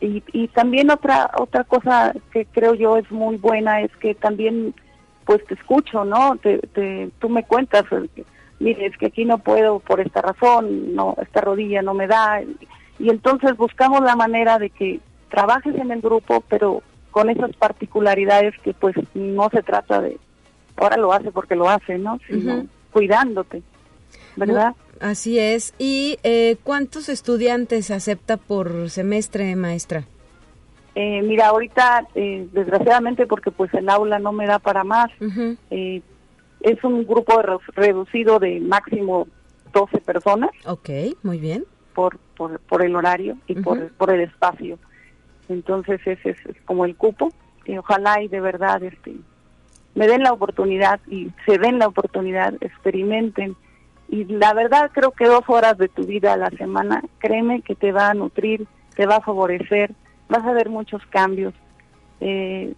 Y, 0.00 0.48
también 0.48 0.90
otra 0.90 1.30
otra 1.38 1.64
cosa 1.64 2.12
que 2.30 2.44
creo 2.44 2.74
yo 2.74 2.98
es 2.98 3.10
muy 3.10 3.36
buena 3.36 3.80
es 3.80 3.90
que 3.96 4.14
también 4.14 4.74
pues 5.24 5.42
te 5.46 5.54
escucho, 5.54 6.04
¿no? 6.04 6.36
Te, 6.36 6.60
tú 7.18 7.30
me 7.30 7.44
cuentas, 7.44 7.84
eh, 7.90 8.24
mire, 8.58 8.86
es 8.86 8.96
que 8.98 9.06
aquí 9.06 9.24
no 9.24 9.38
puedo 9.38 9.78
por 9.78 10.00
esta 10.00 10.20
razón, 10.20 10.94
no 10.94 11.16
esta 11.22 11.40
rodilla 11.40 11.80
no 11.80 11.94
me 11.94 12.06
da 12.06 12.42
y 12.98 13.08
entonces 13.08 13.56
buscamos 13.56 14.02
la 14.02 14.14
manera 14.14 14.58
de 14.58 14.70
que 14.70 15.00
trabajes 15.30 15.74
en 15.74 15.90
el 15.90 16.00
grupo, 16.00 16.44
pero 16.48 16.82
con 17.10 17.30
esas 17.30 17.54
particularidades 17.56 18.54
que 18.62 18.74
pues 18.74 18.94
no 19.14 19.48
se 19.50 19.62
trata 19.62 20.00
de 20.02 20.18
ahora 20.76 20.96
lo 20.96 21.12
hace 21.12 21.30
porque 21.30 21.56
lo 21.56 21.68
hace, 21.68 21.98
¿no? 21.98 22.18
Sino 22.28 22.66
cuidándote, 22.92 23.62
¿verdad? 24.36 24.74
Así 25.00 25.38
es. 25.38 25.74
¿Y 25.78 26.18
eh, 26.22 26.56
cuántos 26.62 27.08
estudiantes 27.08 27.90
acepta 27.90 28.36
por 28.36 28.90
semestre, 28.90 29.54
maestra? 29.56 30.04
Eh, 30.94 31.22
mira, 31.22 31.48
ahorita, 31.48 32.06
eh, 32.14 32.46
desgraciadamente, 32.52 33.26
porque 33.26 33.50
pues 33.50 33.72
el 33.74 33.88
aula 33.88 34.18
no 34.18 34.32
me 34.32 34.46
da 34.46 34.60
para 34.60 34.84
más, 34.84 35.10
eh, 35.70 36.02
es 36.60 36.84
un 36.84 37.04
grupo 37.04 37.42
reducido 37.74 38.38
de 38.38 38.60
máximo 38.60 39.26
12 39.72 39.98
personas. 39.98 40.50
Ok, 40.66 40.88
muy 41.22 41.38
bien. 41.38 41.64
Por, 41.94 42.18
por, 42.36 42.60
por 42.60 42.84
el 42.84 42.94
horario 42.94 43.36
y 43.46 43.54
por, 43.56 43.90
por 43.92 44.10
el 44.10 44.20
espacio. 44.20 44.78
Entonces 45.48 46.00
ese 46.06 46.30
es, 46.30 46.38
como 46.64 46.84
el 46.84 46.96
cupo. 46.96 47.30
Y 47.66 47.76
ojalá 47.76 48.22
y 48.22 48.28
de 48.28 48.40
verdad 48.40 48.82
este, 48.82 49.14
me 49.94 50.06
den 50.06 50.22
la 50.22 50.32
oportunidad 50.32 51.00
y 51.08 51.30
se 51.46 51.58
den 51.58 51.78
la 51.78 51.88
oportunidad, 51.88 52.54
experimenten. 52.60 53.56
Y 54.14 54.26
la 54.26 54.54
verdad 54.54 54.92
creo 54.94 55.10
que 55.10 55.26
dos 55.26 55.42
horas 55.48 55.76
de 55.76 55.88
tu 55.88 56.04
vida 56.04 56.34
a 56.34 56.36
la 56.36 56.50
semana, 56.50 57.02
créeme 57.18 57.62
que 57.62 57.74
te 57.74 57.90
va 57.90 58.10
a 58.10 58.14
nutrir, 58.14 58.64
te 58.94 59.06
va 59.06 59.16
a 59.16 59.20
favorecer, 59.20 59.90
vas 60.28 60.44
a 60.44 60.52
ver 60.52 60.68
muchos 60.68 61.04
cambios. 61.06 61.52
Eh, 62.20 62.74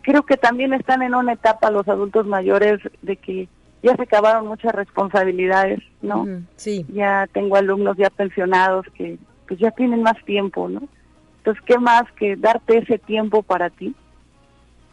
creo 0.00 0.22
que 0.22 0.38
también 0.38 0.72
están 0.72 1.02
en 1.02 1.14
una 1.14 1.34
etapa 1.34 1.70
los 1.70 1.86
adultos 1.88 2.26
mayores 2.26 2.80
de 3.02 3.16
que 3.16 3.48
ya 3.82 3.94
se 3.96 4.04
acabaron 4.04 4.46
muchas 4.46 4.74
responsabilidades, 4.74 5.80
¿no? 6.00 6.26
sí. 6.56 6.86
Ya 6.88 7.28
tengo 7.30 7.56
alumnos 7.56 7.98
ya 7.98 8.08
pensionados 8.08 8.86
que 8.94 9.18
pues 9.46 9.60
ya 9.60 9.72
tienen 9.72 10.02
más 10.02 10.16
tiempo, 10.24 10.70
¿no? 10.70 10.88
Entonces, 11.36 11.62
¿qué 11.66 11.76
más 11.78 12.10
que 12.12 12.36
darte 12.36 12.78
ese 12.78 12.98
tiempo 12.98 13.42
para 13.42 13.68
ti? 13.68 13.94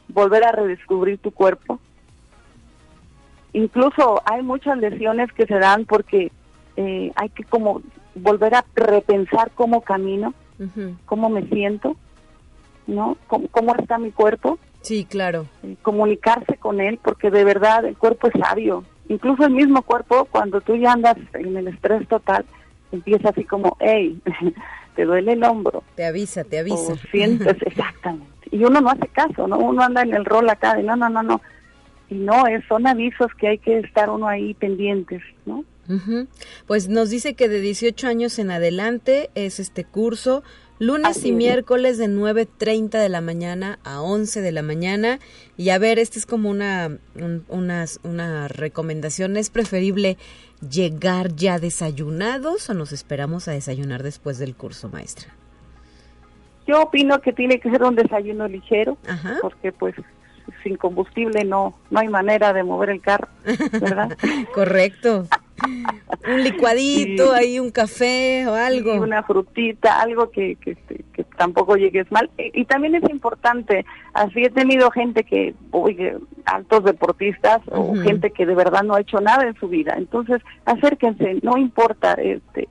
Volver 0.09 0.43
a 0.43 0.51
redescubrir 0.51 1.19
tu 1.19 1.31
cuerpo. 1.31 1.79
Incluso 3.53 4.21
hay 4.25 4.41
muchas 4.43 4.77
lesiones 4.77 5.31
que 5.33 5.45
se 5.45 5.59
dan 5.59 5.85
porque 5.85 6.31
eh, 6.77 7.11
hay 7.15 7.29
que 7.29 7.43
como 7.43 7.81
volver 8.15 8.55
a 8.55 8.65
repensar 8.75 9.51
cómo 9.55 9.81
camino, 9.81 10.33
cómo 11.05 11.29
me 11.29 11.47
siento, 11.47 11.95
¿no? 12.87 13.17
¿Cómo, 13.27 13.75
está 13.75 13.97
mi 13.97 14.11
cuerpo? 14.11 14.59
Sí, 14.81 15.05
claro. 15.05 15.47
Eh, 15.63 15.75
comunicarse 15.81 16.57
con 16.57 16.79
él, 16.79 16.99
porque 17.01 17.31
de 17.31 17.43
verdad 17.43 17.85
el 17.85 17.97
cuerpo 17.97 18.27
es 18.27 18.39
sabio. 18.39 18.83
Incluso 19.09 19.45
el 19.45 19.53
mismo 19.53 19.81
cuerpo, 19.81 20.25
cuando 20.25 20.61
tú 20.61 20.75
ya 20.75 20.93
andas 20.93 21.17
en 21.33 21.57
el 21.57 21.67
estrés 21.67 22.07
total, 22.07 22.45
empieza 22.91 23.29
así 23.29 23.43
como, 23.43 23.75
hey, 23.79 24.19
te 24.95 25.05
duele 25.05 25.33
el 25.33 25.43
hombro. 25.43 25.83
Te 25.95 26.05
avisa, 26.05 26.43
te 26.43 26.59
avisa. 26.59 26.95
sientes, 27.11 27.57
exactamente. 27.65 28.31
Y 28.51 28.63
uno 28.63 28.81
no 28.81 28.89
hace 28.89 29.07
caso, 29.07 29.47
¿no? 29.47 29.57
Uno 29.57 29.81
anda 29.81 30.01
en 30.01 30.13
el 30.13 30.25
rol 30.25 30.49
acá 30.49 30.75
de 30.75 30.83
no, 30.83 30.95
no, 30.95 31.09
no, 31.09 31.23
no. 31.23 31.41
Y 32.11 32.15
no, 32.15 32.45
es, 32.45 32.63
son 32.67 32.85
avisos 32.87 33.33
que 33.39 33.47
hay 33.47 33.57
que 33.57 33.79
estar 33.79 34.09
uno 34.09 34.27
ahí 34.27 34.53
pendientes, 34.53 35.21
¿no? 35.45 35.63
Pues 36.67 36.87
nos 36.87 37.09
dice 37.09 37.33
que 37.33 37.49
de 37.49 37.59
18 37.59 38.07
años 38.07 38.37
en 38.37 38.51
adelante 38.51 39.29
es 39.35 39.59
este 39.59 39.83
curso, 39.83 40.43
lunes 40.79 41.25
y 41.25 41.31
miércoles 41.31 41.97
de 41.97 42.07
9.30 42.07 42.91
de 42.91 43.09
la 43.09 43.21
mañana 43.21 43.79
a 43.83 44.01
11 44.01 44.41
de 44.41 44.51
la 44.51 44.61
mañana. 44.61 45.19
Y 45.57 45.69
a 45.69 45.79
ver, 45.79 45.99
esta 45.99 46.19
es 46.19 46.25
como 46.25 46.49
una, 46.49 46.97
una, 47.49 47.85
una 48.03 48.47
recomendación, 48.47 49.37
es 49.37 49.49
preferible 49.49 50.17
llegar 50.69 51.35
ya 51.35 51.59
desayunados 51.59 52.69
o 52.69 52.73
nos 52.73 52.91
esperamos 52.91 53.47
a 53.47 53.51
desayunar 53.51 54.03
después 54.03 54.37
del 54.37 54.55
curso, 54.55 54.89
maestra? 54.89 55.33
Yo 56.67 56.83
opino 56.83 57.19
que 57.21 57.33
tiene 57.33 57.59
que 57.59 57.69
ser 57.69 57.83
un 57.83 57.95
desayuno 57.95 58.47
ligero, 58.47 58.97
porque 59.41 59.71
pues 59.71 59.95
sin 60.63 60.77
combustible 60.77 61.43
no 61.43 61.75
no 61.89 61.99
hay 61.99 62.07
manera 62.07 62.53
de 62.53 62.63
mover 62.63 62.89
el 62.89 63.01
carro, 63.01 63.27
¿verdad? 63.71 64.17
Correcto. 64.53 65.27
un 66.27 66.43
licuadito, 66.43 67.33
ahí 67.33 67.59
un 67.59 67.71
café 67.71 68.47
o 68.47 68.53
algo. 68.53 68.95
una 68.95 69.23
frutita, 69.23 70.01
algo 70.01 70.31
que, 70.31 70.55
que, 70.55 70.71
este, 70.71 71.03
que 71.13 71.23
tampoco 71.23 71.75
llegues 71.75 72.11
mal. 72.11 72.29
Y, 72.37 72.65
también 72.65 72.95
es 72.95 73.09
importante, 73.09 73.85
así 74.13 74.43
he 74.43 74.49
tenido 74.49 74.89
gente 74.91 75.23
que, 75.23 75.53
oye, 75.71 76.17
altos 76.45 76.83
deportistas 76.83 77.61
o 77.69 77.95
gente 77.95 78.31
que 78.31 78.45
de 78.45 78.55
verdad 78.55 78.83
no 78.83 78.95
ha 78.95 79.01
hecho 79.01 79.19
nada 79.21 79.45
en 79.45 79.55
su 79.55 79.67
vida. 79.67 79.95
Entonces, 79.97 80.41
acérquense, 80.65 81.39
no 81.43 81.57
importa, 81.57 82.13
este, 82.13 82.67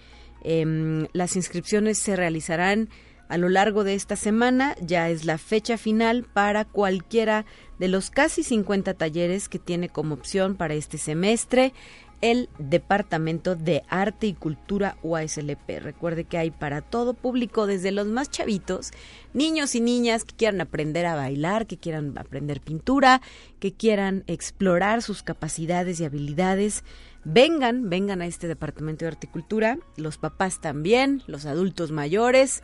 Em, 0.44 1.06
las 1.14 1.36
inscripciones 1.36 1.96
se 1.96 2.16
realizarán 2.16 2.90
a 3.30 3.38
lo 3.38 3.48
largo 3.48 3.82
de 3.82 3.94
esta 3.94 4.14
semana. 4.14 4.76
Ya 4.82 5.08
es 5.08 5.24
la 5.24 5.38
fecha 5.38 5.78
final 5.78 6.24
para 6.24 6.66
cualquiera 6.66 7.46
de 7.78 7.88
los 7.88 8.10
casi 8.10 8.42
50 8.42 8.92
talleres 8.92 9.48
que 9.48 9.58
tiene 9.58 9.88
como 9.88 10.12
opción 10.12 10.54
para 10.54 10.74
este 10.74 10.98
semestre 10.98 11.72
el 12.20 12.48
Departamento 12.58 13.54
de 13.54 13.82
Arte 13.88 14.26
y 14.26 14.34
Cultura 14.34 14.96
UASLP. 15.02 15.80
Recuerde 15.80 16.24
que 16.24 16.38
hay 16.38 16.50
para 16.50 16.80
todo 16.80 17.14
público, 17.14 17.66
desde 17.66 17.92
los 17.92 18.06
más 18.06 18.30
chavitos, 18.30 18.90
niños 19.32 19.74
y 19.74 19.80
niñas 19.80 20.24
que 20.24 20.34
quieran 20.34 20.60
aprender 20.60 21.06
a 21.06 21.14
bailar, 21.14 21.66
que 21.66 21.78
quieran 21.78 22.16
aprender 22.18 22.60
pintura, 22.60 23.20
que 23.60 23.72
quieran 23.72 24.24
explorar 24.26 25.02
sus 25.02 25.22
capacidades 25.22 26.00
y 26.00 26.04
habilidades. 26.04 26.84
Vengan, 27.24 27.88
vengan 27.90 28.22
a 28.22 28.26
este 28.26 28.48
Departamento 28.48 29.04
de 29.04 29.10
Arte 29.10 29.26
y 29.28 29.32
Cultura, 29.32 29.78
los 29.96 30.18
papás 30.18 30.60
también, 30.60 31.22
los 31.26 31.46
adultos 31.46 31.90
mayores, 31.90 32.62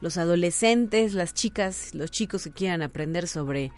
los 0.00 0.16
adolescentes, 0.18 1.14
las 1.14 1.34
chicas, 1.34 1.94
los 1.94 2.10
chicos 2.10 2.44
que 2.44 2.52
quieran 2.52 2.82
aprender 2.82 3.26
sobre 3.26 3.72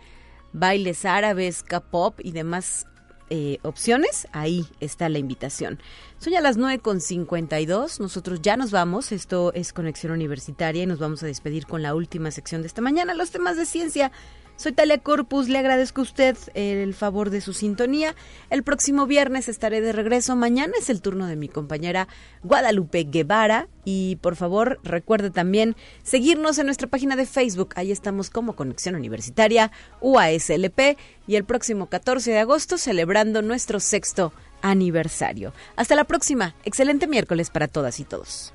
bailes 0.52 1.04
árabes, 1.04 1.62
K-pop 1.62 2.20
y 2.22 2.32
demás 2.32 2.86
eh, 3.30 3.58
opciones, 3.62 4.28
ahí 4.32 4.66
está 4.80 5.08
la 5.08 5.18
invitación. 5.18 5.78
Son 6.18 6.32
ya 6.32 6.40
las 6.40 6.58
9.52, 6.58 8.00
nosotros 8.00 8.40
ya 8.40 8.56
nos 8.56 8.70
vamos, 8.70 9.12
esto 9.12 9.52
es 9.52 9.72
Conexión 9.72 10.12
Universitaria 10.12 10.84
y 10.84 10.86
nos 10.86 10.98
vamos 10.98 11.22
a 11.22 11.26
despedir 11.26 11.66
con 11.66 11.82
la 11.82 11.94
última 11.94 12.30
sección 12.30 12.62
de 12.62 12.68
esta 12.68 12.82
mañana, 12.82 13.14
los 13.14 13.30
temas 13.30 13.56
de 13.56 13.66
ciencia. 13.66 14.12
Soy 14.56 14.72
Talia 14.72 14.96
Corpus, 14.98 15.50
le 15.50 15.58
agradezco 15.58 16.00
a 16.00 16.04
usted 16.04 16.34
el 16.54 16.94
favor 16.94 17.28
de 17.28 17.42
su 17.42 17.52
sintonía. 17.52 18.14
El 18.48 18.62
próximo 18.62 19.06
viernes 19.06 19.50
estaré 19.50 19.82
de 19.82 19.92
regreso. 19.92 20.34
Mañana 20.34 20.72
es 20.78 20.88
el 20.88 21.02
turno 21.02 21.26
de 21.26 21.36
mi 21.36 21.48
compañera 21.48 22.08
Guadalupe 22.42 23.04
Guevara. 23.04 23.68
Y 23.84 24.16
por 24.16 24.34
favor, 24.34 24.80
recuerde 24.82 25.30
también 25.30 25.76
seguirnos 26.02 26.56
en 26.56 26.66
nuestra 26.66 26.88
página 26.88 27.16
de 27.16 27.26
Facebook. 27.26 27.74
Ahí 27.76 27.92
estamos 27.92 28.30
como 28.30 28.56
Conexión 28.56 28.94
Universitaria 28.94 29.72
UASLP. 30.00 30.96
Y 31.26 31.36
el 31.36 31.44
próximo 31.44 31.90
14 31.90 32.30
de 32.30 32.38
agosto 32.38 32.78
celebrando 32.78 33.42
nuestro 33.42 33.78
sexto 33.78 34.32
aniversario. 34.62 35.52
Hasta 35.76 35.96
la 35.96 36.04
próxima. 36.04 36.54
Excelente 36.64 37.06
miércoles 37.06 37.50
para 37.50 37.68
todas 37.68 38.00
y 38.00 38.04
todos. 38.04 38.54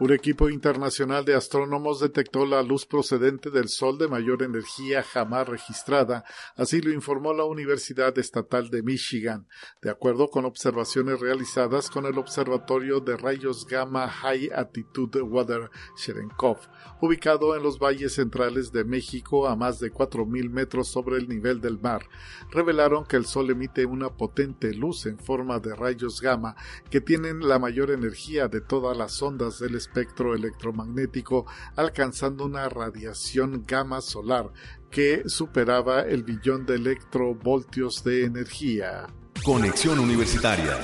Un 0.00 0.14
equipo 0.14 0.48
internacional 0.48 1.26
de 1.26 1.34
astrónomos 1.34 2.00
detectó 2.00 2.46
la 2.46 2.62
luz 2.62 2.86
procedente 2.86 3.50
del 3.50 3.68
Sol 3.68 3.98
de 3.98 4.08
mayor 4.08 4.42
energía 4.42 5.02
jamás 5.02 5.46
registrada, 5.46 6.24
así 6.56 6.80
lo 6.80 6.90
informó 6.90 7.34
la 7.34 7.44
Universidad 7.44 8.16
Estatal 8.18 8.70
de 8.70 8.82
Michigan, 8.82 9.46
de 9.82 9.90
acuerdo 9.90 10.30
con 10.30 10.46
observaciones 10.46 11.20
realizadas 11.20 11.90
con 11.90 12.06
el 12.06 12.16
Observatorio 12.16 13.00
de 13.00 13.18
Rayos 13.18 13.66
Gamma 13.66 14.08
High 14.08 14.48
Altitude 14.54 15.20
Water 15.20 15.70
Cherenkov, 15.98 16.56
ubicado 17.02 17.54
en 17.54 17.62
los 17.62 17.78
valles 17.78 18.14
centrales 18.14 18.72
de 18.72 18.84
México 18.84 19.48
a 19.48 19.54
más 19.54 19.80
de 19.80 19.92
4.000 19.92 20.48
metros 20.48 20.88
sobre 20.88 21.18
el 21.18 21.28
nivel 21.28 21.60
del 21.60 21.78
mar. 21.78 22.08
Revelaron 22.50 23.04
que 23.04 23.16
el 23.16 23.26
Sol 23.26 23.50
emite 23.50 23.84
una 23.84 24.08
potente 24.08 24.72
luz 24.72 25.04
en 25.04 25.18
forma 25.18 25.58
de 25.58 25.76
rayos 25.76 26.22
gamma 26.22 26.56
que 26.88 27.02
tienen 27.02 27.46
la 27.46 27.58
mayor 27.58 27.90
energía 27.90 28.48
de 28.48 28.62
todas 28.62 28.96
las 28.96 29.20
ondas 29.20 29.58
del 29.58 29.74
espectro 29.90 30.34
electromagnético, 30.34 31.46
alcanzando 31.74 32.44
una 32.44 32.68
radiación 32.68 33.64
gamma 33.66 34.00
solar 34.00 34.52
que 34.90 35.28
superaba 35.28 36.02
el 36.02 36.22
billón 36.22 36.64
de 36.64 36.76
electrovoltios 36.76 38.04
de 38.04 38.24
energía. 38.24 39.08
Conexión 39.42 39.98
Universitaria 39.98 40.78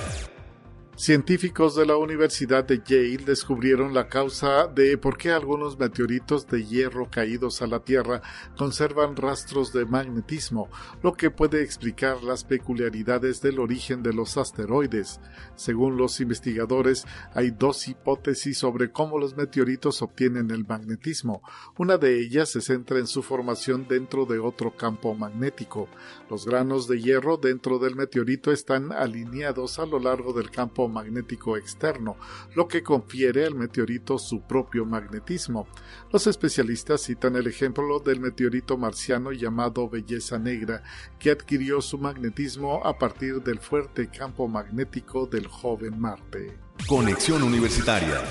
Científicos 0.99 1.74
de 1.74 1.84
la 1.84 1.99
Universidad 1.99 2.64
de 2.64 2.78
Yale 2.82 3.18
descubrieron 3.18 3.92
la 3.92 4.09
causa 4.09 4.66
de 4.66 4.97
por 4.97 5.18
qué 5.18 5.30
algunos 5.30 5.78
meteoritos 5.78 6.47
de 6.47 6.64
hierro 6.64 7.11
caídos 7.11 7.61
a 7.61 7.66
la 7.66 7.80
Tierra 7.80 8.22
conservan 8.57 9.14
rastros 9.14 9.74
de 9.74 9.84
magnetismo, 9.84 10.70
lo 11.03 11.12
que 11.12 11.30
puede 11.30 11.62
explicar 11.62 12.22
las 12.22 12.44
peculiaridades 12.44 13.42
del 13.42 13.59
origen 13.59 14.03
de 14.03 14.14
los 14.14 14.38
asteroides. 14.38 15.20
Según 15.55 15.99
los 15.99 16.18
investigadores, 16.20 17.05
hay 17.34 17.51
dos 17.51 17.88
hipótesis 17.88 18.57
sobre 18.57 18.90
cómo 18.90 19.18
los 19.18 19.36
meteoritos 19.36 20.01
obtienen 20.01 20.51
el 20.51 20.66
magnetismo. 20.66 21.42
Una 21.76 21.99
de 21.99 22.18
ellas 22.18 22.49
se 22.49 22.62
centra 22.62 22.99
en 22.99 23.07
su 23.07 23.22
formación 23.22 23.86
dentro 23.86 24.24
de 24.24 24.38
otro 24.38 24.74
campo 24.74 25.14
magnético. 25.14 25.90
Los 26.30 26.47
granos 26.47 26.88
de 26.88 27.03
hierro 27.03 27.36
dentro 27.36 27.78
del 27.78 27.97
meteorito 27.97 28.51
están 28.51 28.92
alineados 28.92 29.78
a 29.78 29.84
lo 29.84 29.99
largo 29.99 30.32
del 30.32 30.51
campo 30.51 30.86
magnético 30.89 31.57
externo, 31.57 32.16
lo 32.55 32.68
que 32.68 32.82
confiere 32.82 33.45
al 33.45 33.55
meteorito 33.55 34.18
su 34.18 34.43
propio 34.43 34.84
magnetismo. 34.84 35.66
Los 36.12 36.26
especialistas 36.26 37.03
citan 37.03 37.37
el 37.37 37.47
ejemplo 37.47 38.01
del 38.01 38.20
meteorito 38.20 38.76
marciano 38.76 39.32
llamado 39.32 39.89
Belleza 39.89 40.39
Negra, 40.39 40.82
que 41.18 41.30
adquirió 41.30 41.80
su 41.80 41.99
magnetismo 41.99 42.84
a 42.84 42.99
partir 42.99 43.43
del 43.43 43.59
fuerte 43.59 44.09
campo 44.09 44.49
magnético 44.49 45.26
del 45.26 45.47
joven 45.47 45.99
Marte. 45.99 46.59
Conexión 46.89 47.43
Universitaria 47.43 48.22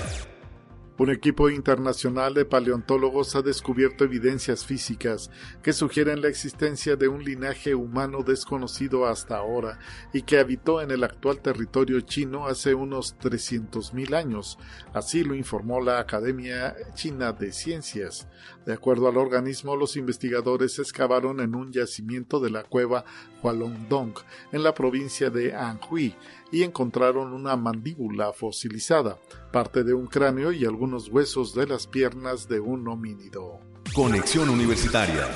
un 0.98 1.10
equipo 1.10 1.50
internacional 1.50 2.32
de 2.32 2.46
paleontólogos 2.46 3.36
ha 3.36 3.42
descubierto 3.42 4.04
evidencias 4.04 4.64
físicas 4.64 5.30
que 5.62 5.74
sugieren 5.74 6.22
la 6.22 6.28
existencia 6.28 6.96
de 6.96 7.08
un 7.08 7.22
linaje 7.22 7.74
humano 7.74 8.22
desconocido 8.22 9.06
hasta 9.06 9.36
ahora 9.36 9.78
y 10.14 10.22
que 10.22 10.38
habitó 10.38 10.80
en 10.80 10.90
el 10.90 11.04
actual 11.04 11.40
territorio 11.40 12.00
chino 12.00 12.46
hace 12.46 12.74
unos 12.74 13.18
300.000 13.18 14.14
años. 14.14 14.58
Así 14.94 15.22
lo 15.22 15.34
informó 15.34 15.82
la 15.82 15.98
Academia 15.98 16.74
China 16.94 17.32
de 17.32 17.52
Ciencias. 17.52 18.26
De 18.64 18.72
acuerdo 18.72 19.08
al 19.08 19.18
organismo, 19.18 19.76
los 19.76 19.96
investigadores 19.96 20.78
excavaron 20.78 21.40
en 21.40 21.54
un 21.54 21.72
yacimiento 21.72 22.40
de 22.40 22.50
la 22.50 22.64
cueva 22.64 23.04
Hualongdong, 23.42 24.14
en 24.50 24.62
la 24.62 24.74
provincia 24.74 25.30
de 25.30 25.54
Anhui, 25.54 26.16
y 26.50 26.62
encontraron 26.62 27.32
una 27.32 27.56
mandíbula 27.56 28.32
fosilizada, 28.32 29.18
parte 29.52 29.84
de 29.84 29.94
un 29.94 30.06
cráneo 30.06 30.52
y 30.52 30.64
algunos 30.86 31.08
huesos 31.08 31.52
de 31.52 31.66
las 31.66 31.88
piernas 31.88 32.46
de 32.46 32.60
un 32.60 32.86
homínido. 32.86 33.58
Conexión 33.92 34.48
Universitaria. 34.48 35.28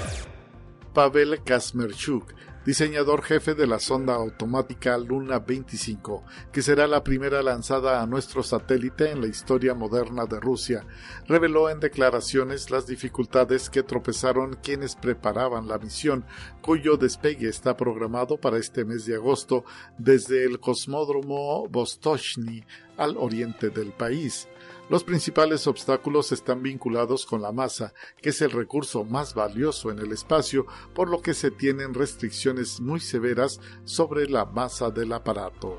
Pavel 0.95 1.43
Kasmerchuk 1.43 2.33
diseñador 2.65 3.23
jefe 3.23 3.55
de 3.55 3.67
la 3.67 3.81
sonda 3.81 4.15
automática 4.15 4.99
Luna 4.99 5.39
25, 5.39 6.25
que 6.53 6.63
será 6.63 6.87
la 6.87 7.03
primera 7.03 7.43
lanzada 7.43 8.03
a 8.03 8.07
nuestro 8.07 8.43
satélite 8.43 9.11
en 9.11 9.23
la 9.23 9.29
historia 9.29 9.75
moderna 9.75 10.27
de 10.27 10.39
Rusia, 10.39 10.87
reveló 11.27 11.71
en 11.71 11.81
declaraciones 11.81 12.71
las 12.71 12.87
dificultades 12.87 13.71
que 13.71 13.83
tropezaron 13.83 14.59
quienes 14.63 14.95
preparaban 14.95 15.69
la 15.69 15.79
misión, 15.79 16.25
cuyo 16.61 16.97
despegue 16.97 17.49
está 17.49 17.77
programado 17.77 18.37
para 18.37 18.59
este 18.59 18.85
mes 18.85 19.07
de 19.07 19.17
agosto 19.17 19.65
desde 19.97 20.45
el 20.45 20.61
cosmódromo 20.61 21.67
Vostochny 21.69 22.63
al 22.99 23.17
oriente 23.17 23.71
del 23.71 23.93
país. 23.93 24.49
Los 24.91 25.05
principales 25.05 25.69
obstáculos 25.69 26.33
están 26.33 26.65
vinculados 26.65 27.25
con 27.25 27.41
la 27.41 27.53
masa, 27.53 27.95
que 28.21 28.31
es 28.31 28.43
el 28.43 28.51
recurso 28.51 29.05
más 29.05 29.35
valioso 29.35 29.93
en 29.93 30.01
el 30.01 30.11
espacio, 30.11 30.67
por 30.97 31.09
lo 31.09 31.23
que 31.23 31.33
se 31.33 31.53
tienen 31.53 31.95
restricciones 31.95 32.81
muy 32.81 32.99
severas 32.99 33.61
sobre 33.85 34.29
la 34.29 34.47
masa 34.47 34.91
del 34.91 35.13
aparato. 35.13 35.79